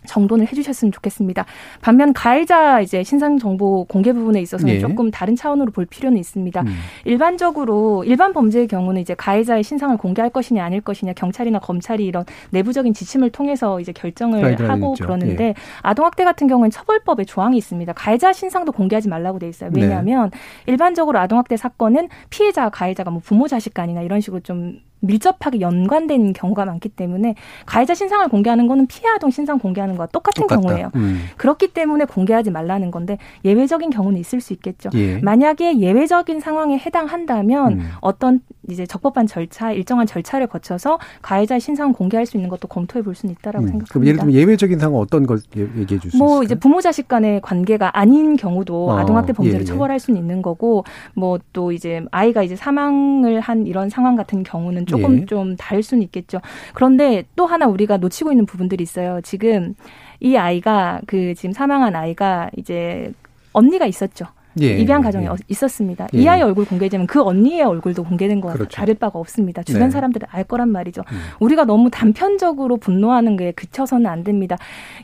정돈을 0.08 0.48
해주셨으면 0.48 0.92
좋겠습니다. 0.92 1.46
반면 1.82 2.14
가해자 2.14 2.82
이제 2.82 3.04
신상 3.04 3.38
정보 3.38 3.86
공개 3.86 4.14
부분에 4.14 4.42
있어서는 4.42 4.76
네. 4.76 4.80
조금 4.80 5.12
다른 5.12 5.36
차원으로 5.36 5.72
볼 5.72 5.86
필요는 5.86 6.18
있습니다. 6.18 6.62
음. 6.62 6.68
일반적으로 7.06 8.04
일반 8.06 8.34
범죄의 8.34 8.68
경우는 8.68 9.02
이제 9.02 9.14
가해자의 9.16 9.64
신상을 9.64 9.96
공개할 9.98 10.30
것이냐 10.30 10.64
아닐 10.64 10.82
것이냐 10.82 11.14
경찰이나 11.14 11.60
검찰이 11.60 12.06
이런 12.06 12.26
내부적인 12.52 12.94
지침을 12.94 13.30
통해서 13.32 13.80
이제 13.80 13.92
결정을 13.92 14.70
하고 14.70 14.94
있죠. 14.94 15.06
그러는데 15.06 15.36
네. 15.36 15.54
아동학대 15.82 16.24
같은 16.24 16.48
경우는 16.48 16.70
처벌법에 16.72 17.26
조항이 17.26 17.58
있습니다. 17.58 17.94
가해자 17.94 18.34
신상도 18.34 18.72
공개하지 18.72 19.10
말라고 19.10 19.40
돼 19.40 19.48
있어요. 19.48 19.70
왜냐하면 19.74 20.30
네. 20.32 20.40
일반적으로 20.68 21.20
아동학대 21.20 21.58
사건은 21.58 22.10
피해자 22.30 22.70
가해자가 22.70 23.12
뭐 23.12 23.22
부모 23.24 23.48
자식 23.48 23.74
간이나 23.74 24.02
이런 24.02 24.22
식으로 24.22 24.42
좀 24.42 24.80
밀접하게 25.02 25.62
연관된 25.62 26.34
경우가 26.34 26.66
많기 26.66 26.90
때문에 26.90 27.36
가해자 27.66 27.94
신상을 27.94 28.28
공개하는 28.30 28.68
거는 28.68 28.88
피해 28.88 29.10
아동 29.10 29.30
신상 29.32 29.58
공개하는 29.60 29.96
거와 29.96 30.08
똑같은 30.08 30.42
똑같다. 30.44 30.62
경우예요. 30.62 30.92
음. 30.96 31.22
그렇기 31.38 31.70
때문에 31.70 32.06
공개하지 32.06 32.52
말라는 32.52 32.92
건데 32.92 33.18
예외적인 33.46 33.90
경우는 33.90 34.20
있을 34.20 34.42
수 34.42 34.54
있겠죠. 34.54 34.90
예. 34.96 35.18
만약에 35.20 35.80
예외적인 35.80 36.40
상황에 36.40 36.78
해당한다면 36.78 37.74
음. 37.74 37.90
어떤 38.02 38.42
이제 38.70 38.86
적법한 38.86 39.26
절차, 39.28 39.72
일정한 39.72 40.06
절차를 40.06 40.48
거쳐서 40.48 41.00
가해자의 41.22 41.60
신상 41.60 41.92
공개할 41.94 42.26
수 42.26 42.38
있는 42.38 42.50
것도 42.50 42.68
검토해 42.68 43.04
볼 43.04 43.16
수는 43.16 43.34
있다라고 43.40 43.66
음. 43.66 43.68
생각합니다. 43.68 43.94
그럼 43.94 44.06
예를 44.06 44.20
들면 44.20 44.36
예외적인 44.36 44.78
상황 44.80 45.00
어떤 45.00 45.26
걸 45.26 45.40
예- 45.58 45.62
얘기해 45.62 46.00
줄수뭐 46.00 46.28
있을까요? 46.28 46.44
이제 46.44 46.56
부모 46.56 46.82
자식 46.82 47.08
간의 47.08 47.42
관계가 47.42 47.98
아닌 47.98 48.36
경우도 48.36 48.90
어, 48.90 48.98
아동학대 48.98 49.34
범죄를 49.34 49.60
예, 49.60 49.62
예. 49.62 49.66
처벌할 49.66 50.00
수는 50.00 50.20
있는 50.20 50.42
거고 50.42 50.84
뭐 51.16 51.40
또 51.54 51.72
이제 51.72 52.04
아이가 52.12 52.44
이제 52.44 52.56
사망을 52.56 53.40
한 53.40 53.66
이런 53.66 53.90
상황 53.90 54.16
같은 54.16 54.44
경우는 54.44 54.86
조금 54.90 55.22
예. 55.22 55.26
좀 55.26 55.56
다를 55.56 55.84
수는 55.84 56.04
있겠죠. 56.04 56.40
그런데 56.74 57.24
또 57.36 57.46
하나 57.46 57.68
우리가 57.68 57.98
놓치고 57.98 58.32
있는 58.32 58.46
부분들이 58.46 58.82
있어요. 58.84 59.20
지금 59.24 59.76
이 60.20 60.36
아이가 60.36 61.00
그 61.08 61.34
지금 61.36 61.54
사망한 61.54 61.96
아이가 61.96 62.50
이제 62.58 63.12
언니가 63.54 63.86
있었죠. 63.86 64.26
예, 64.62 64.78
입양 64.78 65.02
가정에 65.02 65.26
예. 65.26 65.30
어- 65.30 65.36
있었습니다. 65.48 66.08
예. 66.14 66.18
이 66.18 66.28
아이 66.28 66.42
얼굴 66.42 66.66
공개되면 66.66 67.08
그 67.08 67.22
언니의 67.22 67.62
얼굴도 67.62 68.04
공개된 68.04 68.42
거와 68.42 68.54
그렇죠. 68.56 68.76
다를 68.76 68.96
바가 68.96 69.18
없습니다. 69.20 69.62
주변 69.64 69.84
네. 69.84 69.90
사람들은 69.92 70.28
알 70.32 70.44
거란 70.44 70.70
말이죠. 70.70 71.04
음. 71.12 71.18
우리가 71.40 71.66
너무 71.66 71.90
단편적으로 71.92 72.78
분노하는 72.78 73.38
게 73.38 73.52
그쳐서는 73.52 74.08
안 74.08 74.24
됩니다. 74.24 74.58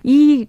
이 0.04 0.48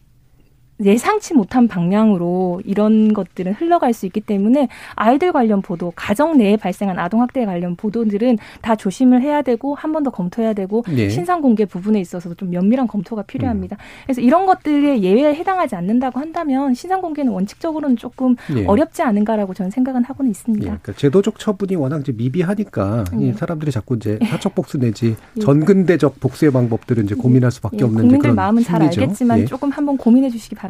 예상치 0.84 1.34
못한 1.34 1.68
방향으로 1.68 2.60
이런 2.64 3.12
것들은 3.14 3.52
흘러갈 3.54 3.92
수 3.92 4.06
있기 4.06 4.20
때문에 4.20 4.68
아이들 4.94 5.32
관련 5.32 5.62
보도, 5.62 5.92
가정 5.96 6.36
내에 6.38 6.56
발생한 6.56 6.98
아동학대 6.98 7.44
관련 7.46 7.76
보도들은 7.76 8.38
다 8.60 8.76
조심을 8.76 9.22
해야 9.22 9.42
되고 9.42 9.74
한 9.74 9.92
번 9.92 10.04
더 10.04 10.10
검토해야 10.10 10.52
되고 10.52 10.84
예. 10.96 11.08
신상 11.08 11.40
공개 11.40 11.64
부분에 11.64 11.98
있어서도 12.00 12.34
좀 12.34 12.50
면밀한 12.50 12.86
검토가 12.86 13.22
필요합니다. 13.22 13.76
음. 13.76 13.80
그래서 14.04 14.20
이런 14.20 14.44
것들에 14.44 15.00
예외에 15.00 15.34
해당하지 15.34 15.74
않는다고 15.74 16.20
한다면 16.20 16.74
신상 16.74 17.00
공개는 17.00 17.32
원칙적으로는 17.32 17.96
조금 17.96 18.36
예. 18.54 18.66
어렵지 18.66 19.00
않은가라고 19.02 19.54
저는 19.54 19.70
생각은 19.70 20.04
하고는 20.04 20.28
예, 20.28 20.30
있습니다. 20.32 20.64
그러니까 20.64 20.92
제도적 20.92 21.38
처분이 21.38 21.76
워낙 21.76 22.02
이제 22.02 22.12
미비하니까 22.12 23.04
이 23.18 23.28
예. 23.28 23.32
사람들이 23.32 23.70
자꾸 23.72 23.96
이제 23.96 24.18
사적 24.28 24.54
복수 24.54 24.76
내지 24.78 25.16
예. 25.36 25.40
전근대적 25.40 26.20
복수의 26.20 26.52
방법들을 26.52 27.04
이제 27.04 27.14
고민할 27.14 27.50
수밖에 27.50 27.78
예, 27.80 27.84
없는 27.84 27.96
국민들 28.02 28.18
그런 28.18 28.36
마음은 28.36 28.62
잘. 28.62 28.82
알겠지만 28.82 29.40
예. 29.40 29.44
조금 29.46 29.70
한번 29.70 29.96
고민해 29.96 30.28
주시기 30.28 30.54
바랍니다. 30.54 30.65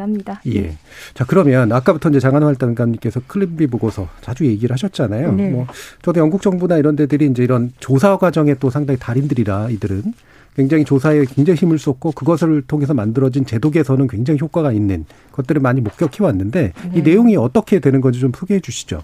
예. 0.47 0.76
자, 1.14 1.24
그러면 1.26 1.72
아까부터 1.72 2.11
이제 2.11 2.20
장한활동가님께서 2.20 3.20
클린비 3.26 3.66
보고서 3.68 4.09
자주 4.20 4.47
얘기를 4.47 4.72
하셨잖아요. 4.72 5.32
네. 5.32 5.51
뭐 5.51 5.66
저도 6.03 6.20
영국 6.20 6.42
정부나 6.42 6.76
이런 6.76 6.97
데들이 6.97 7.26
이제 7.26 7.42
이런 7.42 7.72
조사 7.80 8.16
과정에 8.16 8.55
또 8.55 8.70
상당히 8.70 8.99
달인들이라 8.99 9.70
이들은 9.70 10.12
굉장히 10.57 10.84
조사에 10.84 11.24
굉장히 11.26 11.59
힘을 11.59 11.78
쏟고 11.78 12.12
그것을 12.12 12.62
통해서 12.62 12.94
만들어진 12.94 13.44
제도 13.44 13.70
개선은 13.70 14.09
굉장히 14.09 14.40
효과가 14.40 14.72
있는 14.72 15.05
것들을 15.32 15.61
많이 15.61 15.82
목격해 15.82 16.24
왔는데 16.24 16.72
이 16.94 16.97
네. 16.97 17.03
내용이 17.03 17.36
어떻게 17.36 17.78
되는 17.78 18.01
건지 18.01 18.20
좀 18.20 18.32
소개해 18.34 18.61
주시죠. 18.61 19.03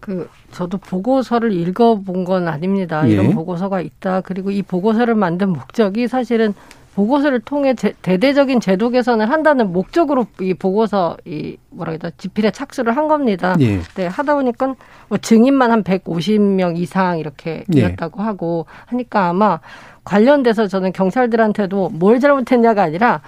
그 0.00 0.28
저도 0.52 0.78
보고서를 0.78 1.52
읽어본 1.52 2.24
건 2.24 2.48
아닙니다. 2.48 3.08
예. 3.08 3.12
이런 3.12 3.32
보고서가 3.32 3.80
있다. 3.80 4.20
그리고 4.20 4.50
이 4.50 4.62
보고서를 4.62 5.14
만든 5.14 5.50
목적이 5.50 6.08
사실은 6.08 6.54
보고서를 6.96 7.40
통해 7.40 7.74
제, 7.74 7.92
대대적인 8.00 8.58
제도 8.60 8.88
개선을 8.88 9.28
한다는 9.30 9.70
목적으로 9.70 10.26
이 10.40 10.54
보고서 10.54 11.18
이 11.26 11.58
뭐라 11.68 11.98
되나 11.98 12.10
집필에 12.16 12.50
착수를 12.50 12.96
한 12.96 13.06
겁니다. 13.06 13.54
예. 13.60 13.80
네, 13.96 14.06
하다 14.06 14.34
보니까 14.36 14.74
뭐 15.08 15.18
증인만 15.18 15.70
한 15.70 15.84
150명 15.84 16.78
이상 16.78 17.18
이렇게 17.18 17.64
예. 17.74 17.80
이었다고 17.80 18.22
하고 18.22 18.64
하니까 18.86 19.28
아마 19.28 19.60
관련돼서 20.04 20.68
저는 20.68 20.92
경찰들한테도 20.92 21.90
뭘 21.92 22.18
잘못했냐가 22.18 22.84
아니라 22.84 23.20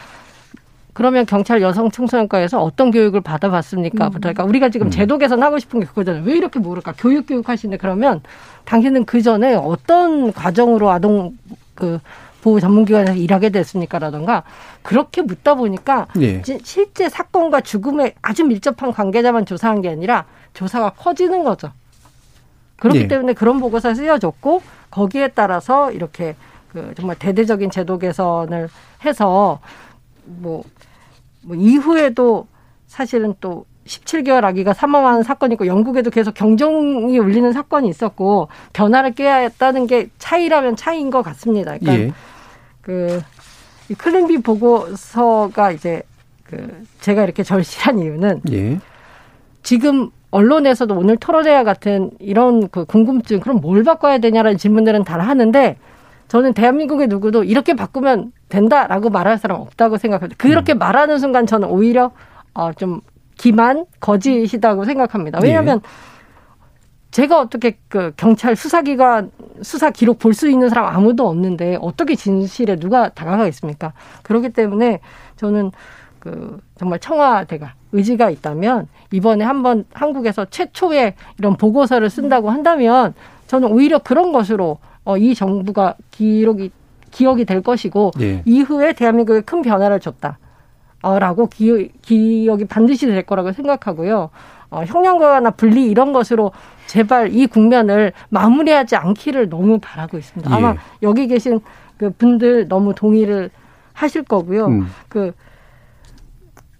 그러면 0.94 1.26
경찰 1.26 1.60
여성 1.60 1.90
청소년과에서 1.90 2.62
어떤 2.62 2.90
교육을 2.90 3.20
받아봤습니까? 3.20 4.08
그러니까 4.08 4.44
우리가 4.44 4.70
지금 4.70 4.88
제도 4.88 5.18
개선하고 5.18 5.58
싶은 5.58 5.80
게 5.80 5.86
그거잖아요. 5.86 6.24
왜 6.24 6.36
이렇게 6.36 6.58
모를까? 6.58 6.94
교육 6.96 7.26
교육 7.26 7.50
하시는데 7.50 7.76
그러면 7.78 8.22
당신은 8.64 9.04
그 9.04 9.20
전에 9.20 9.54
어떤 9.54 10.32
과정으로 10.32 10.90
아동 10.90 11.36
그 11.74 12.00
보호 12.48 12.60
전문기관에서 12.60 13.14
일하게 13.14 13.50
됐습니까라던가 13.50 14.42
그렇게 14.82 15.20
묻다 15.22 15.54
보니까 15.54 16.06
예. 16.20 16.40
지- 16.42 16.58
실제 16.64 17.08
사건과 17.08 17.60
죽음에 17.60 18.14
아주 18.22 18.44
밀접한 18.44 18.92
관계자만 18.92 19.44
조사한 19.44 19.82
게 19.82 19.90
아니라 19.90 20.24
조사가 20.54 20.90
커지는 20.90 21.44
거죠. 21.44 21.70
그렇기 22.78 23.00
예. 23.00 23.08
때문에 23.08 23.34
그런 23.34 23.60
보고서 23.60 23.94
쓰여졌고 23.94 24.62
거기에 24.90 25.28
따라서 25.28 25.92
이렇게 25.92 26.34
그 26.72 26.94
정말 26.96 27.16
대대적인 27.18 27.70
제도 27.70 27.98
개선을 27.98 28.68
해서 29.04 29.60
뭐, 30.24 30.62
뭐 31.42 31.56
이후에도 31.56 32.46
사실은 32.86 33.34
또 33.40 33.66
17개월 33.86 34.44
아기가 34.44 34.74
사망하는 34.74 35.22
사건이 35.22 35.54
있고 35.54 35.66
영국에도 35.66 36.10
계속 36.10 36.34
경종이 36.34 37.18
울리는 37.18 37.52
사건이 37.52 37.88
있었고 37.88 38.48
변화를 38.74 39.12
깨야 39.14 39.36
했다는 39.36 39.86
게 39.86 40.08
차이라면 40.18 40.76
차이인 40.76 41.10
것 41.10 41.22
같습니다. 41.22 41.76
그러니까 41.78 41.94
예. 42.04 42.12
그, 42.88 43.20
이 43.90 43.94
클린비 43.94 44.38
보고서가 44.38 45.72
이제 45.72 46.00
그 46.42 46.86
제가 47.02 47.22
이렇게 47.22 47.42
절실한 47.42 47.98
이유는 47.98 48.40
예. 48.50 48.78
지금 49.62 50.08
언론에서도 50.30 50.94
오늘 50.94 51.18
토론회와 51.18 51.64
같은 51.64 52.10
이런 52.18 52.66
그 52.70 52.86
궁금증, 52.86 53.40
그럼 53.40 53.60
뭘 53.60 53.84
바꿔야 53.84 54.16
되냐라는 54.16 54.56
질문들은 54.56 55.04
다 55.04 55.18
하는데 55.18 55.76
저는 56.28 56.54
대한민국의 56.54 57.08
누구도 57.08 57.44
이렇게 57.44 57.74
바꾸면 57.74 58.32
된다라고 58.48 59.10
말할 59.10 59.36
사람 59.36 59.60
없다고 59.60 59.98
생각합니다. 59.98 60.36
그렇게 60.38 60.72
음. 60.72 60.78
말하는 60.78 61.18
순간 61.18 61.44
저는 61.44 61.68
오히려 61.68 62.12
어, 62.54 62.72
좀 62.72 63.02
기만, 63.36 63.84
거짓이라고 64.00 64.86
생각합니다. 64.86 65.40
왜냐하면 65.42 65.82
제가 67.10 67.40
어떻게 67.40 67.78
그 67.88 68.12
경찰 68.16 68.54
수사기관 68.54 69.30
수사 69.62 69.90
기록 69.90 70.18
볼 70.18 70.34
수 70.34 70.48
있는 70.48 70.68
사람 70.68 70.94
아무도 70.94 71.28
없는데 71.28 71.78
어떻게 71.80 72.14
진실에 72.14 72.76
누가 72.76 73.08
다가가겠습니까? 73.08 73.92
그렇기 74.22 74.50
때문에 74.50 75.00
저는 75.36 75.72
그 76.18 76.60
정말 76.76 76.98
청와대가 76.98 77.74
의지가 77.92 78.30
있다면 78.30 78.88
이번에 79.12 79.44
한번 79.44 79.84
한국에서 79.92 80.44
최초의 80.44 81.14
이런 81.38 81.56
보고서를 81.56 82.10
쓴다고 82.10 82.50
한다면 82.50 83.14
저는 83.46 83.68
오히려 83.72 83.98
그런 83.98 84.32
것으로 84.32 84.78
어, 85.04 85.16
이 85.16 85.34
정부가 85.34 85.94
기록이 86.10 86.70
기억이 87.10 87.46
될 87.46 87.62
것이고 87.62 88.10
예. 88.20 88.42
이후에 88.44 88.92
대한민국에 88.92 89.40
큰 89.40 89.62
변화를 89.62 89.98
줬다. 89.98 90.38
어, 91.02 91.18
라고 91.18 91.48
기, 91.48 91.92
기억이 92.02 92.64
반드시 92.64 93.06
될 93.06 93.22
거라고 93.22 93.52
생각하고요. 93.52 94.30
어, 94.70 94.84
형량과나 94.84 95.52
분리 95.52 95.86
이런 95.86 96.12
것으로 96.12 96.52
제발 96.86 97.34
이 97.34 97.46
국면을 97.46 98.12
마무리하지 98.28 98.96
않기를 98.96 99.48
너무 99.48 99.78
바라고 99.80 100.18
있습니다. 100.18 100.50
예. 100.50 100.54
아마 100.54 100.74
여기 101.02 101.26
계신 101.26 101.60
그 101.96 102.10
분들 102.10 102.68
너무 102.68 102.94
동의를 102.94 103.50
하실 103.92 104.22
거고요. 104.22 104.66
음. 104.66 104.86
그 105.08 105.32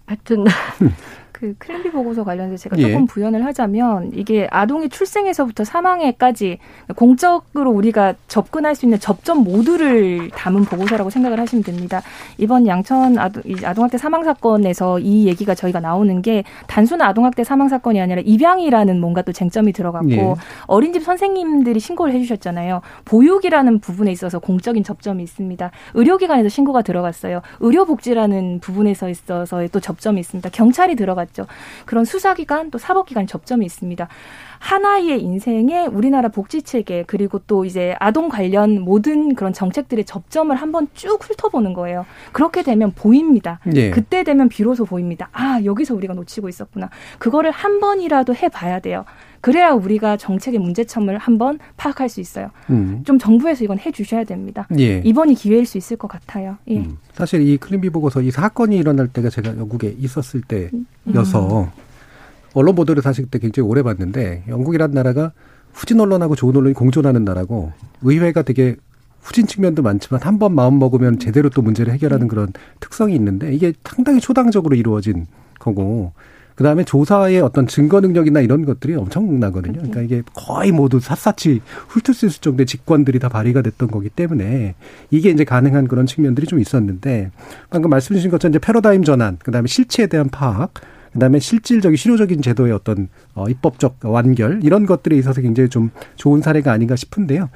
하여튼 0.05 0.45
그 1.39 1.55
클린비 1.57 1.91
보고서 1.91 2.25
관련해서 2.25 2.57
제가 2.57 2.77
예. 2.79 2.81
조금 2.81 3.05
부연을 3.05 3.45
하자면 3.45 4.11
이게 4.13 4.45
아동이 4.51 4.89
출생에서부터 4.89 5.63
사망에까지 5.63 6.57
공적으로 6.97 7.71
우리가 7.71 8.15
접근할 8.27 8.75
수 8.75 8.85
있는 8.85 8.99
접점 8.99 9.45
모두를 9.45 10.29
담은 10.31 10.65
보고서라고 10.65 11.09
생각을 11.09 11.39
하시면 11.39 11.63
됩니다. 11.63 12.01
이번 12.37 12.67
양천 12.67 13.17
아동, 13.17 13.41
아동학대 13.63 13.97
사망 13.97 14.25
사건에서 14.25 14.99
이 14.99 15.27
얘기가 15.27 15.55
저희가 15.55 15.79
나오는 15.79 16.21
게 16.21 16.43
단순한 16.67 17.07
아동학대 17.07 17.45
사망 17.45 17.69
사건이 17.69 18.01
아니라 18.01 18.21
입양이라는 18.25 18.99
뭔가 18.99 19.21
또 19.21 19.31
쟁점이 19.31 19.71
들어갔고 19.71 20.11
예. 20.11 20.35
어린이집 20.67 21.03
선생님들이 21.03 21.79
신고를 21.79 22.13
해주셨잖아요. 22.15 22.81
보육이라는 23.05 23.79
부분에 23.79 24.11
있어서 24.11 24.39
공적인 24.39 24.83
접점이 24.83 25.23
있습니다. 25.23 25.71
의료기관에서 25.93 26.49
신고가 26.49 26.81
들어갔어요. 26.81 27.41
의료복지라는 27.61 28.59
부분에서 28.59 29.07
있어서의 29.07 29.69
또 29.69 29.79
접점이 29.79 30.19
있습니다. 30.19 30.49
경찰이 30.49 30.97
들어갔 30.97 31.28
죠. 31.33 31.47
그런 31.85 32.05
수사기관 32.05 32.71
또 32.71 32.77
사법기관 32.77 33.27
접점이 33.27 33.65
있습니다. 33.65 34.07
하나의 34.59 35.21
인생에 35.23 35.87
우리나라 35.87 36.29
복지 36.29 36.61
체계 36.61 37.03
그리고 37.07 37.39
또 37.47 37.65
이제 37.65 37.95
아동 37.99 38.29
관련 38.29 38.81
모든 38.81 39.33
그런 39.33 39.53
정책들의 39.53 40.05
접점을 40.05 40.55
한번 40.55 40.87
쭉 40.93 41.17
훑어보는 41.21 41.73
거예요. 41.73 42.05
그렇게 42.33 42.61
되면 42.61 42.91
보입니다. 42.93 43.59
예. 43.75 43.89
그때 43.89 44.23
되면 44.23 44.49
비로소 44.49 44.85
보입니다. 44.85 45.29
아 45.31 45.61
여기서 45.63 45.95
우리가 45.95 46.13
놓치고 46.13 46.49
있었구나. 46.49 46.89
그거를 47.17 47.51
한 47.51 47.79
번이라도 47.79 48.35
해봐야 48.35 48.79
돼요. 48.79 49.05
그래야 49.41 49.71
우리가 49.71 50.17
정책의 50.17 50.59
문제점을 50.59 51.17
한번 51.17 51.59
파악할 51.77 52.09
수 52.09 52.19
있어요. 52.19 52.51
음. 52.69 53.01
좀 53.05 53.17
정부에서 53.17 53.63
이건 53.63 53.79
해주셔야 53.79 54.25
됩니다. 54.25 54.67
예. 54.77 55.01
이번이 55.05 55.35
기회일 55.35 55.65
수 55.65 55.77
있을 55.77 55.95
것 55.95 56.09
같아요. 56.09 56.57
예. 56.69 56.85
사실 57.13 57.41
이 57.47 57.57
클린비 57.57 57.89
보고서 57.91 58.21
이 58.21 58.29
사건이 58.31 58.75
일어날 58.75 59.07
때가 59.07 59.29
제가 59.29 59.57
영국에 59.57 59.95
있었을 59.97 60.41
때여서 60.41 61.71
언론 62.53 62.75
보도를 62.75 63.01
사실 63.01 63.25
그때 63.25 63.39
굉장히 63.39 63.67
오래 63.69 63.83
봤는데 63.83 64.43
영국이란 64.47 64.91
나라가 64.91 65.31
후진 65.73 65.99
언론하고 65.99 66.35
좋은 66.35 66.55
언론이 66.55 66.73
공존하는 66.73 67.23
나라고 67.25 67.71
의회가 68.01 68.41
되게 68.41 68.75
후진 69.21 69.47
측면도 69.47 69.81
많지만 69.83 70.21
한 70.23 70.39
번 70.39 70.55
마음 70.55 70.79
먹으면 70.79 71.19
제대로 71.19 71.49
또 71.49 71.61
문제를 71.61 71.93
해결하는 71.93 72.27
그런 72.27 72.51
특성이 72.79 73.15
있는데 73.15 73.53
이게 73.53 73.73
상당히 73.83 74.19
초당적으로 74.19 74.75
이루어진 74.75 75.27
거고 75.59 76.13
그다음에 76.55 76.83
조사의 76.83 77.39
어떤 77.39 77.67
증거 77.67 78.01
능력이나 78.01 78.41
이런 78.41 78.65
것들이 78.65 78.93
엄청나거든요. 78.95 79.73
그러니까 79.75 80.01
이게 80.01 80.23
거의 80.33 80.73
모두 80.73 80.99
샅샅이 80.99 81.61
훑을 81.87 82.13
수 82.13 82.25
있을 82.25 82.41
정도의 82.41 82.65
직권들이 82.65 83.19
다 83.19 83.29
발휘가 83.29 83.61
됐던 83.61 83.89
거기 83.89 84.09
때문에 84.09 84.75
이게 85.09 85.29
이제 85.29 85.45
가능한 85.45 85.87
그런 85.87 86.05
측면들이 86.05 86.47
좀 86.47 86.59
있었는데 86.59 87.31
방금 87.69 87.89
말씀 87.89 88.13
주신 88.15 88.29
것처럼 88.29 88.51
이제 88.51 88.59
패러다임 88.59 89.03
전환, 89.05 89.37
그다음에 89.37 89.67
실체에 89.67 90.07
대한 90.07 90.27
파악, 90.29 90.73
그다음에 91.13 91.39
실질적인 91.39 91.95
실효적인 91.95 92.41
제도의 92.41 92.71
어떤 92.73 93.09
어 93.35 93.47
입법적 93.49 93.97
완결 94.03 94.61
이런 94.63 94.85
것들에 94.85 95.15
있어서 95.17 95.41
굉장히 95.41 95.69
좀 95.69 95.91
좋은 96.15 96.41
사례가 96.41 96.71
아닌가 96.71 96.95
싶은데요. 96.95 97.49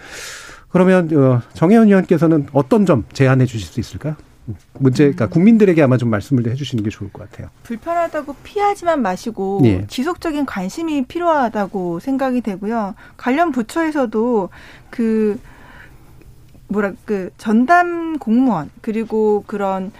그러면 0.69 1.09
어 1.15 1.41
정혜원 1.53 1.87
의원께서는 1.87 2.47
어떤 2.53 2.85
점 2.85 3.05
제안해 3.13 3.45
주실 3.45 3.67
수 3.67 3.79
있을까요? 3.79 4.15
문제, 4.79 5.03
그러니까 5.03 5.27
국민들에게 5.27 5.81
아마 5.81 5.97
좀 5.97 6.09
말씀을 6.09 6.45
해주시는 6.47 6.83
게 6.83 6.89
좋을 6.89 7.11
것 7.13 7.29
같아요. 7.29 7.49
불편하다고 7.63 8.35
피하지만 8.43 9.01
마시고 9.01 9.61
예. 9.63 9.87
지속적인 9.87 10.45
관심이 10.45 11.05
필요하다고 11.05 11.99
생각이 11.99 12.41
되고요. 12.41 12.95
관련 13.15 13.51
부처에서도 13.51 14.49
그 14.89 15.39
뭐라 16.67 16.93
그 17.05 17.29
전담 17.37 18.17
공무원 18.17 18.69
그리고 18.81 19.43
그런 19.47 19.91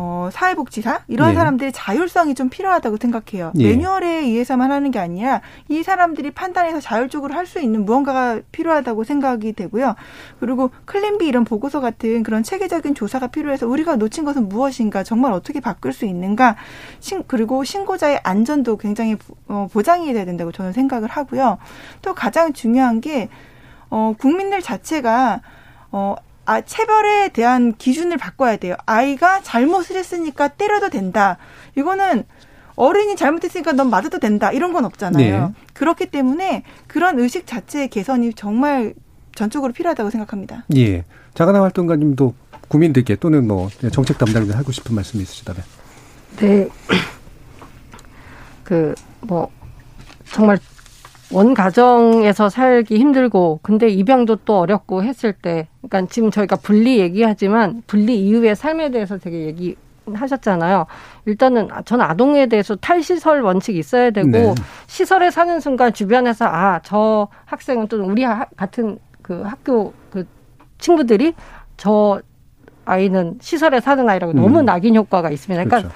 어, 0.00 0.28
사회복지사 0.32 1.00
이런 1.08 1.30
네. 1.30 1.34
사람들의 1.34 1.72
자율성이 1.72 2.36
좀 2.36 2.48
필요하다고 2.48 2.98
생각해요. 3.00 3.50
예. 3.58 3.68
매뉴얼에 3.68 4.06
의해서만 4.20 4.70
하는 4.70 4.92
게 4.92 5.00
아니라 5.00 5.40
이 5.68 5.82
사람들이 5.82 6.30
판단해서 6.30 6.80
자율적으로 6.80 7.34
할 7.34 7.48
수 7.48 7.60
있는 7.60 7.84
무언가가 7.86 8.40
필요하다고 8.52 9.02
생각이 9.04 9.54
되고요. 9.54 9.94
그리고 10.38 10.70
클린비 10.84 11.26
이런 11.26 11.44
보고서 11.44 11.80
같은 11.80 12.22
그런 12.22 12.42
체계적인 12.42 12.94
조사가 12.94 13.28
필요해서 13.28 13.66
우리가 13.66 13.96
놓친 13.96 14.24
것은 14.26 14.48
무엇인가, 14.50 15.02
정말 15.02 15.32
어떻게 15.32 15.58
바꿀 15.60 15.92
수 15.94 16.04
있는가, 16.04 16.56
신, 17.00 17.24
그리고 17.26 17.64
신고자의 17.64 18.20
안전도 18.22 18.76
굉장히 18.76 19.16
부- 19.16 19.34
어, 19.48 19.66
보장이 19.72 20.12
돼야 20.12 20.26
된다고 20.26 20.52
저는 20.52 20.72
생각을 20.74 21.08
하고요. 21.08 21.56
또 22.02 22.14
가장 22.14 22.52
중요한 22.52 23.00
게 23.00 23.30
어, 23.90 24.14
국민들 24.18 24.60
자체가 24.60 25.40
어, 25.90 26.14
아, 26.48 26.62
체벌에 26.62 27.28
대한 27.28 27.74
기준을 27.76 28.16
바꿔야 28.16 28.56
돼요. 28.56 28.74
아이가 28.86 29.42
잘못을 29.42 29.96
했으니까 29.96 30.48
때려도 30.48 30.88
된다. 30.88 31.36
이거는 31.76 32.24
어른이 32.74 33.16
잘못했으니까 33.16 33.72
넌 33.72 33.90
맞아도 33.90 34.18
된다. 34.18 34.50
이런 34.50 34.72
건 34.72 34.86
없잖아요. 34.86 35.48
네. 35.48 35.54
그렇기 35.74 36.06
때문에 36.06 36.62
그런 36.86 37.18
의식 37.18 37.46
자체의 37.46 37.88
개선이 37.88 38.32
정말 38.32 38.94
전적으로 39.34 39.74
필요하다고 39.74 40.08
생각합니다. 40.08 40.64
예. 40.74 41.04
자가나 41.34 41.60
활동가님도 41.60 42.34
국민들께 42.68 43.16
또는 43.16 43.46
뭐 43.46 43.68
정책 43.92 44.16
담당자 44.16 44.56
하고 44.56 44.72
싶은 44.72 44.94
말씀 44.94 45.20
있으시다면. 45.20 45.62
네. 46.38 46.66
그, 48.64 48.94
뭐, 49.20 49.50
정말 50.32 50.58
원 51.32 51.52
가정에서 51.54 52.48
살기 52.48 52.96
힘들고, 52.98 53.60
근데 53.62 53.88
입양도 53.88 54.36
또 54.44 54.58
어렵고 54.60 55.02
했을 55.02 55.32
때, 55.32 55.68
그러니까 55.82 56.10
지금 56.10 56.30
저희가 56.30 56.56
분리 56.56 56.98
얘기하지만, 56.98 57.82
분리 57.86 58.20
이후의 58.26 58.56
삶에 58.56 58.90
대해서 58.90 59.18
되게 59.18 59.44
얘기 59.46 59.76
하셨잖아요. 60.12 60.86
일단은 61.26 61.68
저는 61.84 62.04
아동에 62.04 62.46
대해서 62.46 62.76
탈시설 62.76 63.42
원칙이 63.42 63.78
있어야 63.78 64.10
되고, 64.10 64.30
네. 64.30 64.54
시설에 64.86 65.30
사는 65.30 65.60
순간 65.60 65.92
주변에서, 65.92 66.46
아, 66.46 66.80
저 66.82 67.28
학생은 67.44 67.88
또는 67.88 68.06
우리 68.06 68.24
하- 68.24 68.46
같은 68.56 68.98
그 69.20 69.42
학교 69.42 69.92
그 70.10 70.26
친구들이 70.78 71.34
저 71.76 72.20
아이는 72.86 73.36
시설에 73.42 73.80
사는 73.80 74.08
아이라고 74.08 74.32
너무 74.32 74.60
음. 74.60 74.64
낙인 74.64 74.96
효과가 74.96 75.28
있습니다. 75.30 75.64
그러니까 75.64 75.92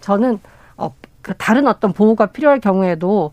저는 0.00 0.40
어, 0.76 0.92
그 1.20 1.32
다른 1.36 1.68
어떤 1.68 1.92
보호가 1.92 2.26
필요할 2.26 2.58
경우에도 2.58 3.30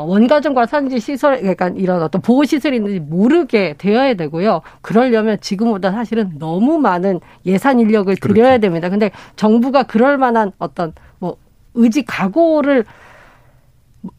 원가정과 0.00 0.66
산지 0.66 0.98
시설, 1.00 1.38
그러니까 1.40 1.68
이런 1.68 2.02
어떤 2.02 2.22
보호 2.22 2.44
시설이 2.44 2.76
있는지 2.76 3.00
모르게 3.00 3.74
되어야 3.78 4.14
되고요. 4.14 4.62
그러려면 4.80 5.38
지금보다 5.40 5.92
사실은 5.92 6.38
너무 6.38 6.78
많은 6.78 7.20
예산 7.46 7.80
인력을 7.80 8.14
들여야 8.16 8.58
됩니다. 8.58 8.88
근데 8.88 9.10
정부가 9.36 9.82
그럴 9.84 10.16
만한 10.16 10.52
어떤 10.58 10.92
뭐 11.18 11.36
의지 11.74 12.02
각오를 12.02 12.84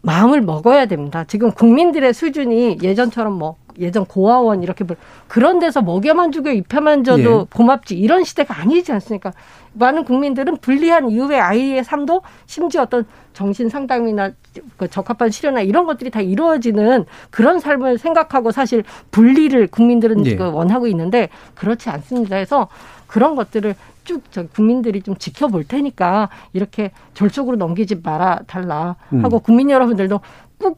마음을 0.01 0.41
먹어야 0.41 0.85
됩니다. 0.85 1.25
지금 1.25 1.51
국민들의 1.51 2.13
수준이 2.13 2.77
예전처럼 2.81 3.33
뭐 3.33 3.57
예전 3.79 4.05
고아원 4.05 4.63
이렇게 4.63 4.83
뭐 4.83 4.95
그런 5.27 5.59
데서 5.59 5.81
먹여만 5.81 6.31
주고 6.31 6.49
입혀만 6.49 7.03
줘도 7.03 7.41
예. 7.41 7.55
고맙지 7.55 7.95
이런 7.97 8.23
시대가 8.23 8.59
아니지 8.59 8.91
않습니까? 8.91 9.31
많은 9.73 10.03
국민들은 10.05 10.57
불리한 10.57 11.09
이후에 11.09 11.39
아이의 11.39 11.83
삶도 11.83 12.21
심지어 12.45 12.83
어떤 12.83 13.05
정신 13.33 13.69
상담이나 13.69 14.31
그 14.77 14.87
적합한 14.89 15.31
치료나 15.31 15.61
이런 15.61 15.85
것들이 15.85 16.11
다 16.11 16.21
이루어지는 16.21 17.05
그런 17.31 17.59
삶을 17.59 17.97
생각하고 17.97 18.51
사실 18.51 18.83
분리를 19.11 19.65
국민들은 19.67 20.25
예. 20.25 20.29
지금 20.29 20.53
원하고 20.53 20.87
있는데 20.87 21.29
그렇지 21.55 21.89
않습니다. 21.89 22.35
해서 22.35 22.67
그런 23.07 23.35
것들을 23.35 23.75
쭉 24.03 24.21
저 24.31 24.45
국민들이 24.47 25.01
좀 25.01 25.15
지켜볼 25.15 25.63
테니까 25.63 26.27
이렇게 26.51 26.91
절쪽으로 27.13 27.55
넘기지 27.55 28.01
말아 28.03 28.39
달라 28.47 28.97
하고 29.21 29.37
음. 29.37 29.41
국민 29.41 29.69
여러분들도 29.69 30.19
가- 30.59 30.73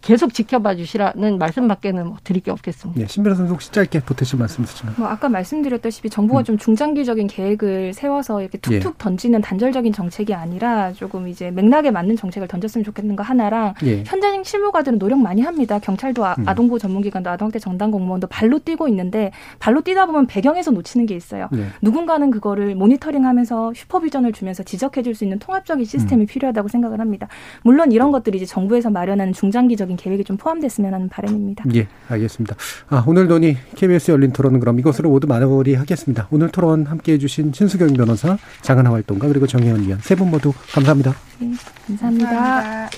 계속 0.00 0.32
지켜봐 0.32 0.76
주시라는 0.76 1.38
말씀밖에는 1.38 2.06
뭐 2.06 2.16
드릴 2.24 2.42
게 2.42 2.50
없겠습니다. 2.50 3.00
네, 3.00 3.06
신 3.06 3.22
변호 3.22 3.36
선수 3.36 3.52
혹시 3.52 3.70
짧게 3.70 4.00
보태실 4.00 4.38
말씀 4.38 4.64
있으신가요? 4.64 4.96
뭐 4.98 5.08
아까 5.08 5.28
말씀드렸다시피 5.28 6.08
정부가 6.10 6.42
좀 6.42 6.56
중장기적인 6.58 7.26
계획을 7.26 7.92
세워서 7.92 8.40
이렇게 8.40 8.58
툭툭 8.58 8.94
예. 8.94 8.98
던지는 8.98 9.40
단절적인 9.40 9.92
정책이 9.92 10.34
아니라 10.34 10.92
조금 10.92 11.28
이제 11.28 11.50
맥락에 11.50 11.90
맞는 11.90 12.16
정책을 12.16 12.48
던졌으면 12.48 12.84
좋겠는 12.84 13.16
거 13.16 13.22
하나랑 13.22 13.74
예. 13.84 14.02
현장 14.04 14.42
실무가들은 14.42 14.98
노력 14.98 15.18
많이 15.18 15.42
합니다. 15.42 15.78
경찰도 15.78 16.24
아, 16.24 16.34
음. 16.38 16.48
아동보호 16.48 16.78
전문기관도 16.78 17.28
아동학대 17.30 17.58
전담 17.58 17.90
공무원도 17.90 18.26
발로 18.28 18.58
뛰고 18.58 18.88
있는데 18.88 19.30
발로 19.58 19.82
뛰다 19.82 20.06
보면 20.06 20.26
배경에서 20.26 20.70
놓치는 20.70 21.06
게 21.06 21.14
있어요. 21.14 21.48
네. 21.52 21.66
누군가는 21.82 22.30
그거를 22.30 22.74
모니터링하면서 22.74 23.72
슈퍼비전을 23.74 24.32
주면서 24.32 24.62
지적해줄 24.62 25.14
수 25.14 25.24
있는 25.24 25.38
통합적인 25.38 25.84
시스템이 25.84 26.26
필요하다고 26.26 26.68
생각을 26.68 27.00
합니다. 27.00 27.28
물론 27.62 27.92
이런 27.92 28.12
것들이 28.12 28.38
이제 28.38 28.46
정부에서 28.46 28.90
마련하는 28.90 29.32
중장 29.32 29.57
기적인 29.66 29.96
계획이 29.96 30.22
좀 30.24 30.36
포함됐으면 30.36 30.94
하는 30.94 31.08
바람입니다. 31.08 31.64
예, 31.74 31.88
알겠습니다. 32.08 32.54
아, 32.90 33.02
오늘 33.08 33.26
논의 33.26 33.56
KBS 33.74 34.12
열린 34.12 34.32
토론은 34.32 34.60
그럼 34.60 34.78
이것으로 34.78 35.10
모두 35.10 35.26
마무리하겠습니다. 35.26 36.28
오늘 36.30 36.50
토론 36.50 36.86
함께 36.86 37.14
해 37.14 37.18
주신 37.18 37.52
신수경 37.52 37.88
변호사, 37.94 38.38
장하나 38.62 38.92
활동가, 38.92 39.26
그리고 39.26 39.46
정혜원 39.46 39.82
위원 39.82 39.98
세 40.00 40.14
분 40.14 40.30
모두 40.30 40.52
감사합니다. 40.72 41.14
네, 41.40 41.52
감사합니다. 41.86 42.90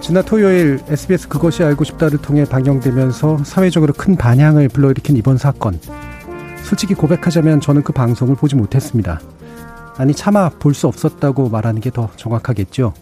지난 0.00 0.24
토요일 0.24 0.78
SBS 0.88 1.28
그것이 1.28 1.62
알고 1.62 1.84
싶다를 1.84 2.18
통해 2.18 2.44
방영되면서 2.44 3.44
사회적으로 3.44 3.92
큰 3.92 4.16
반향을 4.16 4.68
불러일으킨 4.70 5.16
이번 5.16 5.36
사건. 5.36 5.78
솔직히 6.68 6.92
고백하자면 6.92 7.62
저는 7.62 7.82
그 7.82 7.94
방송을 7.94 8.36
보지 8.36 8.54
못했습니다. 8.54 9.20
아니 9.96 10.12
차마 10.12 10.50
볼 10.50 10.74
수 10.74 10.86
없었다고 10.86 11.48
말하는 11.48 11.80
게 11.80 11.88
더 11.90 12.10
정확하겠죠. 12.16 12.92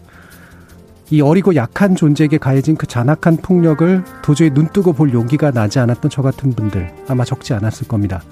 이 1.09 1.19
어리고 1.19 1.53
약한 1.55 1.93
존재에게 1.93 2.37
가해진 2.37 2.77
그 2.77 2.87
잔악한 2.87 3.37
폭력을 3.37 4.05
도저히 4.23 4.51
눈뜨고 4.51 4.93
볼 4.93 5.11
용기가 5.11 5.51
나지 5.51 5.79
않았던 5.79 6.09
저 6.09 6.21
같은 6.21 6.53
분들 6.53 6.93
아마 7.09 7.25
적지 7.25 7.53
않았을 7.53 7.89
겁니다. 7.89 8.23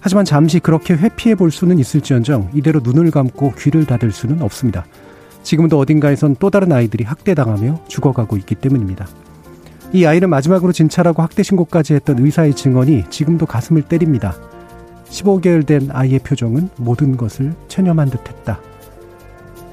하지만 0.00 0.24
잠시 0.24 0.58
그렇게 0.58 0.94
회피해 0.94 1.36
볼 1.36 1.52
수는 1.52 1.78
있을지언정 1.78 2.50
이대로 2.52 2.80
눈을 2.82 3.12
감고 3.12 3.54
귀를 3.56 3.86
닫을 3.86 4.10
수는 4.10 4.42
없습니다. 4.42 4.84
지금도 5.44 5.78
어딘가에선 5.78 6.34
또 6.40 6.50
다른 6.50 6.72
아이들이 6.72 7.04
학대당하며 7.04 7.84
죽어가고 7.86 8.36
있기 8.38 8.56
때문입니다. 8.56 9.06
이 9.92 10.06
아이를 10.06 10.26
마지막으로 10.28 10.72
진찰하고 10.72 11.22
학대 11.22 11.42
신고까지 11.42 11.94
했던 11.94 12.18
의사의 12.18 12.54
증언이 12.54 13.04
지금도 13.10 13.44
가슴을 13.44 13.82
때립니다. 13.82 14.34
15개월 15.10 15.66
된 15.66 15.90
아이의 15.90 16.20
표정은 16.20 16.70
모든 16.76 17.16
것을 17.18 17.52
체념한 17.68 18.08
듯 18.08 18.26
했다. 18.26 18.58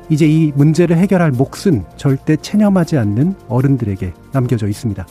이제 0.10 0.28
이 0.28 0.52
문제를 0.56 0.98
해결할 0.98 1.32
몫은 1.32 1.86
절대 1.96 2.36
체념하지 2.36 2.98
않는 2.98 3.36
어른들에게 3.48 4.14
남겨져 4.34 4.68
있습니다. 4.68 5.08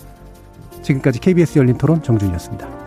지금까지 0.83 1.21
KBS 1.21 1.59
열린 1.59 1.79
토론 1.79 2.03
정준이었습니다. 2.03 2.78